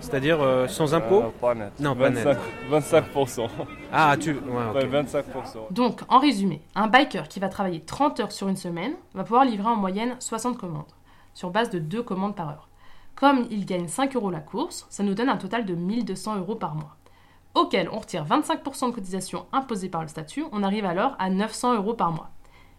C'est-à-dire 0.00 0.38
euh, 0.42 0.66
sans 0.68 0.94
impôts 0.94 1.22
Euh, 1.22 1.30
Pas 1.40 1.54
net. 1.54 1.72
Non, 1.80 1.94
pas 1.96 2.10
25, 2.10 2.24
net. 2.26 2.38
25%. 2.70 3.48
Ah, 3.92 4.14
tu. 4.20 4.32
Ouais, 4.32 4.84
25%. 4.86 5.68
Donc, 5.70 6.00
en 6.08 6.18
résumé, 6.18 6.60
un 6.74 6.86
biker 6.88 7.28
qui 7.28 7.40
va 7.40 7.48
travailler 7.48 7.80
30 7.80 8.20
heures 8.20 8.32
sur 8.32 8.48
une 8.48 8.56
semaine 8.56 8.92
va 9.14 9.22
pouvoir 9.24 9.44
livrer 9.46 9.68
en 9.68 9.76
moyenne 9.76 10.16
60 10.18 10.58
commandes, 10.58 10.84
sur 11.34 11.50
base 11.50 11.70
de 11.70 11.78
2 11.78 12.02
commandes 12.02 12.34
par 12.36 12.48
heure. 12.50 12.68
Comme 13.16 13.46
il 13.50 13.64
gagne 13.64 13.88
5 13.88 14.14
euros 14.14 14.30
la 14.30 14.40
course, 14.40 14.86
ça 14.90 15.02
nous 15.02 15.14
donne 15.14 15.30
un 15.30 15.38
total 15.38 15.64
de 15.64 15.74
1200 15.74 16.36
euros 16.36 16.54
par 16.54 16.74
mois. 16.74 16.96
Auquel 17.54 17.88
on 17.90 17.98
retire 17.98 18.26
25% 18.26 18.90
de 18.90 18.94
cotisation 18.94 19.46
imposée 19.52 19.88
par 19.88 20.02
le 20.02 20.08
statut, 20.08 20.44
on 20.52 20.62
arrive 20.62 20.84
alors 20.84 21.16
à 21.18 21.30
900 21.30 21.76
euros 21.76 21.94
par 21.94 22.12
mois. 22.12 22.28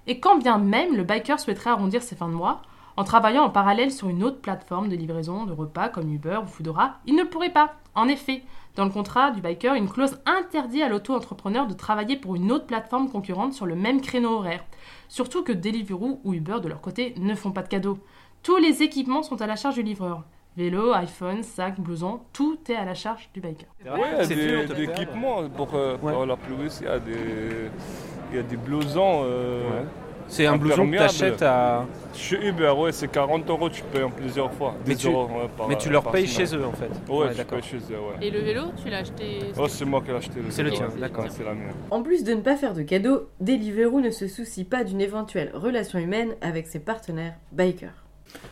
Et 0.06 0.20
quand 0.20 0.38
bien 0.38 0.60
même 0.60 0.96
le 0.96 1.04
biker 1.04 1.40
souhaiterait 1.40 1.72
arrondir 1.72 2.04
ses 2.04 2.16
fins 2.16 2.30
de 2.30 2.36
mois, 2.36 2.62
en 2.98 3.04
travaillant 3.04 3.46
en 3.46 3.50
parallèle 3.50 3.92
sur 3.92 4.10
une 4.10 4.24
autre 4.24 4.40
plateforme 4.40 4.90
de 4.90 4.96
livraison 4.96 5.46
de 5.46 5.54
repas 5.54 5.90
comme 5.90 6.14
Uber 6.14 6.40
ou 6.44 6.48
Foodora, 6.48 6.98
il 7.08 7.16
ne 7.16 7.24
pourrait 7.24 7.52
pas. 7.52 7.74
En 7.96 8.08
effet, 8.08 8.44
dans 8.76 8.86
le 8.86 8.92
contrat 8.92 9.32
du 9.32 9.42
biker, 9.42 9.74
une 9.74 9.90
clause 9.90 10.20
interdit 10.28 10.84
à 10.84 10.90
l'auto-entrepreneur 10.90 11.66
de 11.66 11.74
travailler 11.74 12.16
pour 12.16 12.36
une 12.36 12.52
autre 12.52 12.68
plateforme 12.68 13.10
concurrente 13.10 13.54
sur 13.54 13.66
le 13.66 13.76
même 13.76 14.02
créneau 14.02 14.36
horaire. 14.36 14.64
Surtout 15.10 15.44
que 15.44 15.52
Deliveroo 15.52 16.22
ou 16.24 16.34
Uber, 16.36 16.60
de 16.62 16.68
leur 16.68 16.82
côté, 16.82 17.16
ne 17.18 17.34
font 17.34 17.52
pas 17.52 17.64
de 17.64 17.70
cadeaux. 17.70 17.98
Tous 18.48 18.56
les 18.56 18.82
équipements 18.82 19.24
sont 19.24 19.42
à 19.42 19.46
la 19.46 19.58
charge 19.58 19.76
du 19.76 19.84
livreur. 19.84 20.24
Vélo, 20.56 20.94
iPhone, 20.94 21.44
sac, 21.44 21.82
blouson, 21.82 22.22
tout 22.32 22.58
est 22.70 22.76
à 22.76 22.86
la 22.86 22.94
charge 22.94 23.30
du 23.34 23.42
biker. 23.42 23.68
Oui, 23.84 24.00
il 24.10 24.18
y 24.20 24.22
a 24.22 24.26
des, 24.26 24.74
des 24.74 24.84
équipements 24.84 25.50
pour, 25.50 25.68
euh, 25.76 25.98
pour 25.98 26.26
la 26.26 26.38
pluie. 26.38 26.56
Il 26.80 26.86
y 26.86 26.90
a 26.90 26.98
des, 26.98 27.12
il 28.32 28.38
y 28.38 28.40
a 28.40 28.44
des 28.44 28.56
blousons. 28.56 29.24
euh, 29.26 29.84
C'est 30.30 30.46
un 30.46 30.56
blouson 30.56 30.90
que 30.90 30.96
t'achètes 30.96 31.42
à- 31.42 31.86
Chez 32.14 32.38
Uber, 32.48 32.72
ouais, 32.78 32.94
c'est 32.94 33.10
40 33.10 33.50
euros, 33.50 33.70
tu 33.70 33.84
payes 33.84 34.04
en 34.04 34.12
plusieurs 34.12 34.54
fois. 34.54 34.76
Mais 34.88 34.96
10 34.96 35.02
tu- 35.02 35.08
euros, 35.10 35.26
ouais, 35.26 35.50
par- 35.58 35.68
mais 35.68 35.76
tu 35.78 35.90
leur 35.90 36.10
payes 36.10 36.26
chez 36.26 36.46
eux, 36.56 36.66
en 36.66 36.72
fait. 36.72 36.90
Ouais, 37.12 37.18
Ouais, 37.18 37.28
je 37.34 37.38
d'accord. 37.40 37.60
paye 37.60 37.68
chez 37.70 37.78
eux, 37.94 38.00
ouais. 38.00 38.26
Et 38.26 38.32
le 38.32 38.40
vélo, 38.40 38.62
tu 38.82 38.90
l'as 38.90 39.00
acheté 39.00 39.40
Oh, 39.60 39.68
c'est 39.68 39.84
moi 39.84 40.00
qui 40.00 40.08
l'ai 40.12 40.16
acheté. 40.20 40.40
C'est 40.52 40.64
le 40.64 40.72
tien, 40.72 40.88
ouais. 40.88 41.02
d'accord. 41.02 41.26
Ouais, 41.26 41.30
C'est 41.30 41.44
la 41.44 41.54
mienne. 41.54 41.74
En 41.92 42.02
plus 42.02 42.24
de 42.24 42.34
ne 42.34 42.40
pas 42.40 42.56
faire 42.56 42.74
de 42.74 42.82
cadeaux, 42.84 43.28
Deliveroo 43.42 44.00
ne 44.00 44.10
se 44.10 44.30
soucie 44.30 44.64
pas 44.64 44.86
d'une 44.86 45.02
éventuelle 45.02 45.52
relation 45.54 46.00
humaine 46.00 46.30
avec 46.42 46.66
ses 46.68 46.80
partenaires 46.80 47.36
bikers. 47.52 48.06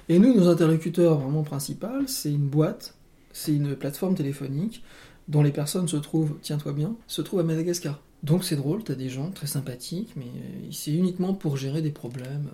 Et 0.10 0.20
nous, 0.20 0.34
nos 0.36 0.48
interlocuteurs 0.48 1.20
vraiment 1.20 1.44
principaux, 1.44 2.06
c'est 2.08 2.32
une 2.32 2.48
boîte, 2.48 2.96
c'est 3.34 3.54
une 3.54 3.76
plateforme 3.76 4.16
téléphonique 4.16 4.84
dont 5.28 5.42
les 5.42 5.52
personnes 5.52 5.88
se 5.88 5.98
trouvent, 5.98 6.36
tiens-toi 6.42 6.74
bien, 6.74 6.96
se 7.08 7.22
trouvent 7.22 7.40
à 7.40 7.44
Madagascar. 7.44 8.02
Donc 8.24 8.44
c'est 8.44 8.56
drôle, 8.56 8.84
t'as 8.84 8.96
des 8.96 9.10
gens 9.10 9.32
très 9.32 9.48
sympathiques, 9.48 10.14
mais 10.16 10.28
c'est 10.72 10.94
uniquement 10.94 11.34
pour 11.34 11.58
gérer 11.58 11.82
des 11.82 11.92
problèmes. 11.92 12.50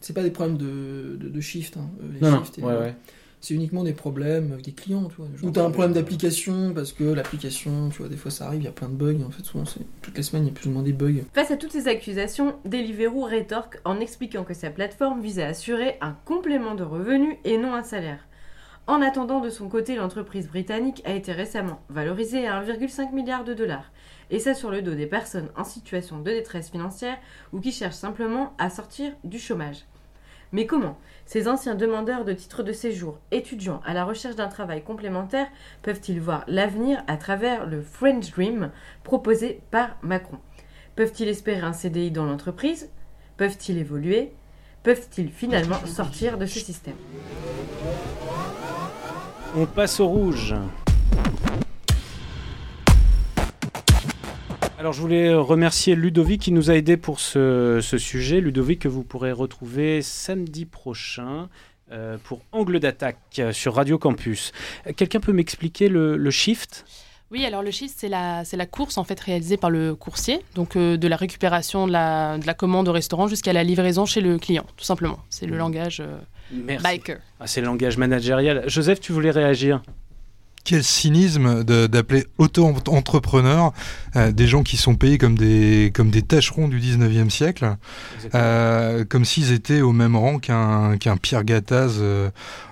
C'est 0.00 0.12
pas 0.14 0.22
des 0.22 0.30
problèmes 0.30 0.56
de, 0.56 1.16
de, 1.20 1.28
de 1.28 1.40
shift, 1.40 1.76
hein, 1.76 1.88
les 2.12 2.20
Non, 2.20 2.30
non, 2.30 2.42
et- 2.58 2.62
ouais, 2.62 2.76
ouais. 2.76 2.96
C'est 3.40 3.54
uniquement 3.54 3.82
des 3.82 3.92
problèmes 3.92 4.52
avec 4.52 4.64
des 4.64 4.72
clients, 4.72 5.04
tu 5.04 5.16
vois. 5.16 5.26
Ou 5.42 5.50
t'as 5.50 5.64
un 5.64 5.70
problème 5.70 5.94
d'application 5.94 6.72
parce 6.74 6.92
que 6.92 7.04
l'application, 7.04 7.88
tu 7.88 7.98
vois, 7.98 8.08
des 8.08 8.16
fois 8.16 8.30
ça 8.30 8.46
arrive, 8.46 8.62
il 8.62 8.64
y 8.66 8.68
a 8.68 8.72
plein 8.72 8.88
de 8.88 8.94
bugs. 8.94 9.24
En 9.26 9.30
fait, 9.30 9.44
souvent, 9.44 9.64
c'est 9.64 9.80
toutes 10.02 10.16
les 10.16 10.22
semaines, 10.22 10.44
il 10.44 10.48
y 10.48 10.50
a 10.50 10.54
plus 10.54 10.68
ou 10.68 10.72
moins 10.72 10.82
des 10.82 10.92
bugs. 10.92 11.22
Face 11.32 11.50
à 11.50 11.56
toutes 11.56 11.72
ces 11.72 11.88
accusations, 11.88 12.54
Deliveroo 12.64 13.24
rétorque 13.24 13.80
en 13.84 13.98
expliquant 13.98 14.44
que 14.44 14.54
sa 14.54 14.70
plateforme 14.70 15.20
vise 15.20 15.40
à 15.40 15.46
assurer 15.46 15.96
un 16.00 16.16
complément 16.24 16.74
de 16.74 16.84
revenus 16.84 17.36
et 17.44 17.56
non 17.56 17.74
un 17.74 17.82
salaire. 17.82 18.26
En 18.86 19.02
attendant, 19.02 19.40
de 19.40 19.50
son 19.50 19.68
côté, 19.68 19.94
l'entreprise 19.94 20.48
britannique 20.48 21.00
a 21.04 21.12
été 21.12 21.32
récemment 21.32 21.80
valorisée 21.88 22.46
à 22.46 22.62
1,5 22.62 23.14
milliard 23.14 23.44
de 23.44 23.54
dollars. 23.54 23.92
Et 24.30 24.38
ça 24.38 24.54
sur 24.54 24.70
le 24.70 24.82
dos 24.82 24.94
des 24.94 25.06
personnes 25.06 25.48
en 25.56 25.64
situation 25.64 26.18
de 26.18 26.30
détresse 26.30 26.70
financière 26.70 27.16
ou 27.52 27.60
qui 27.60 27.72
cherchent 27.72 27.94
simplement 27.94 28.52
à 28.58 28.68
sortir 28.68 29.12
du 29.24 29.38
chômage. 29.38 29.84
Mais 30.52 30.66
comment 30.66 30.98
ces 31.26 31.46
anciens 31.46 31.76
demandeurs 31.76 32.24
de 32.24 32.32
titres 32.32 32.64
de 32.64 32.72
séjour, 32.72 33.18
étudiants 33.30 33.80
à 33.86 33.94
la 33.94 34.04
recherche 34.04 34.34
d'un 34.34 34.48
travail 34.48 34.82
complémentaire, 34.82 35.46
peuvent-ils 35.82 36.20
voir 36.20 36.44
l'avenir 36.48 37.04
à 37.06 37.16
travers 37.16 37.66
le 37.66 37.82
French 37.82 38.32
Dream 38.32 38.70
proposé 39.04 39.60
par 39.70 39.96
Macron? 40.02 40.38
Peuvent-ils 40.96 41.28
espérer 41.28 41.60
un 41.60 41.72
CDI 41.72 42.10
dans 42.10 42.26
l'entreprise? 42.26 42.90
Peuvent-ils 43.36 43.78
évoluer? 43.78 44.32
Peuvent-ils 44.82 45.30
finalement 45.30 45.78
sortir 45.86 46.36
de 46.36 46.46
ce 46.46 46.58
système? 46.58 46.96
On 49.56 49.66
passe 49.66 50.00
au 50.00 50.08
rouge. 50.08 50.54
Alors 54.80 54.94
je 54.94 55.00
voulais 55.02 55.34
remercier 55.34 55.94
Ludovic 55.94 56.40
qui 56.40 56.52
nous 56.52 56.70
a 56.70 56.74
aidé 56.74 56.96
pour 56.96 57.20
ce, 57.20 57.80
ce 57.82 57.98
sujet. 57.98 58.40
Ludovic 58.40 58.78
que 58.80 58.88
vous 58.88 59.04
pourrez 59.04 59.30
retrouver 59.30 60.00
samedi 60.00 60.64
prochain 60.64 61.50
euh, 61.92 62.16
pour 62.24 62.40
Angle 62.52 62.80
d'attaque 62.80 63.42
sur 63.52 63.74
Radio 63.74 63.98
Campus. 63.98 64.52
Euh, 64.86 64.92
Quelqu'un 64.96 65.20
peut 65.20 65.34
m'expliquer 65.34 65.90
le, 65.90 66.16
le 66.16 66.30
shift? 66.30 66.86
Oui, 67.30 67.44
alors 67.44 67.62
le 67.62 67.70
shift, 67.70 67.94
c'est 67.98 68.08
la, 68.08 68.42
c'est 68.46 68.56
la 68.56 68.64
course 68.64 68.96
en 68.96 69.04
fait 69.04 69.20
réalisée 69.20 69.58
par 69.58 69.68
le 69.68 69.94
coursier, 69.94 70.40
donc 70.54 70.76
euh, 70.76 70.96
de 70.96 71.08
la 71.08 71.16
récupération 71.16 71.86
de 71.86 71.92
la, 71.92 72.38
de 72.38 72.46
la 72.46 72.54
commande 72.54 72.88
au 72.88 72.92
restaurant 72.92 73.28
jusqu'à 73.28 73.52
la 73.52 73.62
livraison 73.62 74.06
chez 74.06 74.22
le 74.22 74.38
client, 74.38 74.64
tout 74.78 74.84
simplement. 74.86 75.18
C'est 75.28 75.44
le 75.46 75.58
langage 75.58 76.00
euh, 76.00 76.16
Merci. 76.52 76.82
biker. 76.82 77.18
Ah, 77.38 77.46
C'est 77.46 77.60
le 77.60 77.66
langage 77.66 77.98
managérial. 77.98 78.64
Joseph, 78.66 78.98
tu 78.98 79.12
voulais 79.12 79.30
réagir? 79.30 79.82
Quel 80.64 80.84
cynisme 80.84 81.64
d'appeler 81.64 82.26
auto-entrepreneurs 82.38 83.72
euh, 84.16 84.30
des 84.30 84.46
gens 84.46 84.62
qui 84.62 84.76
sont 84.76 84.94
payés 84.94 85.18
comme 85.18 85.36
des, 85.36 85.90
comme 85.94 86.10
des 86.10 86.22
tâcherons 86.22 86.68
du 86.68 86.78
19e 86.78 87.30
siècle, 87.30 87.76
euh, 88.34 89.04
comme 89.08 89.24
s'ils 89.24 89.52
étaient 89.52 89.80
au 89.80 89.92
même 89.92 90.16
rang 90.16 90.38
qu'un 90.38 90.96
qu'un 90.98 91.16
Pierre 91.16 91.44
Gattaz 91.44 91.96
euh, 91.98 92.30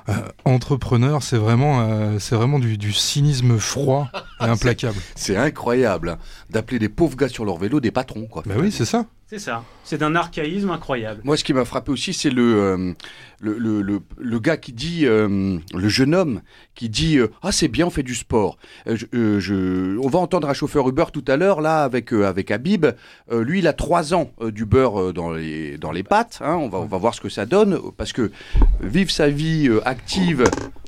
euh, 0.09 0.13
entrepreneur. 0.45 1.23
C'est 1.23 1.37
vraiment, 1.39 1.81
euh, 1.83 2.19
c'est 2.19 2.35
vraiment 2.35 2.59
du, 2.59 2.79
du 2.79 2.93
cynisme 2.93 3.59
froid 3.59 4.09
et 4.41 4.45
implacable. 4.45 4.99
C'est 5.15 5.37
incroyable 5.37 6.11
hein, 6.11 6.19
d'appeler 6.51 6.79
des 6.79 6.89
pauvres 6.89 7.17
gars 7.17 7.29
sur 7.29 7.45
leur 7.45 7.59
vélo 7.59 7.81
des 7.81 7.91
patrons. 7.91 8.27
Quoi. 8.27 8.43
Bah 8.47 8.55
oui, 8.59 8.71
c'est 8.73 8.85
ça. 8.85 9.07
C'est 9.31 9.39
ça. 9.39 9.63
C'est 9.85 9.99
d'un 9.99 10.15
archaïsme 10.15 10.71
incroyable. 10.71 11.21
Moi, 11.23 11.37
ce 11.37 11.45
qui 11.45 11.53
m'a 11.53 11.67
frappé 11.67 11.93
aussi, 11.93 12.15
c'est 12.15 12.31
le, 12.31 12.43
euh, 12.63 12.93
le, 13.41 13.59
le, 13.59 13.83
le, 13.83 14.01
le 14.17 14.39
gars 14.41 14.57
qui 14.57 14.73
dit, 14.73 15.05
euh, 15.05 15.59
le 15.75 15.89
jeune 15.91 16.15
homme 16.15 16.41
qui 16.75 16.89
dit 16.89 17.19
euh, 17.19 17.29
Ah, 17.43 17.53
c'est 17.53 17.69
bien, 17.69 17.87
on 17.89 17.91
fait 17.91 18.03
du 18.03 18.15
sport. 18.15 18.57
Euh, 18.87 18.97
je, 18.97 19.05
euh, 19.15 19.39
je- 19.39 19.99
on 19.99 20.09
va 20.09 20.19
entendre 20.19 20.49
un 20.49 20.55
chauffeur 20.55 20.89
Uber 20.89 21.05
tout 21.13 21.25
à 21.29 21.37
l'heure, 21.37 21.61
là, 21.61 21.85
avec, 21.85 22.15
euh, 22.15 22.25
avec 22.27 22.51
Habib. 22.51 22.87
Euh, 23.31 23.45
lui, 23.45 23.59
il 23.59 23.67
a 23.67 23.75
trois 23.75 24.15
ans 24.15 24.31
euh, 24.41 24.51
du 24.51 24.65
beurre 24.65 24.99
euh, 24.99 25.13
dans, 25.13 25.31
les, 25.33 25.77
dans 25.77 25.93
les 25.93 26.03
pattes. 26.05 26.39
hein. 26.43 26.55
On, 26.55 26.71
va, 26.71 26.79
on 26.79 26.87
va 26.87 26.97
voir 26.97 27.13
ce 27.15 27.21
que 27.21 27.29
ça 27.29 27.45
donne. 27.45 27.79
Parce 27.99 28.15
que 28.15 28.33
vivre 28.81 29.11
sa 29.11 29.29
vie 29.29 29.69
euh, 29.69 29.83
active 30.03 30.45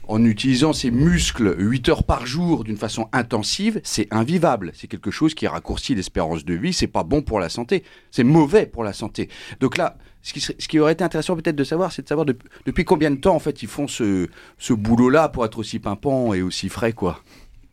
en 0.09 0.25
utilisant 0.25 0.73
ses 0.73 0.91
muscles 0.91 1.55
8 1.59 1.89
heures 1.89 2.05
par 2.05 2.27
jour 2.27 2.65
d'une 2.65 2.77
façon 2.77 3.09
intensive, 3.13 3.81
c'est 3.85 4.09
invivable. 4.13 4.73
C'est 4.75 4.89
quelque 4.89 5.11
chose 5.13 5.35
qui 5.35 5.47
raccourcit 5.47 5.95
l'espérance 5.95 6.45
de 6.45 6.55
vie. 6.55 6.73
C'est 6.73 6.89
pas 6.89 7.05
bon 7.05 7.23
pour 7.23 7.39
la 7.39 7.49
santé. 7.49 7.85
C'est 8.11 8.25
mauvais 8.25 8.67
pour 8.67 8.83
la 8.83 8.93
santé. 8.93 9.29
Donc 9.61 9.77
là, 9.77 9.97
ce 10.23 10.33
qui, 10.33 10.41
serait- 10.41 10.57
ce 10.59 10.67
qui 10.69 10.79
aurait 10.81 10.93
été 10.95 11.05
intéressant 11.05 11.37
peut-être 11.37 11.55
de 11.57 11.65
savoir, 11.65 11.93
c'est 11.93 12.03
de 12.03 12.09
savoir 12.09 12.27
depuis, 12.27 12.49
depuis 12.67 12.85
combien 12.85 13.11
de 13.11 13.17
temps 13.17 13.35
en 13.37 13.39
fait 13.39 13.63
ils 13.63 13.69
font 13.69 13.87
ce, 13.89 14.29
ce 14.59 14.73
boulot-là 14.73 15.29
pour 15.29 15.45
être 15.45 15.59
aussi 15.59 15.79
pimpant 15.79 16.35
et 16.35 16.43
aussi 16.43 16.69
frais, 16.69 16.93
quoi. 16.93 17.21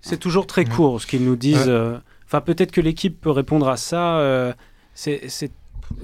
C'est 0.02 0.20
toujours 0.20 0.46
très 0.48 0.64
court 0.66 1.02
ce 1.02 1.08
qu'ils 1.08 1.24
nous 1.26 1.36
disent. 1.36 1.58
Ouais. 1.68 1.70
euh, 1.70 1.98
Enfin, 2.26 2.42
peut-être 2.42 2.72
que 2.72 2.82
l'équipe 2.82 3.20
peut 3.22 3.32
répondre 3.32 3.68
à 3.70 3.78
ça. 3.78 4.18
euh, 4.20 4.54
c'est 4.94 5.28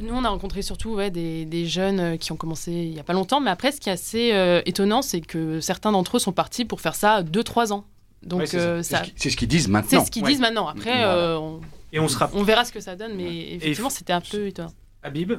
Nous, 0.01 0.13
on 0.13 0.23
a 0.23 0.29
rencontré 0.29 0.61
surtout 0.61 0.95
ouais, 0.95 1.11
des, 1.11 1.45
des 1.45 1.65
jeunes 1.65 1.99
euh, 1.99 2.17
qui 2.17 2.31
ont 2.31 2.35
commencé 2.35 2.71
il 2.71 2.91
n'y 2.91 2.99
a 2.99 3.03
pas 3.03 3.13
longtemps, 3.13 3.39
mais 3.41 3.51
après, 3.51 3.71
ce 3.71 3.79
qui 3.79 3.89
est 3.89 3.93
assez 3.93 4.31
euh, 4.33 4.61
étonnant, 4.65 5.01
c'est 5.01 5.21
que 5.21 5.59
certains 5.59 5.91
d'entre 5.91 6.17
eux 6.17 6.19
sont 6.19 6.31
partis 6.31 6.65
pour 6.65 6.81
faire 6.81 6.95
ça 6.95 7.21
2-3 7.23 7.71
ans. 7.73 7.85
Donc, 8.23 8.39
Ouais, 8.41 8.45
c'est 8.47 8.59
ça. 8.59 8.63
euh, 8.65 8.81
C'est 8.83 8.95
ça- 8.95 9.03
ce 9.03 9.09
qui- 9.09 9.13
c'est 9.17 9.29
ce 9.29 9.37
qu'ils 9.37 9.47
disent 9.47 9.63
C'est 9.65 9.71
maintenant. 9.71 10.05
ce 10.05 10.11
qu'ils 10.11 10.23
Ouais. 10.23 10.31
disent 10.31 10.39
maintenant. 10.41 10.67
Après, 10.67 10.91
Voilà. 10.91 11.15
euh, 11.15 11.37
on... 11.37 11.59
Et 11.91 11.99
on, 11.99 12.07
sera... 12.07 12.29
on 12.33 12.43
verra 12.43 12.65
ce 12.65 12.71
que 12.71 12.79
ça 12.79 12.95
donne, 12.95 13.13
mais 13.15 13.53
effectivement, 13.53 13.89
c'était 13.89 14.13
un 14.13 14.21
peu 14.21 14.47
étonnant. 14.47 14.71
Habib 15.03 15.33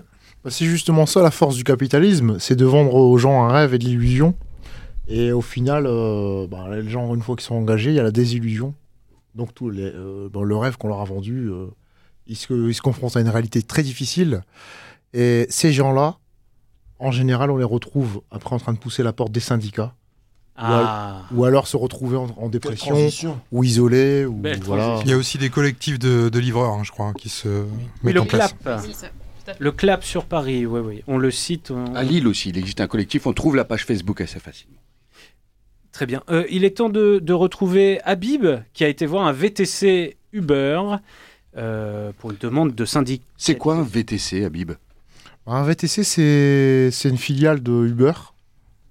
Bah, 0.44 0.50
c'est 0.50 0.66
justement 0.66 1.06
ça 1.06 1.22
la 1.22 1.30
force 1.30 1.56
du 1.56 1.64
capitalisme, 1.64 2.38
c'est 2.38 2.54
de 2.54 2.64
vendre 2.66 2.94
aux 2.94 3.16
gens 3.18 3.44
un 3.44 3.48
rêve 3.52 3.74
et 3.74 3.78
de 3.78 3.84
l'illusion. 3.84 4.34
Et 5.08 5.32
au 5.32 5.40
final, 5.40 5.86
euh, 5.86 6.46
bah, 6.46 6.66
les 6.70 6.88
gens, 6.88 7.14
une 7.14 7.22
fois 7.22 7.34
qu'ils 7.36 7.44
sont 7.46 7.54
engagés, 7.56 7.90
il 7.90 7.96
y 7.96 8.00
a 8.00 8.02
la 8.02 8.10
désillusion. 8.10 8.74
Donc 9.34 9.52
tout 9.54 9.68
les, 9.70 9.82
euh, 9.82 10.28
bon, 10.30 10.42
le 10.42 10.56
rêve 10.56 10.76
qu'on 10.76 10.88
leur 10.88 11.00
a 11.00 11.04
vendu, 11.04 11.48
euh, 11.48 11.66
ils, 12.26 12.36
se, 12.36 12.52
ils 12.68 12.74
se 12.74 12.82
confrontent 12.82 13.16
à 13.16 13.20
une 13.20 13.28
réalité 13.28 13.62
très 13.62 13.82
difficile. 13.82 14.42
Et 15.12 15.46
ces 15.48 15.72
gens-là, 15.72 16.16
en 16.98 17.10
général, 17.10 17.50
on 17.50 17.56
les 17.56 17.64
retrouve 17.64 18.22
après 18.30 18.54
en 18.54 18.58
train 18.58 18.72
de 18.72 18.78
pousser 18.78 19.02
la 19.02 19.12
porte 19.12 19.32
des 19.32 19.40
syndicats. 19.40 19.94
Ou 20.56 20.62
al- 20.62 20.84
Ah. 20.86 21.22
Ou, 21.32 21.44
alors 21.44 21.66
se 21.66 21.76
retrouver 21.76 22.16
en, 22.16 22.26
en 22.36 22.48
dépression, 22.48 22.96
ou 23.50 23.64
isolés, 23.64 24.24
ou 24.24 24.40
voilà. 24.62 25.00
Il 25.04 25.10
y 25.10 25.12
a 25.12 25.16
aussi 25.16 25.36
des 25.38 25.50
collectifs 25.50 25.98
de, 25.98 26.28
de 26.28 26.38
livreurs, 26.38 26.72
hein, 26.74 26.82
je 26.84 26.92
crois, 26.92 27.12
qui 27.14 27.28
se 27.28 27.48
Oui, 27.48 27.66
mettent 28.04 28.14
le 28.14 28.20
en 28.20 28.26
place. 28.26 28.54
clap. 28.62 28.82
Le 29.58 29.72
clap 29.72 30.04
sur 30.04 30.24
Paris, 30.24 30.64
oui, 30.64 30.80
oui. 30.80 31.02
On 31.06 31.18
le 31.18 31.30
cite. 31.30 31.70
on- 31.70 31.94
À 31.94 32.02
Lille 32.02 32.26
aussi, 32.28 32.48
il 32.50 32.56
existe 32.56 32.80
un 32.80 32.86
collectif. 32.86 33.26
On 33.26 33.32
trouve 33.34 33.56
la 33.56 33.64
page 33.64 33.84
Facebook 33.84 34.20
assez 34.20 34.38
facilement. 34.40 34.78
Très 35.92 36.06
bien. 36.06 36.22
Euh, 36.30 36.44
il 36.50 36.64
est 36.64 36.78
temps 36.78 36.88
de, 36.88 37.18
de 37.22 37.32
retrouver 37.32 38.00
Habib, 38.04 38.46
qui 38.72 38.84
a 38.84 38.88
été 38.88 39.06
voir 39.06 39.26
un 39.26 39.32
VTC 39.32 40.16
Uber 40.32 40.80
euh, 41.56 42.12
pour 42.18 42.30
une 42.30 42.36
demande 42.38 42.74
de 42.74 42.84
syndic. 42.84 43.22
C'est 43.36 43.56
quoi 43.56 43.76
un 43.76 43.82
VTC, 43.82 44.44
Habib? 44.44 44.72
Un 45.46 45.62
VTC, 45.62 46.04
c'est 46.04 46.90
c'est 46.90 47.08
une 47.08 47.18
filiale 47.18 47.62
de 47.62 47.86
Uber. 47.86 48.12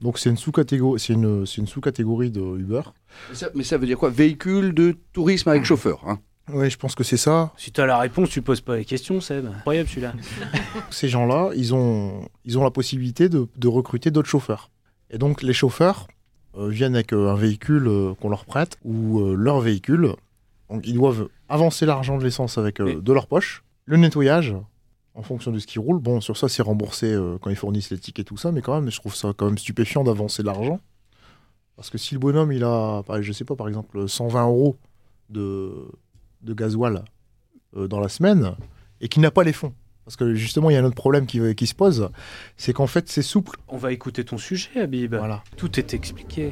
Donc 0.02 0.20
c'est 0.20 0.30
une 0.30 0.38
sous-catégorie, 0.38 1.00
c'est 1.00 1.14
une, 1.14 1.46
c'est 1.46 1.58
une 1.58 1.68
sous-catégorie 1.68 2.30
de 2.30 2.42
Uber. 2.42 2.82
Mais 3.30 3.36
ça, 3.36 3.50
mais 3.56 3.64
ça 3.64 3.78
veut 3.78 3.88
dire 3.88 3.98
quoi? 3.98 4.10
Véhicule 4.10 4.74
de 4.74 4.98
tourisme 5.14 5.50
avec 5.50 5.64
chauffeur. 5.64 6.04
Hein? 6.08 6.20
Ouais, 6.52 6.70
je 6.70 6.78
pense 6.78 6.94
que 6.94 7.06
c'est 7.06 7.18
ça. 7.18 7.54
Si 7.58 7.72
tu 7.72 7.80
as 7.80 7.86
la 7.86 7.98
réponse, 7.98 8.30
tu 8.30 8.42
poses 8.42 8.60
pas 8.60 8.76
les 8.76 8.84
questions, 8.84 9.22
Seb. 9.22 9.48
Incroyable 9.48 9.88
celui-là. 9.88 10.14
Ces 10.90 11.08
gens-là, 11.08 11.52
ils 11.56 11.74
ont, 11.74 12.28
ils 12.44 12.58
ont 12.58 12.64
la 12.66 12.72
possibilité 12.72 13.30
de, 13.30 13.48
de 13.56 13.68
recruter 13.70 14.12
d'autres 14.12 14.28
chauffeurs. 14.30 14.70
Et 15.10 15.18
donc 15.18 15.42
les 15.42 15.54
chauffeurs 15.54 16.08
euh, 16.58 16.68
viennent 16.68 16.96
avec 16.96 17.14
euh, 17.14 17.32
un 17.32 17.36
véhicule 17.36 17.88
euh, 17.88 18.14
qu'on 18.16 18.30
leur 18.30 18.46
prête 18.46 18.78
ou 18.84 19.22
euh, 19.22 19.36
leur 19.36 19.62
véhicule. 19.62 20.16
Donc 20.74 20.88
ils 20.88 20.96
doivent 20.96 21.30
avancer 21.50 21.86
l'argent 21.86 22.18
de 22.18 22.24
l'essence 22.24 22.58
avec 22.58 22.82
euh, 22.82 23.00
de 23.00 23.14
leur 23.14 23.28
poche, 23.28 23.64
le 23.86 23.96
nettoyage 23.96 24.56
en 25.14 25.22
fonction 25.22 25.52
de 25.52 25.60
ce 25.60 25.68
qui 25.68 25.78
roule. 25.78 26.00
Bon, 26.00 26.20
sur 26.20 26.36
ça 26.36 26.50
c'est 26.50 26.64
remboursé 26.64 27.14
euh, 27.14 27.38
quand 27.40 27.52
ils 27.52 27.56
fournissent 27.56 27.92
les 27.92 28.00
tickets 28.00 28.26
et 28.26 28.28
tout 28.28 28.38
ça, 28.38 28.52
mais 28.52 28.62
quand 28.62 28.74
même, 28.74 28.90
je 28.90 29.00
trouve 29.00 29.14
ça 29.14 29.34
quand 29.38 29.46
même 29.46 29.60
stupéfiant 29.60 30.04
d'avancer 30.04 30.42
l'argent. 30.42 30.80
Parce 31.76 31.92
que 31.92 32.00
si 32.00 32.16
le 32.16 32.20
bonhomme, 32.20 32.52
il 32.52 32.64
a, 32.64 33.04
je 33.22 33.32
sais 33.32 33.46
pas, 33.46 33.56
par 33.56 33.68
exemple, 33.68 34.10
120 34.10 34.48
euros 34.48 34.76
de, 35.30 35.88
de 36.42 36.54
gasoil 36.56 37.06
euh, 37.78 37.88
dans 37.88 38.00
la 38.00 38.10
semaine 38.10 38.56
et 39.00 39.10
qu'il 39.10 39.22
n'a 39.22 39.32
pas 39.32 39.44
les 39.44 39.54
fonds. 39.54 39.74
Parce 40.06 40.16
que 40.16 40.34
justement, 40.34 40.72
il 40.72 40.74
y 40.74 40.76
a 40.76 40.80
un 40.80 40.86
autre 40.86 40.96
problème 40.96 41.28
qui, 41.28 41.56
qui 41.56 41.68
se 41.68 41.76
pose, 41.76 42.10
c'est 42.58 42.74
qu'en 42.74 42.88
fait, 42.88 43.10
c'est 43.10 43.22
souple. 43.22 43.60
On 43.68 43.78
va 43.78 43.92
écouter 43.92 44.26
ton 44.26 44.40
sujet, 44.40 44.82
Habib. 44.82 45.14
Voilà. 45.14 45.44
Tout 45.56 45.80
est 45.80 45.94
expliqué. 45.94 46.52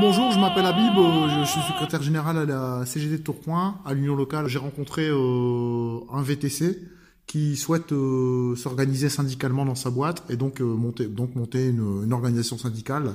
Bonjour, 0.00 0.32
je 0.32 0.40
m'appelle 0.40 0.66
Habib, 0.66 0.98
euh, 0.98 1.28
je, 1.28 1.44
suis 1.44 1.60
secrétaire 1.60 2.02
général 2.02 2.36
à 2.36 2.44
la 2.44 2.84
CGT 2.84 3.18
de 3.18 3.22
Tourcoing, 3.22 3.76
à 3.86 3.94
l'Union 3.94 4.16
locale. 4.16 4.48
J'ai 4.48 4.58
rencontré 4.58 5.08
euh, 5.08 6.00
un 6.12 6.20
VTC 6.20 6.80
qui 7.28 7.54
souhaite 7.54 7.92
euh, 7.92 8.56
s'organiser 8.56 9.08
syndicalement 9.08 9.64
dans 9.64 9.76
sa 9.76 9.90
boîte 9.90 10.24
et 10.28 10.36
donc 10.36 10.60
euh, 10.60 10.64
monter, 10.64 11.06
donc 11.06 11.36
monter 11.36 11.68
une, 11.68 12.02
une 12.04 12.12
organisation 12.12 12.58
syndicale 12.58 13.14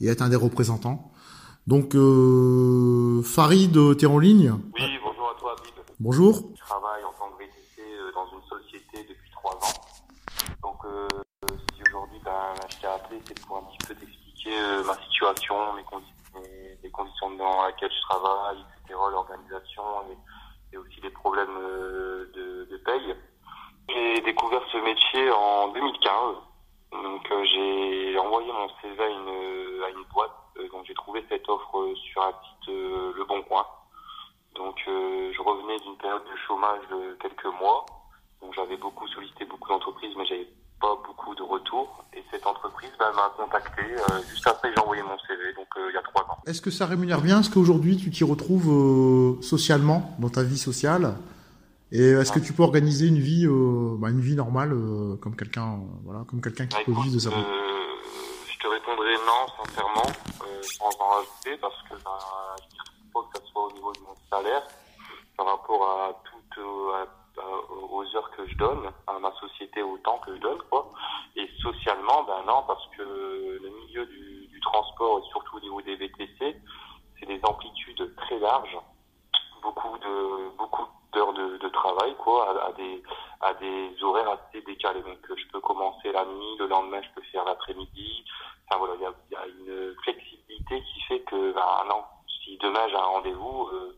et 0.00 0.08
être 0.08 0.20
un 0.20 0.28
des 0.28 0.36
représentants. 0.36 1.12
Donc 1.68 1.94
euh, 1.94 3.22
Farid, 3.22 3.76
euh, 3.76 3.94
t'es 3.94 4.06
en 4.06 4.18
ligne? 4.18 4.52
Oui, 4.74 4.98
bonjour 5.04 5.30
à 5.30 5.38
toi, 5.38 5.54
Bib. 5.62 5.74
Bonjour. 6.00 6.50
Je 6.56 6.60
travaille 6.60 7.04
en 7.04 7.12
tant 7.12 7.30
que 7.36 7.44
VTC 7.44 7.82
dans 8.14 8.26
une 8.36 8.42
société 8.48 9.06
depuis 9.08 9.30
trois 9.30 9.54
ans. 9.54 9.80
Donc, 10.60 10.78
euh, 10.86 11.06
si 11.72 11.82
aujourd'hui 11.88 12.18
ben, 12.24 12.32
je 12.68 12.80
t'ai 12.80 12.86
appelé, 12.88 13.22
c'est 13.28 13.46
pour 13.46 13.58
un 13.58 13.62
petit 13.62 13.86
peu 13.86 13.94
t'expliquer 13.94 14.50
ma 14.86 14.94
situation, 15.04 15.54
mes 15.74 15.82
conditions, 15.84 16.15
les 16.86 16.92
conditions 16.92 17.30
dans 17.30 17.66
lesquelles 17.66 17.92
je 17.92 18.00
travaille, 18.02 18.58
etc., 18.58 18.98
l'organisation 19.10 19.82
et, 20.72 20.76
aussi 20.76 21.00
les 21.00 21.10
problèmes 21.10 21.56
euh, 21.58 22.30
de, 22.70 22.76
paye. 22.84 23.16
J'ai 23.88 24.20
découvert 24.20 24.62
ce 24.70 24.76
métier 24.78 25.30
en 25.30 25.68
2015. 25.68 26.36
Donc 26.92 27.30
euh, 27.32 27.44
j'ai 27.44 28.18
envoyé 28.18 28.52
mon 28.52 28.68
CV 28.80 29.02
à 29.02 29.08
une, 29.08 30.04
boîte. 30.12 30.30
Euh, 30.58 30.68
donc 30.68 30.84
j'ai 30.86 30.94
trouvé 30.94 31.24
cette 31.28 31.48
offre 31.48 31.94
sur 31.94 32.22
un 32.22 32.32
site 32.32 32.68
Le 32.68 33.24
Bon 33.24 33.42
Coin. 33.42 33.66
Donc 34.54 34.80
je 34.86 35.42
revenais 35.42 35.78
d'une 35.80 35.96
période 35.96 36.24
de 36.24 36.36
chômage 36.46 36.82
de 36.90 37.16
quelques 37.20 37.60
mois. 37.60 37.86
Donc 38.42 38.54
j'avais 38.54 38.76
beaucoup 38.76 39.08
sollicité 39.08 39.46
beaucoup 39.46 39.68
d'entreprises, 39.68 40.14
mais 40.16 40.26
j'avais 40.26 40.48
pas 40.80 40.94
beaucoup 41.06 41.34
de 41.34 41.42
retours. 41.42 42.04
Et 42.14 42.22
cette 42.30 42.46
entreprise 42.46 42.90
bah, 42.98 43.12
m'a 43.14 43.30
contacté 43.36 43.82
euh, 43.82 44.22
juste 44.30 44.46
après 44.46 44.72
j'ai 44.74 44.80
envoyé 44.80 45.02
mon 45.02 45.18
CV, 45.26 45.52
donc 45.54 45.66
euh, 45.76 45.90
il 45.90 45.94
y 45.94 45.98
a 45.98 46.02
trois 46.02 46.22
ans. 46.22 46.38
Est-ce 46.46 46.60
que 46.62 46.70
ça 46.70 46.86
rémunère 46.86 47.20
bien 47.20 47.40
Est-ce 47.40 47.50
qu'aujourd'hui 47.50 47.96
tu 47.96 48.10
t'y 48.10 48.24
retrouves 48.24 48.70
euh, 48.70 49.42
socialement, 49.42 50.14
dans 50.18 50.28
ta 50.30 50.42
vie 50.42 50.58
sociale? 50.58 51.14
Et 51.92 52.02
est-ce 52.10 52.32
que 52.32 52.40
tu 52.40 52.52
peux 52.52 52.64
organiser 52.64 53.06
une 53.06 53.18
vie, 53.20 53.46
euh, 53.46 53.94
bah, 53.98 54.10
une 54.10 54.20
vie 54.20 54.34
normale, 54.34 54.72
euh, 54.72 55.16
comme 55.22 55.36
quelqu'un, 55.36 55.78
voilà, 56.04 56.24
comme 56.28 56.40
quelqu'un 56.40 56.66
qui 56.66 56.76
peut 56.84 56.92
vivre 56.92 57.14
de 57.14 57.18
sa 57.20 57.30
vie? 57.30 57.36
Euh, 57.36 57.94
je 58.52 58.58
te 58.58 58.66
répondrai 58.66 59.14
non, 59.24 59.64
sincèrement, 59.64 60.10
euh, 60.42 60.62
sans 60.62 60.90
en 61.00 61.08
rajouter, 61.10 61.56
parce 61.60 61.80
que 61.88 61.94
bah, 62.04 62.18
je 62.58 62.64
ne 62.76 63.12
trouve 63.12 63.24
pas 63.30 63.38
que 63.38 63.38
ça 63.38 63.52
soit 63.52 63.66
au 63.66 63.72
niveau 63.72 63.92
de 63.92 64.00
mon 64.00 64.16
salaire, 64.36 64.62
par 65.36 65.46
rapport 65.46 65.82
à 65.88 66.22
toutes 66.24 66.58
euh, 66.58 66.92
à- 66.94 67.02
à- 67.02 67.25
aux 67.38 68.16
heures 68.16 68.30
que 68.30 68.46
je 68.46 68.56
donne, 68.56 68.90
à 69.06 69.18
ma 69.18 69.32
société, 69.32 69.82
au 69.82 69.98
temps 69.98 70.18
que 70.18 70.34
je 70.34 70.40
donne, 70.40 70.60
quoi. 70.70 70.90
Et 71.36 71.48
socialement, 71.60 72.24
ben 72.24 72.42
non, 72.46 72.62
parce 72.66 72.86
que 72.96 73.02
le 73.02 73.68
milieu 73.68 74.06
du, 74.06 74.60
transport, 74.62 75.20
et 75.20 75.28
surtout 75.30 75.58
au 75.58 75.60
niveau 75.60 75.80
des 75.82 75.94
VTC, 75.94 76.60
c'est 77.20 77.26
des 77.26 77.40
amplitudes 77.44 78.16
très 78.16 78.38
larges, 78.40 78.76
beaucoup 79.62 79.96
de 79.98 80.56
beaucoup 80.56 80.86
d'heures 81.12 81.32
de, 81.32 81.68
travail, 81.68 82.16
quoi, 82.16 82.66
à, 82.66 82.72
des 82.72 83.02
à 83.40 83.54
des 83.54 84.02
horaires 84.02 84.30
assez 84.30 84.60
décalés. 84.62 85.02
Donc 85.02 85.18
euh, 85.30 85.36
je 85.36 85.46
peux 85.52 85.60
commencer 85.60 86.10
la 86.10 86.24
nuit, 86.24 86.56
le 86.58 86.66
lendemain 86.66 87.00
je 87.00 87.08
peux 87.14 87.26
faire 87.30 87.44
l'après-midi. 87.44 88.24
Enfin 88.68 88.78
voilà, 88.78 88.94
il 88.96 89.32
y 89.32 89.36
a, 89.36 89.46
une 89.46 89.94
flexibilité 90.02 90.82
qui 90.82 91.00
fait 91.02 91.20
que 91.20 91.52
bah, 91.52 91.84
non, 91.88 92.02
si 92.42 92.58
demain 92.58 92.88
j'ai 92.88 92.96
un 92.96 93.00
rendez-vous, 93.00 93.68
euh, 93.72 93.96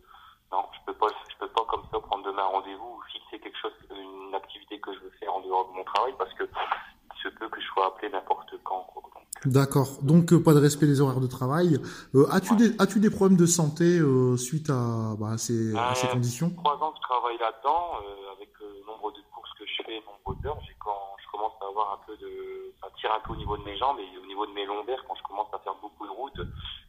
non, 0.52 0.64
je 0.72 0.78
peux 0.86 0.94
pas 0.98 1.08
je 1.30 1.36
peux 1.38 1.48
pas 1.48 1.64
comme 1.68 1.82
ça 1.92 1.98
prendre 2.00 2.24
demain 2.24 2.44
rendez-vous 2.44 2.96
ou 2.96 3.02
fixer 3.12 3.38
quelque 3.38 3.58
chose, 3.60 3.72
une 3.90 4.34
activité 4.34 4.80
que 4.80 4.92
je 4.94 5.00
veux 5.00 5.12
faire 5.20 5.32
en 5.34 5.40
dehors 5.40 5.68
de 5.70 5.76
mon 5.76 5.84
travail 5.84 6.14
parce 6.18 6.32
que 6.34 6.44
il 6.44 7.22
se 7.22 7.28
peut 7.36 7.48
que 7.48 7.60
je 7.60 7.66
sois 7.66 7.86
appelé 7.86 8.10
n'importe 8.10 8.54
quand. 8.64 8.82
Quoi. 8.92 9.02
D'accord. 9.44 9.88
Donc 10.02 10.32
euh, 10.32 10.42
pas 10.42 10.52
de 10.54 10.60
respect 10.60 10.86
des 10.86 11.00
horaires 11.00 11.20
de 11.20 11.26
travail. 11.28 11.78
Euh, 12.14 12.26
as-tu 12.30 12.56
des 12.56 12.74
as-tu 12.80 12.98
des 13.00 13.10
problèmes 13.10 13.36
de 13.38 13.46
santé 13.46 13.98
euh, 13.98 14.36
suite 14.36 14.68
à, 14.70 15.14
bah, 15.18 15.30
à 15.34 15.38
ces, 15.38 15.76
à 15.76 15.94
ces 15.94 16.08
Euh, 16.08 16.12
conditions? 16.12 16.50
Trois 16.56 16.74
ans 16.82 16.90
que 16.90 16.96
je 16.98 17.02
travaille 17.02 17.38
là-dedans, 17.38 18.02
euh, 18.02 18.32
avec 18.36 18.50
euh, 18.62 18.66
le 18.80 18.86
nombre 18.86 19.12
de 19.12 19.20
courses 19.32 19.52
que 19.58 19.64
je 19.66 19.82
fais, 19.84 20.02
nombre 20.02 20.40
d'heures, 20.42 20.58
j'ai 20.66 20.74
quand 20.80 20.98
je 21.22 21.26
commence 21.30 21.52
à 21.62 21.66
avoir 21.66 21.92
un 21.92 22.00
peu 22.06 22.16
de, 22.16 22.72
ça 22.80 22.88
tire 22.98 23.12
un 23.14 23.20
peu 23.20 23.32
au 23.34 23.36
niveau 23.36 23.56
de 23.56 23.62
mes 23.62 23.76
jambes 23.76 23.98
et 24.00 24.18
au 24.18 24.26
niveau 24.26 24.44
de 24.46 24.52
mes 24.52 24.66
lombaires. 24.66 25.04
Quand 25.06 25.14
je 25.14 25.22
commence 25.22 25.48
à 25.52 25.58
faire 25.60 25.74
beaucoup 25.80 26.06
de 26.06 26.10
route, 26.12 26.40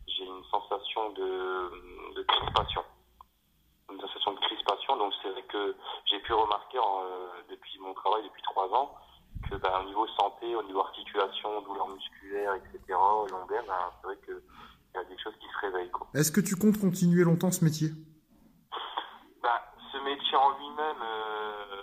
j'ai 0.07 0.25
une 0.25 0.43
sensation 0.49 1.09
de, 1.13 2.15
de 2.17 2.23
crispation, 2.23 2.81
une 3.91 4.01
sensation 4.01 4.33
de 4.33 4.39
crispation. 4.39 4.97
Donc 4.97 5.13
c'est 5.21 5.29
vrai 5.29 5.43
que 5.43 5.75
j'ai 6.05 6.19
pu 6.19 6.33
remarquer 6.33 6.79
en, 6.79 7.03
euh, 7.03 7.29
depuis 7.49 7.79
mon 7.79 7.93
travail 7.93 8.23
depuis 8.23 8.41
trois 8.43 8.67
ans 8.73 8.95
que 9.49 9.55
ben, 9.55 9.71
au 9.81 9.83
niveau 9.85 10.07
santé, 10.19 10.55
au 10.55 10.63
niveau 10.63 10.81
articulation, 10.81 11.61
douleurs 11.61 11.87
musculaires, 11.87 12.55
etc., 12.55 12.79
lombaires, 13.31 13.63
ben, 13.65 13.91
c'est 14.01 14.07
vrai 14.07 14.17
que 14.17 14.43
il 14.93 14.97
y 14.97 14.99
a 14.99 15.03
des 15.03 15.17
choses 15.19 15.35
qui 15.39 15.47
se 15.47 15.59
réveillent. 15.59 15.91
Quoi. 15.91 16.07
Est-ce 16.15 16.31
que 16.31 16.41
tu 16.41 16.55
comptes 16.55 16.79
continuer 16.79 17.23
longtemps 17.23 17.51
ce 17.51 17.63
métier? 17.63 17.89
Ben, 19.43 19.59
ce 19.91 19.97
métier 20.03 20.35
en 20.35 20.57
lui-même, 20.57 21.01
euh, 21.01 21.81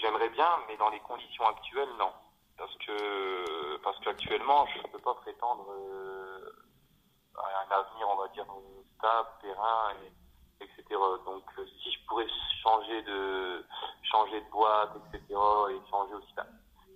j'aimerais 0.00 0.30
bien, 0.30 0.48
mais 0.68 0.76
dans 0.78 0.88
les 0.88 1.00
conditions 1.00 1.44
actuelles, 1.46 1.88
non. 1.98 2.12
Parce 2.56 2.74
que 2.78 3.76
parce 3.82 3.98
qu'actuellement, 4.00 4.66
je 4.66 4.78
ne 4.78 4.92
peux 4.92 4.98
pas 4.98 5.14
prétendre 5.14 5.66
euh, 5.70 6.50
à 7.36 7.66
un 7.66 7.78
avenir, 7.78 8.08
on 8.08 8.16
va 8.16 8.28
dire, 8.28 8.46
stable, 8.96 9.28
périn, 9.42 9.92
et, 10.02 10.25
Donc, 10.94 11.42
euh, 11.58 11.66
si 11.82 11.90
je 11.92 12.06
pourrais 12.06 12.26
changer 12.62 13.02
de 13.02 13.64
changer 14.02 14.40
de 14.40 14.50
boîte, 14.50 14.92
etc., 14.96 15.22
et 15.70 15.90
changer 15.90 16.14
aussi, 16.14 16.32
ben, 16.36 16.46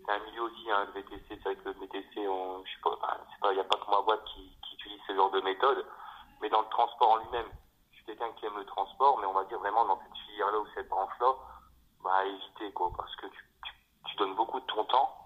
c'est 0.06 0.12
un 0.12 0.18
milieu 0.20 0.42
aussi, 0.42 0.70
hein, 0.70 0.86
le 0.86 1.00
VTC, 1.00 1.24
c'est 1.28 1.42
vrai 1.42 1.56
que 1.56 1.68
le 1.68 1.74
VTC, 1.74 2.28
on, 2.28 2.64
je 2.64 2.70
sais 2.72 2.80
pas, 2.82 3.50
il 3.50 3.54
n'y 3.54 3.60
a 3.60 3.64
pas 3.64 3.78
que 3.78 3.90
ma 3.90 4.00
boîte 4.02 4.24
qui, 4.26 4.56
utilise 4.74 5.00
ce 5.06 5.14
genre 5.14 5.30
de 5.30 5.40
méthode, 5.42 5.84
mais 6.40 6.48
dans 6.48 6.62
le 6.62 6.68
transport 6.68 7.10
en 7.10 7.16
lui-même, 7.16 7.48
je 7.90 7.96
suis 7.96 8.04
quelqu'un 8.06 8.30
qui 8.38 8.46
aime 8.46 8.56
le 8.56 8.64
transport, 8.64 9.18
mais 9.18 9.26
on 9.26 9.32
va 9.34 9.44
dire 9.44 9.58
vraiment 9.58 9.84
dans 9.84 9.98
cette 10.00 10.16
filière-là 10.26 10.58
ou 10.58 10.66
cette 10.74 10.88
branche-là, 10.88 11.34
bah 12.02 12.24
éviter 12.24 12.72
quoi, 12.72 12.90
parce 12.96 13.14
que 13.16 13.26
tu, 13.26 14.16
donnes 14.16 14.34
beaucoup 14.34 14.60
de 14.60 14.66
ton 14.66 14.84
temps, 14.84 15.16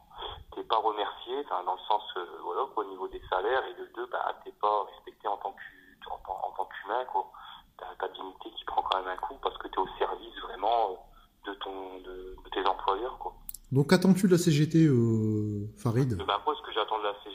t'es 0.55 0.63
pas 0.65 0.77
remercié, 0.79 1.45
dans 1.45 1.73
le 1.73 1.81
sens 1.89 2.03
euh, 2.17 2.27
voilà 2.43 2.63
au 2.77 2.85
niveau 2.85 3.09
des 3.09 3.21
salaires, 3.29 3.65
et 3.67 3.75
de 3.75 3.87
deux, 3.95 4.07
bah 4.07 4.33
t'es 4.45 4.53
pas 4.53 4.85
respecté 4.85 5.27
en 5.29 5.37
tant 5.37 5.53
que 5.53 6.11
en, 6.11 6.19
tant- 6.19 6.41
en 6.47 6.51
tant 6.53 6.65
qu'humain 6.67 7.05
quoi. 7.07 7.31
T'as 7.77 7.95
ta 7.97 8.09
dignité 8.09 8.51
qui 8.53 8.65
prend 8.65 8.83
quand 8.83 8.99
même 8.99 9.09
un 9.09 9.17
coup 9.17 9.35
parce 9.43 9.57
que 9.59 9.67
t'es 9.69 9.79
au 9.79 9.89
service 9.99 10.39
vraiment 10.43 10.91
euh, 10.91 11.51
de 11.51 11.55
ton 11.55 11.99
de, 11.99 12.37
de 12.45 12.49
tes 12.51 12.65
employeurs 12.67 13.19
quoi. 13.19 13.33
Donc 13.75 13.91
qu'attends-tu 13.91 14.29
de 14.29 14.33
la 14.33 14.39
CGT, 14.39 14.87
euh, 14.87 15.67
Farid? 15.77 16.15
Ben, 16.15 16.39
moi, 16.47 16.55
ce 16.55 16.63
que 16.63 16.73
j'attends 16.73 16.99
de 17.01 17.03
la 17.03 17.15
CGT, 17.25 17.34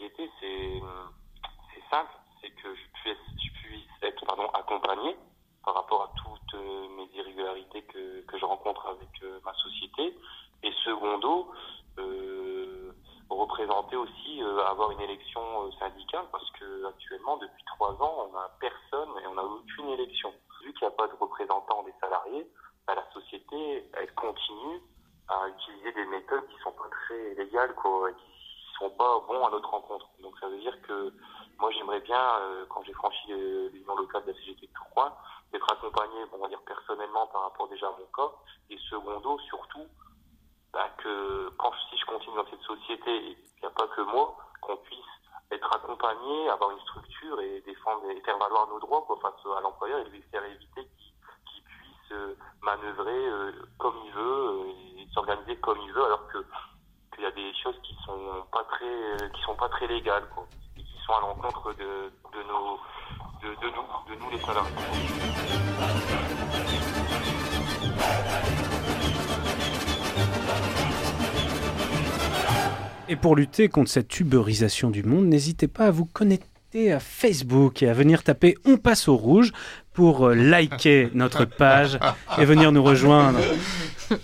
lutter 73.39 73.69
contre 73.69 73.89
cette 73.89 74.19
uberisation 74.19 74.89
du 74.89 75.03
monde, 75.03 75.25
n'hésitez 75.25 75.67
pas 75.67 75.85
à 75.85 75.91
vous 75.91 76.05
connecter 76.05 76.91
à 76.91 76.99
Facebook 76.99 77.81
et 77.81 77.89
à 77.89 77.93
venir 77.93 78.21
taper 78.21 78.55
On 78.65 78.77
passe 78.77 79.07
au 79.07 79.15
rouge 79.15 79.51
pour 79.93 80.27
euh, 80.27 80.35
liker 80.35 81.09
notre 81.13 81.45
page 81.45 81.97
et 82.37 82.45
venir 82.45 82.71
nous 82.71 82.83
rejoindre. 82.83 83.39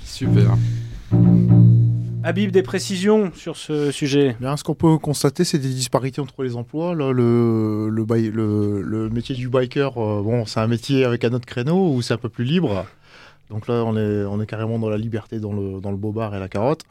Super. 0.03 0.55
Habib, 2.24 2.51
des 2.51 2.63
précisions 2.63 3.32
sur 3.36 3.55
ce 3.55 3.91
sujet? 3.91 4.36
Bien, 4.39 4.57
ce 4.57 4.63
qu'on 4.63 4.76
peut 4.76 4.97
constater, 4.97 5.43
c'est 5.43 5.59
des 5.59 5.70
disparités 5.70 6.20
entre 6.22 6.43
les 6.43 6.55
emplois. 6.55 6.93
Là, 6.95 7.11
le, 7.11 7.88
le, 7.89 8.03
bi- 8.05 8.32
le, 8.32 8.82
le 8.82 9.09
métier 9.09 9.36
du 9.36 9.47
biker, 9.47 9.91
euh, 9.97 10.22
bon, 10.24 10.45
c'est 10.45 10.59
un 10.59 10.68
métier 10.68 11.05
avec 11.05 11.24
un 11.24 11.34
autre 11.34 11.45
créneau 11.45 11.93
où 11.93 12.01
c'est 12.01 12.16
un 12.16 12.18
peu 12.18 12.30
plus 12.30 12.43
libre. 12.45 12.86
Donc 13.49 13.67
là, 13.67 13.83
on 13.85 13.95
est, 13.95 14.25
on 14.25 14.41
est 14.41 14.45
carrément 14.45 14.79
dans 14.79 14.89
la 14.89 14.97
liberté, 14.97 15.39
dans 15.39 15.53
le, 15.53 15.79
dans 15.79 15.91
le 15.91 15.97
bobard 15.97 16.35
et 16.35 16.39
la 16.39 16.49
carotte. 16.49 16.81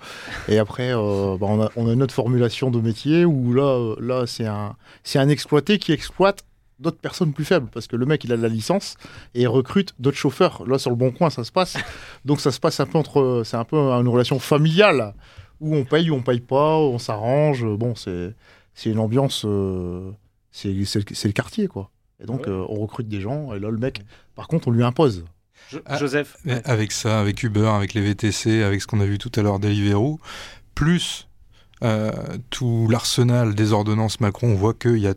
Et 0.48 0.59
après, 0.59 0.92
euh, 0.92 1.36
bah, 1.38 1.46
on, 1.48 1.62
a, 1.62 1.70
on 1.76 1.88
a 1.88 1.92
une 1.92 2.02
autre 2.02 2.14
formulation 2.14 2.70
de 2.70 2.80
métier 2.80 3.24
où 3.24 3.52
là, 3.52 3.62
euh, 3.62 3.96
là 4.00 4.26
c'est 4.26 4.46
un, 4.46 4.76
un 5.14 5.28
exploité 5.28 5.78
qui 5.78 5.92
exploite 5.92 6.44
d'autres 6.80 6.98
personnes 6.98 7.32
plus 7.32 7.44
faibles 7.44 7.68
parce 7.72 7.86
que 7.86 7.94
le 7.94 8.05
mec 8.05 8.24
il 8.24 8.32
a 8.32 8.36
de 8.36 8.42
la 8.42 8.48
licence 8.48 8.96
et 9.34 9.42
il 9.42 9.48
recrute 9.48 9.94
d'autres 10.00 10.16
chauffeurs 10.16 10.66
là 10.66 10.76
sur 10.76 10.90
le 10.90 10.96
bon 10.96 11.12
coin 11.12 11.30
ça 11.30 11.44
se 11.44 11.52
passe 11.52 11.76
donc 12.24 12.40
ça 12.40 12.50
se 12.50 12.59
passe 12.59 12.80
un 12.80 12.86
peu 12.86 12.98
entre 12.98 13.42
c'est 13.44 13.57
un 13.57 13.64
peu 13.64 13.76
une 13.76 14.09
relation 14.09 14.40
familiale 14.40 15.14
où 15.61 15.76
on 15.76 15.84
paye 15.84 16.11
ou 16.11 16.16
on 16.16 16.22
paye 16.22 16.40
pas 16.40 16.76
on 16.76 16.98
s'arrange 16.98 17.64
bon 17.64 17.94
c'est 17.94 18.34
c'est 18.74 18.90
une 18.90 18.98
ambiance, 18.98 19.44
euh, 19.46 20.11
c'est 20.50 20.72
le, 20.72 21.32
quartier, 21.32 21.68
quoi. 21.68 21.90
Et 22.20 22.26
donc, 22.26 22.48
euh, 22.48 22.64
on 22.68 22.80
recrute 22.80 23.09
des 23.09 23.20
gens, 23.20 23.55
et 23.55 23.61
là, 23.61 23.70
le 23.70 23.78
mec, 23.78 24.02
par 24.34 24.48
contre, 24.48 24.68
on 24.68 24.70
lui 24.70 24.84
impose. 24.84 25.24
Ah, 25.87 25.99
Joseph. 25.99 26.37
Avec 26.64 26.93
ça, 26.93 27.20
avec 27.20 27.43
Uber, 27.43 27.68
avec 27.68 27.95
les 27.95 28.01
VTC, 28.01 28.62
avec 28.62 28.83
ce 28.83 28.87
qu'on 28.87 29.01
a 29.01 29.07
vu 29.07 29.18
tout 29.18 29.33
à 29.37 29.43
l'heure 29.43 29.59
Deliveroo, 29.59 30.20
plus 30.75 31.29
euh, 31.83 32.12
tout 32.51 32.89
l'arsenal 32.91 33.55
des 33.55 33.72
ordonnances 33.72 34.20
Macron, 34.20 34.49
on 34.49 34.55
voit 34.55 34.75
qu'il 34.75 34.99
y 34.99 35.09
a 35.09 35.14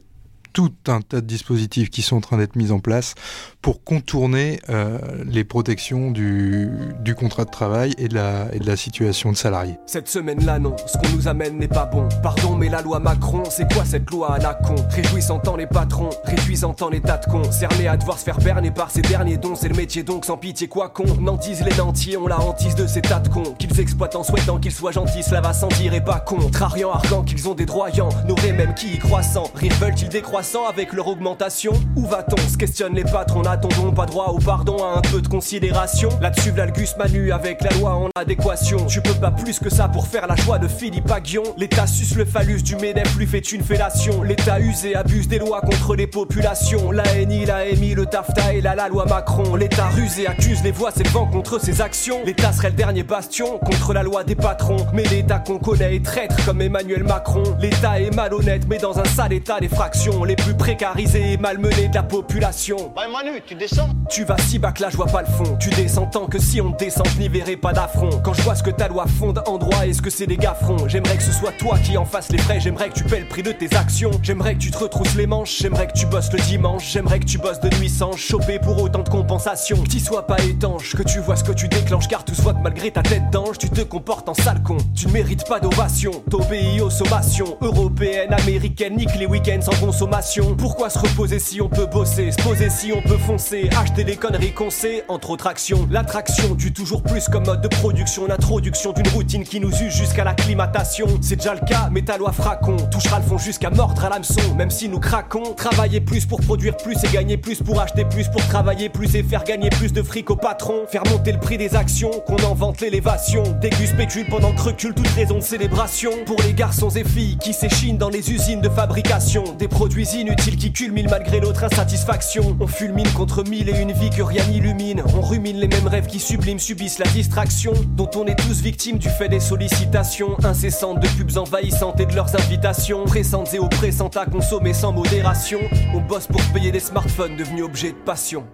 tout 0.58 0.74
un 0.88 1.01
tas 1.01 1.22
de 1.22 1.28
dispositifs 1.28 1.91
qui 1.91 2.01
sont 2.01 2.16
en 2.16 2.20
train 2.20 2.38
d'être 2.39 2.55
mis 2.55 2.72
en 2.72 2.80
place 2.80 3.14
pour 3.62 3.84
contourner 3.84 4.60
euh, 4.70 4.97
les 5.24 5.43
protections 5.43 6.10
du, 6.10 6.68
contrat 7.16 7.45
de 7.45 7.51
travail 7.51 7.93
et 7.99 8.08
de, 8.08 8.16
la, 8.16 8.76
situation 8.76 9.32
de 9.32 9.38
salarié. 9.38 9.76
Cette 9.86 10.08
semaine-là, 10.08 10.58
non, 10.58 10.76
ce 10.88 10.97
qu'on 10.97 11.16
nous 11.16 11.28
amène 11.28 11.60
n'est 11.60 11.68
pas 11.68 11.86
bon. 11.86 12.10
Pardon, 12.24 12.55
mais 12.55 12.70
la 12.70 12.82
loi 12.82 12.97
Macron, 12.97 13.43
c'est 13.51 13.72
quoi 13.72 13.86
cette 13.86 14.10
loi 14.10 14.34
à 14.34 14.39
la 14.39 14.55
con? 14.55 14.74
Réjouissant 14.89 15.38
tant 15.38 15.58
les 15.58 15.68
patrons, 15.68 16.10
réduisant 16.24 16.74
tant 16.74 16.89
les 16.89 17.01
tas 17.01 17.18
de 17.18 17.26
cons. 17.26 17.51
Cernés 17.51 17.88
à 17.88 17.95
devoir 17.95 18.18
se 18.18 18.24
faire 18.24 18.39
berner 18.39 18.72
par 18.72 18.89
ces 18.89 19.03
derniers 19.03 19.38
dons, 19.38 19.53
c'est 19.53 19.70
le 19.70 19.76
métier 19.76 20.01
donc 20.01 20.26
sans 20.26 20.38
pitié 20.38 20.68
quoi 20.68 20.89
con. 20.89 21.05
Nantisent 21.22 21.66
les 21.66 21.76
nantis, 21.78 22.18
on 22.18 22.26
la 22.26 22.39
hantise 22.39 22.74
de 22.74 22.88
ces 22.88 23.03
tas 23.03 23.20
de 23.20 23.30
cons. 23.30 23.53
Qu'ils 23.60 23.80
exploitent 23.80 24.16
en 24.16 24.24
souhaitant 24.24 24.58
qu'ils 24.58 24.72
soient 24.72 24.91
gentils, 24.91 25.22
cela 25.22 25.41
va 25.41 25.53
sans 25.53 25.68
dire 25.68 25.93
et 25.93 26.03
pas 26.03 26.20
contrariant, 26.20 26.93
arguant 26.93 27.22
qu'ils 27.22 27.47
ont 27.47 27.53
des 27.53 27.68
droyants. 27.68 28.10
N'auraient 28.28 28.53
même 28.53 28.74
qui 28.74 28.95
y 28.95 28.97
croissant. 28.97 29.51
Rire 29.53 29.76
veulent-ils 29.80 30.10
décroissant 30.10 30.47
avec 30.56 30.93
leur 30.93 31.08
augmentation 31.08 31.74
Où 31.95 32.06
va-t-on? 32.06 32.38
Se 32.50 32.58
questionnent 32.58 32.95
les 32.95 33.04
patrons, 33.04 33.41
n'attendons 33.41 33.91
pas 33.91 34.06
droit 34.06 34.28
au 34.28 34.39
pardon 34.39 34.78
à 34.84 34.98
un 34.98 35.02
peu 35.02 35.22
de 35.22 35.28
considération? 35.28 36.10
Là-dessus, 36.22 36.54
l'Algus 36.56 36.95
Manu 36.98 37.32
avec 37.32 37.62
la 37.62 37.72
loi 37.72 37.95
en 37.95 38.10
adéquation. 38.16 38.86
Tu 38.86 39.02
peux 39.02 39.14
pas 39.14 39.32
plus 39.32 39.60
que 39.60 39.70
ça 39.70 39.89
pour 39.89 40.08
faire 40.08 40.26
la 40.26 40.36
joie 40.38 40.58
de 40.58 40.68
Philippe 40.68 41.12
Aguillon. 41.12 41.43
L'État 41.58 41.86
suce 41.86 42.16
le 42.16 42.24
phallus 42.24 42.62
du 42.62 42.78
MEDEF, 42.78 43.18
lui 43.18 43.28
fait 43.28 43.52
une 43.52 43.62
fellation. 43.62 44.24
L'État 44.24 44.60
use 44.60 44.86
et 44.86 44.95
abuse 44.95 45.28
des 45.28 45.39
lois 45.39 45.60
contre 45.62 45.95
les 45.95 46.08
populations. 46.08 46.91
La 46.91 47.04
NI, 47.26 47.45
la 47.45 47.66
MI, 47.66 47.93
le 47.93 48.06
TAFTA 48.06 48.54
et 48.54 48.62
la, 48.62 48.74
la 48.76 48.88
loi 48.88 49.06
Macron. 49.06 49.56
L'État 49.56 49.88
ruse 49.88 50.20
et 50.20 50.28
accuse 50.28 50.64
les 50.64 50.72
voix 50.72 50.91
s'élevant 50.91 51.26
contre 51.26 51.60
ses 51.60 51.82
actions. 51.82 52.24
L'État 52.26 52.54
serait 52.54 52.70
le 52.70 52.76
dernier 52.76 53.04
bastion 53.04 53.58
contre 53.60 53.93
la 53.93 54.04
loi 54.04 54.24
des 54.24 54.36
patrons. 54.36 54.88
Mais 54.93 55.04
l'État 55.04 55.39
qu'on 55.39 55.60
connaît 55.60 55.95
est 55.95 56.06
traître 56.06 56.38
comme 56.45 56.62
Emmanuel 56.62 57.04
Macron. 57.04 57.43
L'État 57.60 58.00
est 58.00 58.16
malhonnête, 58.16 58.64
mais 58.70 58.78
dans 58.78 58.98
un 58.98 59.06
sale 59.06 59.34
état 59.34 59.60
des 59.60 59.70
fractions. 59.70 60.24
Plus 60.38 60.53
précarisés 60.53 61.33
et 61.33 61.38
malmenés 61.38 61.88
de 61.89 61.95
la 61.95 62.03
population. 62.03 62.93
Bah 62.95 63.03
Manu, 63.11 63.41
tu 63.45 63.55
descends 63.55 63.89
Tu 64.09 64.23
vas 64.23 64.38
si 64.38 64.59
bas 64.59 64.71
que 64.71 64.81
là 64.81 64.89
je 64.89 64.97
vois 64.97 65.07
pas 65.07 65.21
le 65.21 65.27
fond. 65.27 65.57
Tu 65.59 65.69
descends 65.71 66.05
tant 66.05 66.27
que 66.27 66.39
si 66.39 66.61
on 66.61 66.69
descend, 66.69 67.07
je 67.15 67.19
n'y 67.19 67.27
verrai 67.27 67.57
pas 67.57 67.73
d'affront. 67.73 68.09
Quand 68.23 68.33
je 68.33 68.41
vois 68.41 68.55
ce 68.55 68.63
que 68.63 68.69
ta 68.69 68.88
loi 68.88 69.05
fonde 69.07 69.41
en 69.45 69.57
droit 69.57 69.85
et 69.85 69.93
ce 69.93 70.01
que 70.01 70.09
c'est 70.09 70.27
des 70.27 70.38
gaffrons, 70.38 70.88
j'aimerais 70.88 71.17
que 71.17 71.23
ce 71.23 71.31
soit 71.31 71.51
toi 71.53 71.77
qui 71.79 71.97
en 71.97 72.05
fasses 72.05 72.29
les 72.31 72.38
frais. 72.38 72.59
J'aimerais 72.59 72.89
que 72.89 72.95
tu 72.95 73.03
paies 73.03 73.19
le 73.19 73.27
prix 73.27 73.43
de 73.43 73.51
tes 73.51 73.75
actions. 73.75 74.11
J'aimerais 74.23 74.53
que 74.53 74.59
tu 74.59 74.71
te 74.71 74.77
retrousses 74.77 75.15
les 75.15 75.27
manches. 75.27 75.57
J'aimerais 75.59 75.88
que 75.88 75.93
tu 75.93 76.05
bosses 76.05 76.31
le 76.31 76.39
dimanche. 76.39 76.91
J'aimerais 76.91 77.19
que 77.19 77.25
tu 77.25 77.38
bosses 77.38 77.59
de 77.59 77.69
nuit 77.77 77.89
sans 77.89 78.13
choper 78.13 78.59
pour 78.59 78.81
autant 78.81 79.03
de 79.03 79.09
compensation. 79.09 79.77
Que 79.83 79.89
t'y 79.89 79.99
sois 79.99 80.27
pas 80.27 80.38
étanche, 80.43 80.95
que 80.95 81.03
tu 81.03 81.19
vois 81.19 81.35
ce 81.35 81.43
que 81.43 81.51
tu 81.51 81.67
déclenches, 81.67 82.07
car 82.07 82.23
tout 82.23 82.35
soit 82.35 82.53
que 82.53 82.61
malgré 82.61 82.91
ta 82.91 83.01
tête 83.01 83.29
d'ange, 83.31 83.57
tu 83.57 83.69
te 83.69 83.81
comportes 83.81 84.29
en 84.29 84.33
sale 84.33 84.61
con. 84.63 84.77
Tu 84.95 85.07
ne 85.07 85.13
mérites 85.13 85.47
pas 85.47 85.59
d'ovation. 85.59 86.11
T'obéis 86.29 86.81
aux 86.81 86.89
sommations 86.89 87.57
européennes, 87.61 88.33
américaines, 88.33 88.95
nique 88.95 89.15
les 89.17 89.25
week-ends 89.25 89.61
sans 89.61 89.79
consommation. 89.79 90.26
Pourquoi 90.57 90.89
se 90.89 90.99
reposer 90.99 91.39
si 91.39 91.61
on 91.61 91.69
peut 91.69 91.86
bosser, 91.86 92.32
se 92.32 92.43
poser 92.43 92.69
si 92.69 92.91
on 92.91 93.01
peut 93.01 93.17
foncer, 93.17 93.69
acheter 93.80 94.03
les 94.03 94.17
conneries 94.17 94.51
qu'on 94.51 94.69
sait, 94.69 95.05
entre 95.07 95.30
autres 95.30 95.47
actions. 95.47 95.88
L'attraction 95.89 96.53
du 96.53 96.73
toujours 96.73 97.01
plus 97.01 97.30
comme 97.30 97.45
mode 97.45 97.61
de 97.61 97.69
production, 97.69 98.28
l'introduction 98.28 98.91
d'une 98.91 99.07
routine 99.07 99.45
qui 99.45 99.61
nous 99.61 99.71
use 99.71 99.95
jusqu'à 99.95 100.25
l'acclimatation. 100.25 101.07
C'est 101.21 101.38
déjà 101.38 101.53
le 101.53 101.61
cas, 101.61 101.88
mais 101.91 102.01
ta 102.01 102.17
loi 102.17 102.34
fracon 102.34 102.75
touchera 102.91 103.19
le 103.19 103.25
fond 103.25 103.38
jusqu'à 103.38 103.69
mordre 103.69 104.03
à 104.03 104.09
l'hameçon, 104.09 104.53
même 104.55 104.69
si 104.69 104.89
nous 104.89 104.99
craquons. 104.99 105.53
Travailler 105.53 106.01
plus 106.01 106.25
pour 106.25 106.41
produire 106.41 106.75
plus 106.75 106.97
et 107.05 107.07
gagner 107.07 107.38
plus 107.38 107.63
pour 107.63 107.80
acheter 107.80 108.03
plus, 108.03 108.28
pour 108.28 108.45
travailler 108.47 108.89
plus 108.89 109.15
et 109.15 109.23
faire 109.23 109.45
gagner 109.45 109.69
plus 109.69 109.93
de 109.93 110.03
fric 110.03 110.30
au 110.30 110.36
patron. 110.36 110.86
Faire 110.89 111.03
monter 111.09 111.32
le 111.32 111.39
prix 111.39 111.57
des 111.57 111.73
actions, 111.75 112.11
qu'on 112.28 112.43
invente 112.51 112.82
l'élévation. 112.82 113.43
Dégus 113.61 113.91
spécule 113.91 114.28
pendant 114.30 114.53
que 114.53 114.61
recule 114.61 114.93
toute 114.93 115.07
raison 115.07 115.36
de 115.36 115.43
célébration. 115.43 116.11
Pour 116.25 116.41
les 116.41 116.53
garçons 116.53 116.89
et 116.89 117.05
filles 117.05 117.38
qui 117.38 117.53
s'échinent 117.53 117.97
dans 117.97 118.09
les 118.09 118.30
usines 118.30 118.61
de 118.61 118.69
fabrication, 118.69 119.55
des 119.57 119.69
produits 119.69 120.07
inutiles 120.16 120.58
qui 120.58 120.72
culminent 120.72 121.10
malgré 121.10 121.39
notre 121.39 121.64
insatisfaction. 121.64 122.58
On 122.60 122.68
fulmine 122.68 123.10
contre 123.10 123.43
mille 123.43 123.70
et 123.70 123.80
une 123.80 123.91
vie 123.91 124.10
que 124.10 124.22
rien 124.22 124.45
n'illumine. 124.45 125.03
On 125.16 125.22
rumine 125.22 125.58
les 125.58 125.68
mêmes 125.68 125.88
rêves 125.88 126.08
qui 126.08 126.20
subliment, 126.20 126.60
subissent 126.60 126.99
la 126.99 127.08
distraction, 127.08 127.74
dont 127.95 128.10
on 128.16 128.26
est 128.26 128.36
tous 128.36 128.62
victimes 128.62 128.97
du 128.97 129.10
fait 129.10 129.30
des 129.30 129.39
sollicitations 129.39 130.38
incessantes 130.43 130.99
de 130.99 131.08
pubs 131.08 131.38
envahissantes 131.38 131.99
et 131.99 132.05
de 132.05 132.16
leurs 132.16 132.36
invitations. 132.36 133.05
Pressantes 133.05 133.53
et 133.53 133.60
oppressantes 133.60 134.18
à 134.18 134.26
consommer 134.26 134.74
sans 134.74 134.91
modération. 134.91 135.60
On 135.93 136.01
bosse 136.01 136.28
pour 136.28 136.41
payer 136.53 136.72
des 136.72 136.80
smartphones 136.80 137.36
devenus 137.36 137.64
objets 137.64 137.91
de 137.91 137.97
passion. 137.97 138.45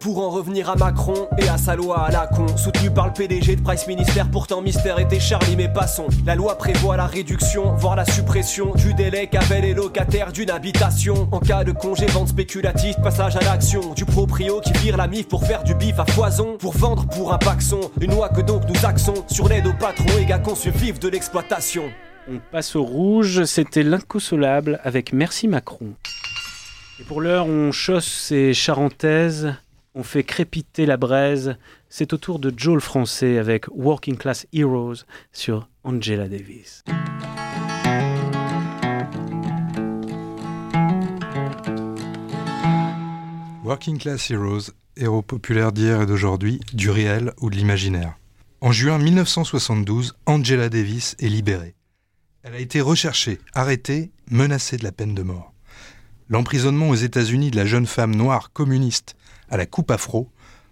Pour 0.00 0.18
en 0.26 0.30
revenir 0.30 0.70
à 0.70 0.76
Macron 0.76 1.28
et 1.36 1.46
à 1.50 1.58
sa 1.58 1.76
loi 1.76 2.00
à 2.00 2.10
la 2.10 2.26
con, 2.26 2.56
soutenu 2.56 2.90
par 2.90 3.08
le 3.08 3.12
PDG 3.12 3.56
de 3.56 3.60
Price 3.60 3.86
Minister, 3.86 4.22
pourtant 4.32 4.62
mystère 4.62 4.98
était 4.98 5.20
Charlie, 5.20 5.56
mais 5.56 5.68
passons. 5.68 6.06
La 6.24 6.34
loi 6.34 6.56
prévoit 6.56 6.96
la 6.96 7.04
réduction, 7.04 7.74
voire 7.74 7.96
la 7.96 8.06
suppression 8.06 8.74
du 8.74 8.94
délai 8.94 9.26
qu'avaient 9.26 9.60
les 9.60 9.74
locataires 9.74 10.32
d'une 10.32 10.50
habitation. 10.50 11.28
En 11.32 11.38
cas 11.38 11.64
de 11.64 11.72
congé, 11.72 12.06
vente 12.06 12.28
spéculative, 12.28 12.94
passage 13.02 13.36
à 13.36 13.40
l'action 13.40 13.92
du 13.92 14.06
proprio 14.06 14.60
qui 14.60 14.72
vire 14.72 14.96
la 14.96 15.06
mif 15.06 15.28
pour 15.28 15.44
faire 15.44 15.64
du 15.64 15.74
bif 15.74 15.98
à 15.98 16.06
foison, 16.06 16.56
pour 16.58 16.72
vendre 16.72 17.06
pour 17.06 17.34
un 17.34 17.38
paxon. 17.38 17.80
Une 18.00 18.12
loi 18.12 18.30
que 18.30 18.40
donc 18.40 18.62
nous 18.70 18.86
axons 18.86 19.24
sur 19.28 19.48
l'aide 19.48 19.66
aux 19.66 19.74
patrons 19.74 20.16
et 20.18 20.24
gars 20.24 20.40
vivre 20.76 20.98
de 20.98 21.08
l'exploitation. 21.08 21.84
On 22.26 22.40
passe 22.50 22.74
au 22.74 22.84
rouge, 22.84 23.44
c'était 23.44 23.82
l'inconsolable 23.82 24.80
avec 24.82 25.12
Merci 25.12 25.46
Macron. 25.46 25.92
Et 26.98 27.04
pour 27.04 27.20
l'heure, 27.20 27.46
on 27.46 27.70
chausse 27.70 28.08
ses 28.08 28.54
charentaises, 28.54 29.54
on 29.94 30.02
fait 30.02 30.24
crépiter 30.24 30.86
la 30.86 30.96
braise. 30.96 31.56
C'est 31.88 32.12
au 32.12 32.16
tour 32.16 32.38
de 32.38 32.52
Joe 32.56 32.74
le 32.74 32.80
français 32.80 33.38
avec 33.38 33.66
Working 33.68 34.16
Class 34.16 34.46
Heroes 34.52 35.04
sur 35.32 35.68
Angela 35.84 36.28
Davis. 36.28 36.84
Working 43.64 43.98
Class 43.98 44.30
Heroes, 44.30 44.72
héros 44.96 45.22
populaires 45.22 45.72
d'hier 45.72 46.02
et 46.02 46.06
d'aujourd'hui, 46.06 46.60
du 46.72 46.90
réel 46.90 47.32
ou 47.40 47.50
de 47.50 47.56
l'imaginaire. 47.56 48.16
En 48.60 48.72
juin 48.72 48.98
1972, 48.98 50.14
Angela 50.26 50.68
Davis 50.68 51.16
est 51.18 51.28
libérée. 51.28 51.76
Elle 52.42 52.54
a 52.54 52.58
été 52.58 52.80
recherchée, 52.80 53.38
arrêtée, 53.54 54.10
menacée 54.30 54.76
de 54.76 54.84
la 54.84 54.92
peine 54.92 55.14
de 55.14 55.22
mort. 55.22 55.52
L'emprisonnement 56.28 56.88
aux 56.88 56.94
États-Unis 56.94 57.50
de 57.50 57.56
la 57.56 57.66
jeune 57.66 57.86
femme 57.86 58.14
noire 58.14 58.52
communiste 58.52 59.14
à 59.50 59.56
la 59.56 59.66
coupe 59.66 59.90
afro 59.90 60.30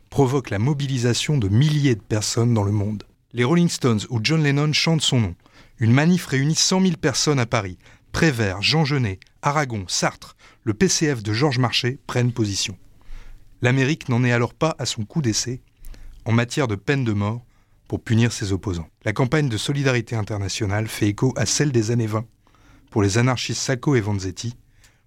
provoque 0.09 0.51
la 0.51 0.59
mobilisation 0.59 1.37
de 1.37 1.49
milliers 1.49 1.95
de 1.95 2.01
personnes 2.01 2.55
dans 2.55 2.63
le 2.63 2.73
monde. 2.73 3.03
Les 3.33 3.45
Rolling 3.45 3.69
Stones 3.69 4.01
ou 4.09 4.21
John 4.23 4.43
Lennon 4.43 4.73
chantent 4.73 5.03
son 5.03 5.21
nom. 5.21 5.35
Une 5.79 5.93
manif 5.93 6.27
réunit 6.27 6.55
100 6.55 6.81
000 6.81 6.93
personnes 6.97 7.39
à 7.39 7.47
Paris. 7.47 7.77
Prévert, 8.13 8.63
Jean 8.63 8.85
Genet, 8.85 9.21
Aragon, 9.43 9.85
Sartre, 9.87 10.37
le 10.65 10.73
PCF 10.73 11.23
de 11.23 11.33
Georges 11.33 11.59
Marchais 11.59 11.99
prennent 12.07 12.33
position. 12.33 12.77
L'Amérique 13.61 14.09
n'en 14.09 14.25
est 14.25 14.33
alors 14.33 14.55
pas 14.55 14.75
à 14.79 14.87
son 14.87 15.05
coup 15.05 15.21
d'essai 15.21 15.61
en 16.25 16.33
matière 16.33 16.69
de 16.69 16.75
peine 16.75 17.05
de 17.05 17.13
mort 17.13 17.45
pour 17.87 18.01
punir 18.01 18.33
ses 18.33 18.53
opposants. 18.53 18.89
La 19.05 19.13
campagne 19.13 19.49
de 19.49 19.57
solidarité 19.57 20.15
internationale 20.15 20.89
fait 20.89 21.09
écho 21.09 21.33
à 21.37 21.47
celle 21.47 21.73
des 21.73 21.91
années 21.91 22.07
20 22.07 22.25
pour 22.91 23.03
les 23.03 23.19
anarchistes 23.19 23.63
Sacco 23.63 23.95
et 23.95 24.01
Vanzetti 24.01 24.55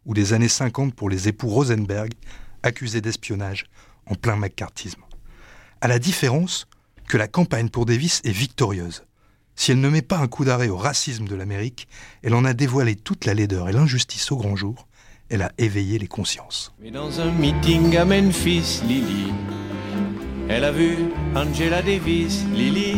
ou 0.06 0.14
des 0.14 0.34
années 0.34 0.48
50 0.48 0.94
pour 0.94 1.10
les 1.10 1.28
époux 1.28 1.48
Rosenberg 1.48 2.12
accusés 2.64 3.02
d'espionnage 3.02 3.66
en 4.06 4.16
plein 4.16 4.36
macartisme. 4.36 5.02
À 5.82 5.88
la 5.88 6.00
différence 6.00 6.68
que 7.08 7.18
la 7.18 7.28
campagne 7.28 7.70
pour 7.70 7.86
Davis 7.86 8.22
est 8.24 8.32
victorieuse. 8.32 9.04
Si 9.56 9.72
elle 9.72 9.80
ne 9.80 9.90
met 9.90 10.02
pas 10.02 10.18
un 10.18 10.28
coup 10.28 10.46
d'arrêt 10.46 10.70
au 10.70 10.78
racisme 10.78 11.28
de 11.28 11.36
l'Amérique, 11.36 11.88
elle 12.24 12.34
en 12.36 12.46
a 12.46 12.54
dévoilé 12.54 12.96
toute 12.96 13.26
la 13.26 13.34
laideur 13.34 13.70
et 13.70 13.74
l'injustice 13.74 14.32
au 14.32 14.38
grand 14.38 14.56
jour. 14.56 14.88
Elle 15.30 15.42
a 15.42 15.52
éveillé 15.58 16.00
les 16.00 16.08
consciences. 16.08 16.74
Mais 16.82 16.92
dans 16.92 17.20
un 17.20 17.32
meeting 17.32 17.96
à 17.98 18.06
Memphis, 18.06 18.82
Lily, 18.88 19.32
elle 20.50 20.64
a 20.64 20.72
vu 20.72 20.98
Angela 21.36 21.82
Davis, 21.82 22.44
Lily, 22.54 22.96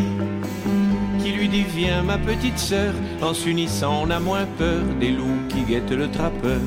qui 1.23 1.31
lui 1.31 1.47
dit 1.47 1.63
Viens, 1.63 2.03
ma 2.03 2.17
petite 2.17 2.57
sœur, 2.57 2.93
en 3.21 3.33
s'unissant, 3.33 4.03
on 4.03 4.09
a 4.09 4.19
moins 4.19 4.45
peur 4.57 4.83
des 4.99 5.11
loups 5.11 5.47
qui 5.49 5.63
guettent 5.63 5.91
le 5.91 6.09
trappeur. 6.09 6.61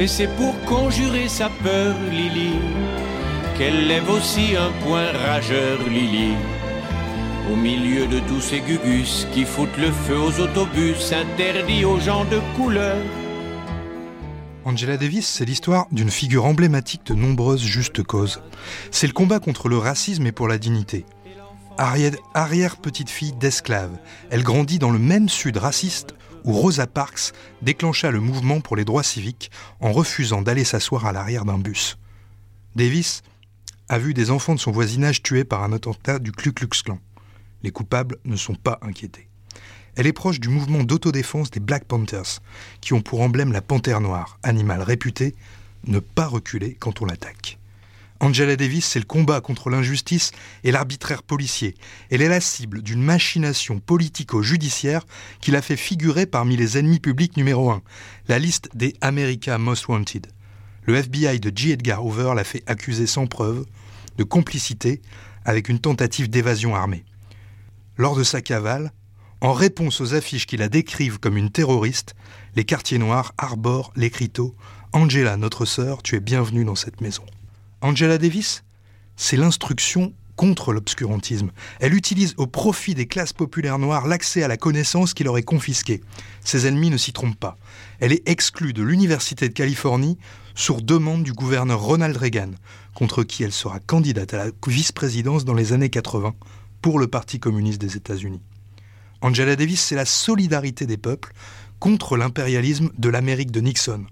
Et 0.00 0.06
c'est 0.06 0.34
pour 0.38 0.58
conjurer 0.64 1.28
sa 1.28 1.50
peur, 1.62 1.94
Lily, 2.10 2.54
qu'elle 3.58 3.86
lève 3.86 4.08
aussi 4.08 4.56
un 4.56 4.72
point 4.82 5.12
rageur, 5.12 5.78
Lily. 5.86 6.32
Au 7.52 7.54
milieu 7.54 8.06
de 8.06 8.18
tous 8.20 8.40
ces 8.40 8.60
gugus 8.60 9.26
qui 9.34 9.44
foutent 9.44 9.76
le 9.76 9.92
feu 9.92 10.18
aux 10.18 10.40
autobus 10.40 11.12
interdits 11.12 11.84
aux 11.84 12.00
gens 12.00 12.24
de 12.24 12.40
couleur. 12.56 12.96
Angela 14.64 14.96
Davis, 14.96 15.28
c'est 15.28 15.44
l'histoire 15.44 15.86
d'une 15.92 16.10
figure 16.10 16.46
emblématique 16.46 17.04
de 17.04 17.14
nombreuses 17.14 17.62
justes 17.62 18.02
causes. 18.02 18.40
C'est 18.90 19.06
le 19.06 19.12
combat 19.12 19.38
contre 19.38 19.68
le 19.68 19.76
racisme 19.76 20.26
et 20.26 20.32
pour 20.32 20.48
la 20.48 20.56
dignité. 20.56 21.04
Arrière, 21.76 22.12
arrière 22.32 22.78
petite 22.78 23.10
fille 23.10 23.32
d'esclave, 23.32 23.98
elle 24.30 24.44
grandit 24.44 24.78
dans 24.78 24.92
le 24.92 24.98
même 24.98 25.28
sud 25.28 25.58
raciste 25.58 26.14
où 26.44 26.52
Rosa 26.52 26.86
Parks 26.86 27.32
déclencha 27.62 28.10
le 28.10 28.20
mouvement 28.20 28.60
pour 28.60 28.76
les 28.76 28.84
droits 28.84 29.02
civiques 29.02 29.50
en 29.80 29.92
refusant 29.92 30.42
d'aller 30.42 30.64
s'asseoir 30.64 31.06
à 31.06 31.12
l'arrière 31.12 31.44
d'un 31.44 31.58
bus. 31.58 31.98
Davis 32.76 33.22
a 33.88 33.98
vu 33.98 34.14
des 34.14 34.30
enfants 34.30 34.54
de 34.54 34.60
son 34.60 34.70
voisinage 34.70 35.22
tués 35.22 35.44
par 35.44 35.62
un 35.62 35.72
attentat 35.72 36.18
du 36.18 36.32
Ku 36.32 36.52
Klux 36.52 36.68
Klan. 36.84 36.98
Les 37.62 37.70
coupables 37.70 38.16
ne 38.24 38.36
sont 38.36 38.54
pas 38.54 38.78
inquiétés. 38.82 39.28
Elle 39.96 40.06
est 40.06 40.12
proche 40.12 40.40
du 40.40 40.48
mouvement 40.48 40.84
d'autodéfense 40.84 41.50
des 41.50 41.60
Black 41.60 41.84
Panthers, 41.84 42.40
qui 42.80 42.92
ont 42.92 43.02
pour 43.02 43.20
emblème 43.20 43.52
la 43.52 43.62
panthère 43.62 44.00
noire, 44.00 44.38
animal 44.42 44.82
réputé 44.82 45.34
ne 45.86 45.98
pas 45.98 46.26
reculer 46.26 46.76
quand 46.78 47.02
on 47.02 47.06
l'attaque. 47.06 47.59
Angela 48.20 48.54
Davis, 48.54 48.84
c'est 48.84 48.98
le 48.98 49.06
combat 49.06 49.40
contre 49.40 49.70
l'injustice 49.70 50.30
et 50.62 50.72
l'arbitraire 50.72 51.22
policier. 51.22 51.74
Elle 52.10 52.20
est 52.20 52.28
la 52.28 52.42
cible 52.42 52.82
d'une 52.82 53.02
machination 53.02 53.80
politico-judiciaire 53.80 55.06
qui 55.40 55.50
l'a 55.50 55.62
fait 55.62 55.76
figurer 55.76 56.26
parmi 56.26 56.54
les 56.56 56.76
ennemis 56.76 57.00
publics 57.00 57.38
numéro 57.38 57.70
un, 57.70 57.80
la 58.28 58.38
liste 58.38 58.68
des 58.74 58.94
America 59.00 59.56
Most 59.56 59.88
Wanted. 59.88 60.26
Le 60.84 60.96
FBI 60.96 61.40
de 61.40 61.50
J. 61.54 61.70
Edgar 61.72 62.04
Hoover 62.04 62.34
l'a 62.36 62.44
fait 62.44 62.62
accuser 62.66 63.06
sans 63.06 63.26
preuve 63.26 63.64
de 64.18 64.24
complicité 64.24 65.00
avec 65.46 65.70
une 65.70 65.78
tentative 65.78 66.28
d'évasion 66.28 66.76
armée. 66.76 67.04
Lors 67.96 68.16
de 68.16 68.22
sa 68.22 68.42
cavale, 68.42 68.92
en 69.40 69.54
réponse 69.54 70.02
aux 70.02 70.12
affiches 70.12 70.46
qui 70.46 70.58
la 70.58 70.68
décrivent 70.68 71.18
comme 71.18 71.38
une 71.38 71.50
terroriste, 71.50 72.14
les 72.54 72.64
quartiers 72.64 72.98
noirs 72.98 73.32
arborent 73.38 73.92
l'écriteau 73.96 74.54
Angela, 74.92 75.38
notre 75.38 75.64
sœur, 75.64 76.02
tu 76.02 76.16
es 76.16 76.20
bienvenue 76.20 76.66
dans 76.66 76.74
cette 76.74 77.00
maison. 77.00 77.24
Angela 77.82 78.18
Davis, 78.18 78.62
c'est 79.16 79.36
l'instruction 79.36 80.12
contre 80.36 80.72
l'obscurantisme. 80.72 81.50
Elle 81.80 81.94
utilise 81.94 82.34
au 82.38 82.46
profit 82.46 82.94
des 82.94 83.06
classes 83.06 83.32
populaires 83.32 83.78
noires 83.78 84.06
l'accès 84.06 84.42
à 84.42 84.48
la 84.48 84.56
connaissance 84.56 85.12
qui 85.12 85.24
leur 85.24 85.36
est 85.36 85.42
confisquée. 85.42 86.00
Ses 86.42 86.66
ennemis 86.66 86.90
ne 86.90 86.96
s'y 86.96 87.12
trompent 87.12 87.38
pas. 87.38 87.58
Elle 88.00 88.12
est 88.12 88.26
exclue 88.28 88.72
de 88.72 88.82
l'Université 88.82 89.48
de 89.48 89.52
Californie 89.52 90.16
sur 90.54 90.82
demande 90.82 91.24
du 91.24 91.32
gouverneur 91.32 91.80
Ronald 91.80 92.16
Reagan, 92.16 92.52
contre 92.94 93.22
qui 93.22 93.44
elle 93.44 93.52
sera 93.52 93.80
candidate 93.80 94.34
à 94.34 94.44
la 94.44 94.50
vice-présidence 94.66 95.44
dans 95.44 95.54
les 95.54 95.72
années 95.72 95.90
80 95.90 96.34
pour 96.82 96.98
le 96.98 97.06
Parti 97.06 97.38
communiste 97.38 97.80
des 97.80 97.96
États-Unis. 97.96 98.40
Angela 99.22 99.56
Davis, 99.56 99.80
c'est 99.80 99.94
la 99.94 100.06
solidarité 100.06 100.86
des 100.86 100.96
peuples 100.96 101.32
contre 101.78 102.16
l'impérialisme 102.16 102.90
de 102.96 103.08
l'Amérique 103.08 103.50
de 103.50 103.60
Nixon, 103.60 104.04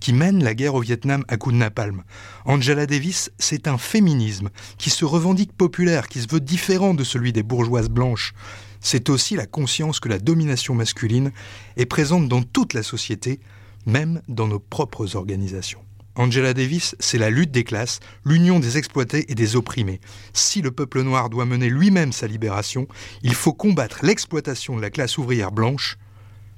qui 0.00 0.12
mène 0.12 0.42
la 0.42 0.54
guerre 0.54 0.74
au 0.74 0.80
Vietnam 0.80 1.24
à 1.28 1.36
coups 1.36 1.54
de 1.54 1.58
napalm. 1.58 2.04
Angela 2.44 2.86
Davis, 2.86 3.30
c'est 3.38 3.68
un 3.68 3.78
féminisme 3.78 4.50
qui 4.78 4.90
se 4.90 5.04
revendique 5.04 5.52
populaire, 5.52 6.08
qui 6.08 6.20
se 6.20 6.28
veut 6.28 6.40
différent 6.40 6.94
de 6.94 7.04
celui 7.04 7.32
des 7.32 7.42
bourgeoises 7.42 7.88
blanches. 7.88 8.34
C'est 8.80 9.10
aussi 9.10 9.34
la 9.34 9.46
conscience 9.46 10.00
que 10.00 10.08
la 10.08 10.18
domination 10.18 10.74
masculine 10.74 11.32
est 11.76 11.86
présente 11.86 12.28
dans 12.28 12.42
toute 12.42 12.74
la 12.74 12.82
société, 12.82 13.40
même 13.86 14.22
dans 14.28 14.46
nos 14.46 14.60
propres 14.60 15.16
organisations. 15.16 15.80
Angela 16.18 16.52
Davis, 16.52 16.96
c'est 16.98 17.16
la 17.16 17.30
lutte 17.30 17.52
des 17.52 17.62
classes, 17.62 18.00
l'union 18.24 18.58
des 18.58 18.76
exploités 18.76 19.30
et 19.30 19.36
des 19.36 19.54
opprimés. 19.54 20.00
Si 20.32 20.62
le 20.62 20.72
peuple 20.72 21.02
noir 21.02 21.30
doit 21.30 21.44
mener 21.44 21.68
lui-même 21.68 22.10
sa 22.10 22.26
libération, 22.26 22.88
il 23.22 23.34
faut 23.34 23.52
combattre 23.52 24.00
l'exploitation 24.02 24.76
de 24.76 24.82
la 24.82 24.90
classe 24.90 25.16
ouvrière 25.16 25.52
blanche. 25.52 25.96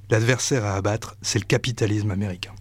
L'adversaire 0.09 0.65
à 0.65 0.77
abattre, 0.77 1.15
c'est 1.21 1.39
le 1.39 1.45
capitalisme 1.45 2.11
américain. 2.11 2.53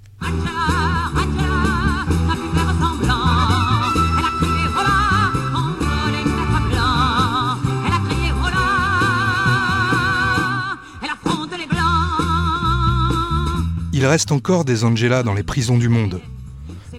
Il 14.00 14.06
reste 14.06 14.32
encore 14.32 14.64
des 14.64 14.86
Angela 14.86 15.24
dans 15.24 15.34
les 15.34 15.44
prisons 15.44 15.78
du 15.78 15.90
monde, 15.90 16.22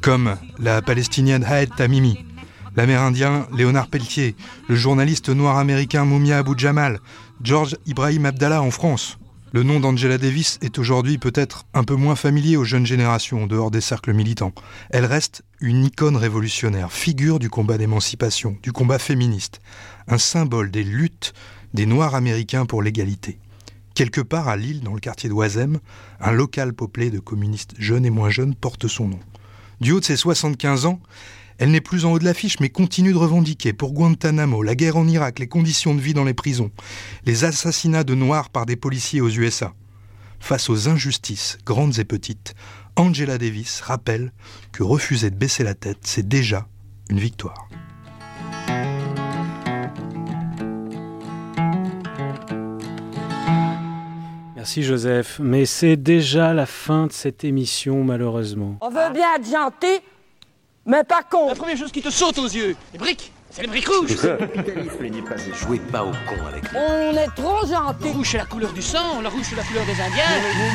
comme 0.02 0.36
la 0.58 0.82
palestinienne 0.82 1.46
Haed 1.48 1.74
Tamimi, 1.74 2.26
l'amérindien 2.76 3.46
Léonard 3.56 3.88
Pelletier, 3.88 4.36
le 4.68 4.76
journaliste 4.76 5.30
noir 5.30 5.56
américain 5.56 6.04
Moumia 6.04 6.36
Abou 6.36 6.54
Jamal, 6.58 7.00
George 7.42 7.78
Ibrahim 7.86 8.26
Abdallah 8.26 8.60
en 8.60 8.70
France. 8.70 9.19
Le 9.52 9.64
nom 9.64 9.80
d'Angela 9.80 10.16
Davis 10.16 10.60
est 10.62 10.78
aujourd'hui 10.78 11.18
peut-être 11.18 11.66
un 11.74 11.82
peu 11.82 11.96
moins 11.96 12.14
familier 12.14 12.56
aux 12.56 12.62
jeunes 12.62 12.86
générations 12.86 13.42
en 13.42 13.46
dehors 13.48 13.72
des 13.72 13.80
cercles 13.80 14.12
militants. 14.12 14.52
Elle 14.90 15.04
reste 15.04 15.42
une 15.60 15.84
icône 15.84 16.16
révolutionnaire, 16.16 16.92
figure 16.92 17.40
du 17.40 17.50
combat 17.50 17.76
d'émancipation, 17.76 18.56
du 18.62 18.70
combat 18.70 19.00
féministe, 19.00 19.60
un 20.06 20.18
symbole 20.18 20.70
des 20.70 20.84
luttes 20.84 21.32
des 21.74 21.84
Noirs 21.84 22.14
américains 22.14 22.64
pour 22.64 22.80
l'égalité. 22.80 23.40
Quelque 23.94 24.20
part 24.20 24.46
à 24.46 24.56
Lille, 24.56 24.82
dans 24.82 24.94
le 24.94 25.00
quartier 25.00 25.28
d'Oisem, 25.28 25.80
un 26.20 26.30
local 26.30 26.72
peuplé 26.72 27.10
de 27.10 27.18
communistes 27.18 27.74
jeunes 27.76 28.06
et 28.06 28.10
moins 28.10 28.30
jeunes 28.30 28.54
porte 28.54 28.86
son 28.86 29.08
nom. 29.08 29.20
Du 29.80 29.90
haut 29.90 30.00
de 30.00 30.04
ses 30.04 30.16
75 30.16 30.86
ans, 30.86 31.00
elle 31.60 31.70
n'est 31.70 31.82
plus 31.82 32.06
en 32.06 32.12
haut 32.12 32.18
de 32.18 32.24
l'affiche, 32.24 32.58
mais 32.58 32.70
continue 32.70 33.12
de 33.12 33.18
revendiquer 33.18 33.74
pour 33.74 33.92
Guantanamo, 33.92 34.62
la 34.62 34.74
guerre 34.74 34.96
en 34.96 35.06
Irak, 35.06 35.38
les 35.38 35.46
conditions 35.46 35.94
de 35.94 36.00
vie 36.00 36.14
dans 36.14 36.24
les 36.24 36.32
prisons, 36.32 36.70
les 37.26 37.44
assassinats 37.44 38.02
de 38.02 38.14
Noirs 38.14 38.48
par 38.48 38.64
des 38.64 38.76
policiers 38.76 39.20
aux 39.20 39.28
USA. 39.28 39.74
Face 40.40 40.70
aux 40.70 40.88
injustices, 40.88 41.58
grandes 41.66 41.98
et 41.98 42.04
petites, 42.04 42.54
Angela 42.96 43.36
Davis 43.36 43.82
rappelle 43.82 44.32
que 44.72 44.82
refuser 44.82 45.28
de 45.28 45.36
baisser 45.36 45.62
la 45.62 45.74
tête, 45.74 45.98
c'est 46.00 46.26
déjà 46.26 46.66
une 47.10 47.20
victoire. 47.20 47.68
Merci 54.56 54.82
Joseph, 54.82 55.38
mais 55.42 55.66
c'est 55.66 55.96
déjà 55.96 56.54
la 56.54 56.64
fin 56.64 57.06
de 57.06 57.12
cette 57.12 57.44
émission 57.44 58.02
malheureusement. 58.02 58.78
On 58.80 58.88
veut 58.88 59.12
bien 59.12 59.36
être 59.36 59.50
gentil, 59.50 60.00
mais 60.86 61.04
pas 61.04 61.22
con. 61.28 61.48
La 61.48 61.54
première 61.54 61.76
chose 61.76 61.92
qui 61.92 62.02
te 62.02 62.10
saute 62.10 62.38
aux 62.38 62.48
yeux, 62.48 62.76
les 62.92 62.98
briques. 62.98 63.32
C'est 63.52 63.62
les 63.62 63.66
briques 63.68 63.88
rouges 63.88 64.10
Le 64.22 64.36
capitalisme 64.46 65.02
n'est 65.02 65.22
pas 65.22 65.34
Jouez 65.60 65.78
pas 65.80 66.04
au 66.04 66.12
con 66.12 66.36
avec 66.48 66.62
On 66.72 67.16
est 67.16 67.26
trop 67.34 67.66
gentil. 67.66 68.04
Le 68.04 68.10
rouge 68.12 68.28
c'est 68.30 68.38
la 68.38 68.44
couleur 68.44 68.72
du 68.72 68.80
sang, 68.80 69.20
le 69.20 69.26
rouge 69.28 69.42
c'est 69.50 69.56
la 69.56 69.64
couleur 69.64 69.84
des 69.86 70.00
Indiens, 70.00 70.22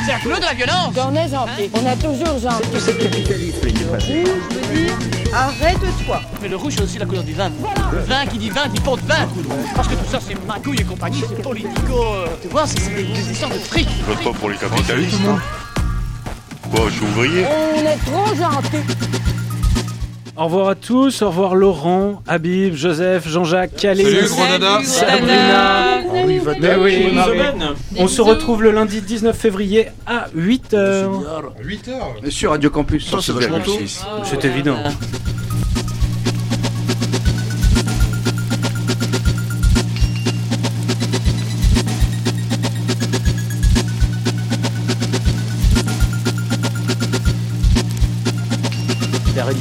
c'est 0.05 0.11
la 0.11 0.19
couleur 0.19 0.39
de 0.41 0.43
la 0.43 0.53
violence 0.53 0.93
On 0.97 1.15
est 1.15 1.29
gentil, 1.29 1.71
on 1.73 1.87
est 1.89 1.95
toujours 1.95 2.37
gentil. 2.37 2.67
C'est 2.77 2.91
le 2.91 3.03
capitalisme 3.05 3.65
n'est 3.65 3.85
pas 3.85 3.99
je 3.99 4.11
veux 4.13 4.23
dire, 4.85 4.97
arrête-toi. 5.33 6.21
Mais 6.41 6.49
le 6.49 6.57
rouge 6.57 6.73
c'est 6.75 6.83
aussi 6.83 6.97
la 6.99 7.05
couleur 7.05 7.23
du 7.23 7.31
vin. 7.33 7.49
Le 7.93 7.99
vin 7.99 8.25
qui 8.25 8.37
dit 8.39 8.49
vin 8.49 8.67
dit 8.67 8.81
pot 8.81 8.97
de 8.97 9.05
vin. 9.07 9.25
Parce 9.73 9.87
que 9.87 9.93
tout 9.95 10.11
ça 10.11 10.19
c'est 10.19 10.35
magouille 10.45 10.81
et 10.81 10.83
compagnie, 10.83 11.23
c'est 11.29 11.41
politico. 11.41 11.93
euh, 11.93 12.25
tu 12.41 12.49
vois, 12.49 12.67
c'est 12.67 12.79
c'est 12.81 12.93
des, 12.93 13.03
des 13.03 13.31
histoires 13.31 13.51
de 13.51 13.57
fric. 13.59 13.87
Je 14.01 14.03
vote 14.13 14.21
pas 14.33 14.37
pour 14.37 14.49
les 14.49 14.57
capitalistes. 14.57 15.15
hein. 15.29 15.39
Quoi, 16.75 16.89
je 16.89 16.95
suis 16.95 17.05
ouvrier 17.05 17.45
On 17.77 17.85
est 17.85 17.97
trop 18.05 18.35
gentil. 18.35 18.83
Au 20.37 20.45
revoir 20.45 20.67
à 20.67 20.75
tous, 20.75 21.21
au 21.21 21.27
revoir 21.29 21.55
Laurent, 21.55 22.21
Habib, 22.27 22.75
Joseph, 22.75 23.25
Jean-Jacques, 23.25 23.75
Calais, 23.77 24.03
Salut. 24.03 24.27
Sabrina, 24.83 26.01
oui, 26.25 26.39
Bonne 26.43 26.59
Marie. 26.59 27.13
semaine. 27.37 27.65
On 27.97 28.07
se 28.09 28.21
retrouve 28.21 28.61
le 28.61 28.71
lundi 28.71 28.99
19 29.01 29.35
février 29.37 29.87
à 30.05 30.25
8h. 30.35 31.07
8h 31.63 32.29
Sur 32.29 32.51
Radio 32.51 32.69
Campus, 32.69 33.09
c'est 33.21 33.31
vachement 33.31 33.59
tôt. 33.61 33.77
107,6. 33.79 34.01
C'est 34.25 34.43
évident. 34.43 34.77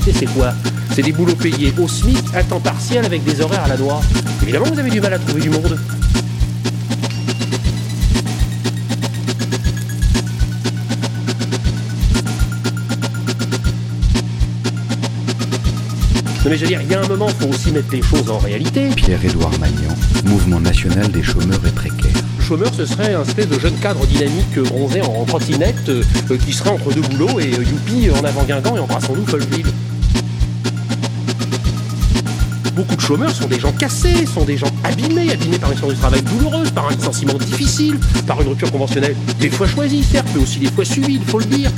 Réalité, 0.05 0.27
c'est 0.27 0.33
quoi 0.35 0.53
C'est 0.95 1.03
des 1.03 1.13
boulots 1.13 1.35
payés 1.35 1.73
au 1.79 1.89
SMIC 1.89 2.19
à 2.35 2.43
temps 2.43 2.61
partiel 2.61 3.05
avec 3.05 3.25
des 3.25 3.41
horaires 3.41 3.65
à 3.65 3.69
la 3.69 3.77
noire. 3.77 4.03
Évidemment, 4.43 4.67
vous 4.67 4.79
avez 4.79 4.91
du 4.91 5.01
mal 5.01 5.13
à 5.15 5.19
trouver 5.19 5.41
du 5.41 5.51
monde. 5.51 5.79
Non 16.45 16.51
mais 16.51 16.59
je 16.59 16.63
veux 16.63 16.69
dire, 16.69 16.83
il 16.83 16.91
y 16.91 16.95
a 16.95 17.01
un 17.01 17.09
moment, 17.09 17.29
faut 17.29 17.49
aussi 17.49 17.71
mettre 17.73 17.91
les 17.91 18.03
choses 18.03 18.29
en 18.29 18.37
réalité. 18.37 18.91
Pierre-Édouard 18.95 19.53
Magnan, 19.59 19.95
Mouvement 20.27 20.61
national 20.61 21.11
des 21.11 21.23
chômeurs 21.23 21.67
et 21.67 21.71
précaires. 21.71 22.23
Chômeur, 22.41 22.75
ce 22.75 22.85
serait 22.85 23.15
un 23.15 23.23
espèce 23.23 23.49
de 23.49 23.59
jeune 23.59 23.77
cadre 23.79 24.05
dynamique 24.07 24.59
bronzé 24.59 25.01
en 25.01 25.25
trottinette 25.25 25.89
euh, 25.89 26.03
qui 26.45 26.53
serait 26.53 26.71
entre 26.71 26.93
deux 26.93 27.01
boulots 27.01 27.41
et 27.41 27.55
euh, 27.55 27.65
youpi 27.65 28.11
en 28.11 28.23
avant 28.23 28.43
Guingamp 28.43 28.77
et 28.77 28.81
embrassons-nous 28.81 29.25
Folleville. 29.25 29.73
Beaucoup 32.85 32.97
de 32.97 33.01
chômeurs 33.01 33.35
sont 33.35 33.49
des 33.49 33.59
gens 33.59 33.73
cassés, 33.73 34.27
sont 34.27 34.45
des 34.45 34.59
gens 34.59 34.71
abîmés, 34.83 35.33
abîmés 35.33 35.59
par 35.59 35.73
une 35.73 35.79
sorte 35.79 35.93
de 35.93 35.97
travail 35.97 36.21
douloureuse, 36.21 36.71
par 36.71 36.87
un 36.87 36.95
licenciement 36.95 37.33
difficile, 37.33 37.99
par 38.27 38.43
une 38.43 38.49
rupture 38.49 38.71
conventionnelle, 38.71 39.17
des 39.41 39.49
fois 39.49 39.67
choisie 39.67 40.03
certes, 40.03 40.27
mais 40.35 40.43
aussi 40.43 40.59
des 40.59 40.71
fois 40.71 40.85
subie, 40.85 41.15
il 41.15 41.25
faut 41.25 41.39
le 41.39 41.47
dire. 41.47 41.71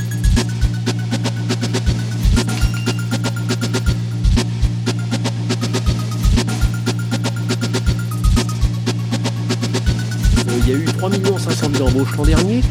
Euh, 10.48 10.58
Il 10.66 10.72
y 10.72 10.74
a 10.74 10.76
eu 10.76 10.84
3 10.86 11.10
500 11.38 11.68
000 11.72 11.88
embauches 11.88 12.16
l'an 12.16 12.24
dernier. 12.24 12.62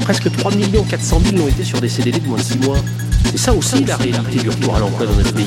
Presque 0.00 0.32
3 0.32 0.50
400 0.90 1.20
000 1.26 1.36
l'ont 1.36 1.48
été 1.48 1.62
sur 1.62 1.80
des 1.80 1.88
CDD 1.88 2.18
de 2.18 2.26
moins 2.26 2.38
de 2.38 2.42
6 2.42 2.58
mois. 2.58 2.78
C'est 3.30 3.38
ça 3.38 3.54
aussi 3.54 3.84
la 3.84 3.96
réalité 3.96 4.40
du 4.40 4.50
retour 4.50 4.74
à 4.74 4.80
l'emploi 4.80 5.06
dans 5.06 5.14
notre 5.14 5.32
pays. 5.32 5.46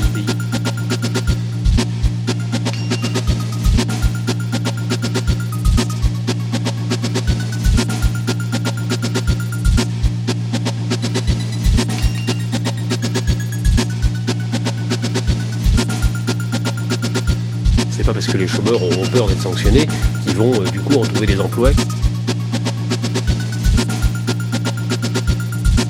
Les 18.37 18.47
chômeurs 18.47 18.81
auront 18.81 19.05
peur 19.07 19.27
d'être 19.27 19.41
sanctionnés 19.41 19.87
qu'ils 20.23 20.35
vont 20.35 20.53
euh, 20.61 20.65
du 20.65 20.79
coup 20.79 20.99
retrouver 20.99 21.25
des 21.25 21.39
emplois. 21.39 21.71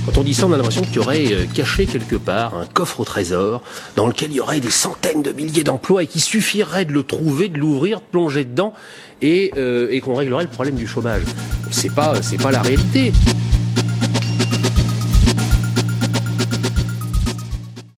Quand 0.05 0.17
on 0.17 0.23
dit 0.23 0.33
ça, 0.33 0.47
on 0.47 0.53
a 0.53 0.57
l'impression 0.57 0.81
qu'il 0.81 0.95
y 0.95 0.99
aurait 0.99 1.33
euh, 1.33 1.45
caché 1.53 1.85
quelque 1.85 2.15
part 2.15 2.55
un 2.55 2.65
coffre 2.65 3.01
au 3.01 3.03
trésor 3.03 3.61
dans 3.95 4.07
lequel 4.07 4.31
il 4.31 4.37
y 4.37 4.39
aurait 4.39 4.61
des 4.61 4.71
centaines 4.71 5.21
de 5.21 5.31
milliers 5.31 5.63
d'emplois 5.63 6.03
et 6.03 6.07
qu'il 6.07 6.21
suffirait 6.21 6.85
de 6.85 6.93
le 6.93 7.03
trouver, 7.03 7.49
de 7.49 7.57
l'ouvrir, 7.57 7.99
de 7.99 8.05
plonger 8.05 8.45
dedans 8.45 8.73
et, 9.21 9.51
euh, 9.57 9.89
et 9.91 9.99
qu'on 9.99 10.15
réglerait 10.15 10.43
le 10.43 10.49
problème 10.49 10.75
du 10.75 10.87
chômage. 10.87 11.23
C'est 11.71 11.93
pas, 11.93 12.21
c'est 12.21 12.41
pas 12.41 12.51
la 12.51 12.61
réalité. 12.61 13.11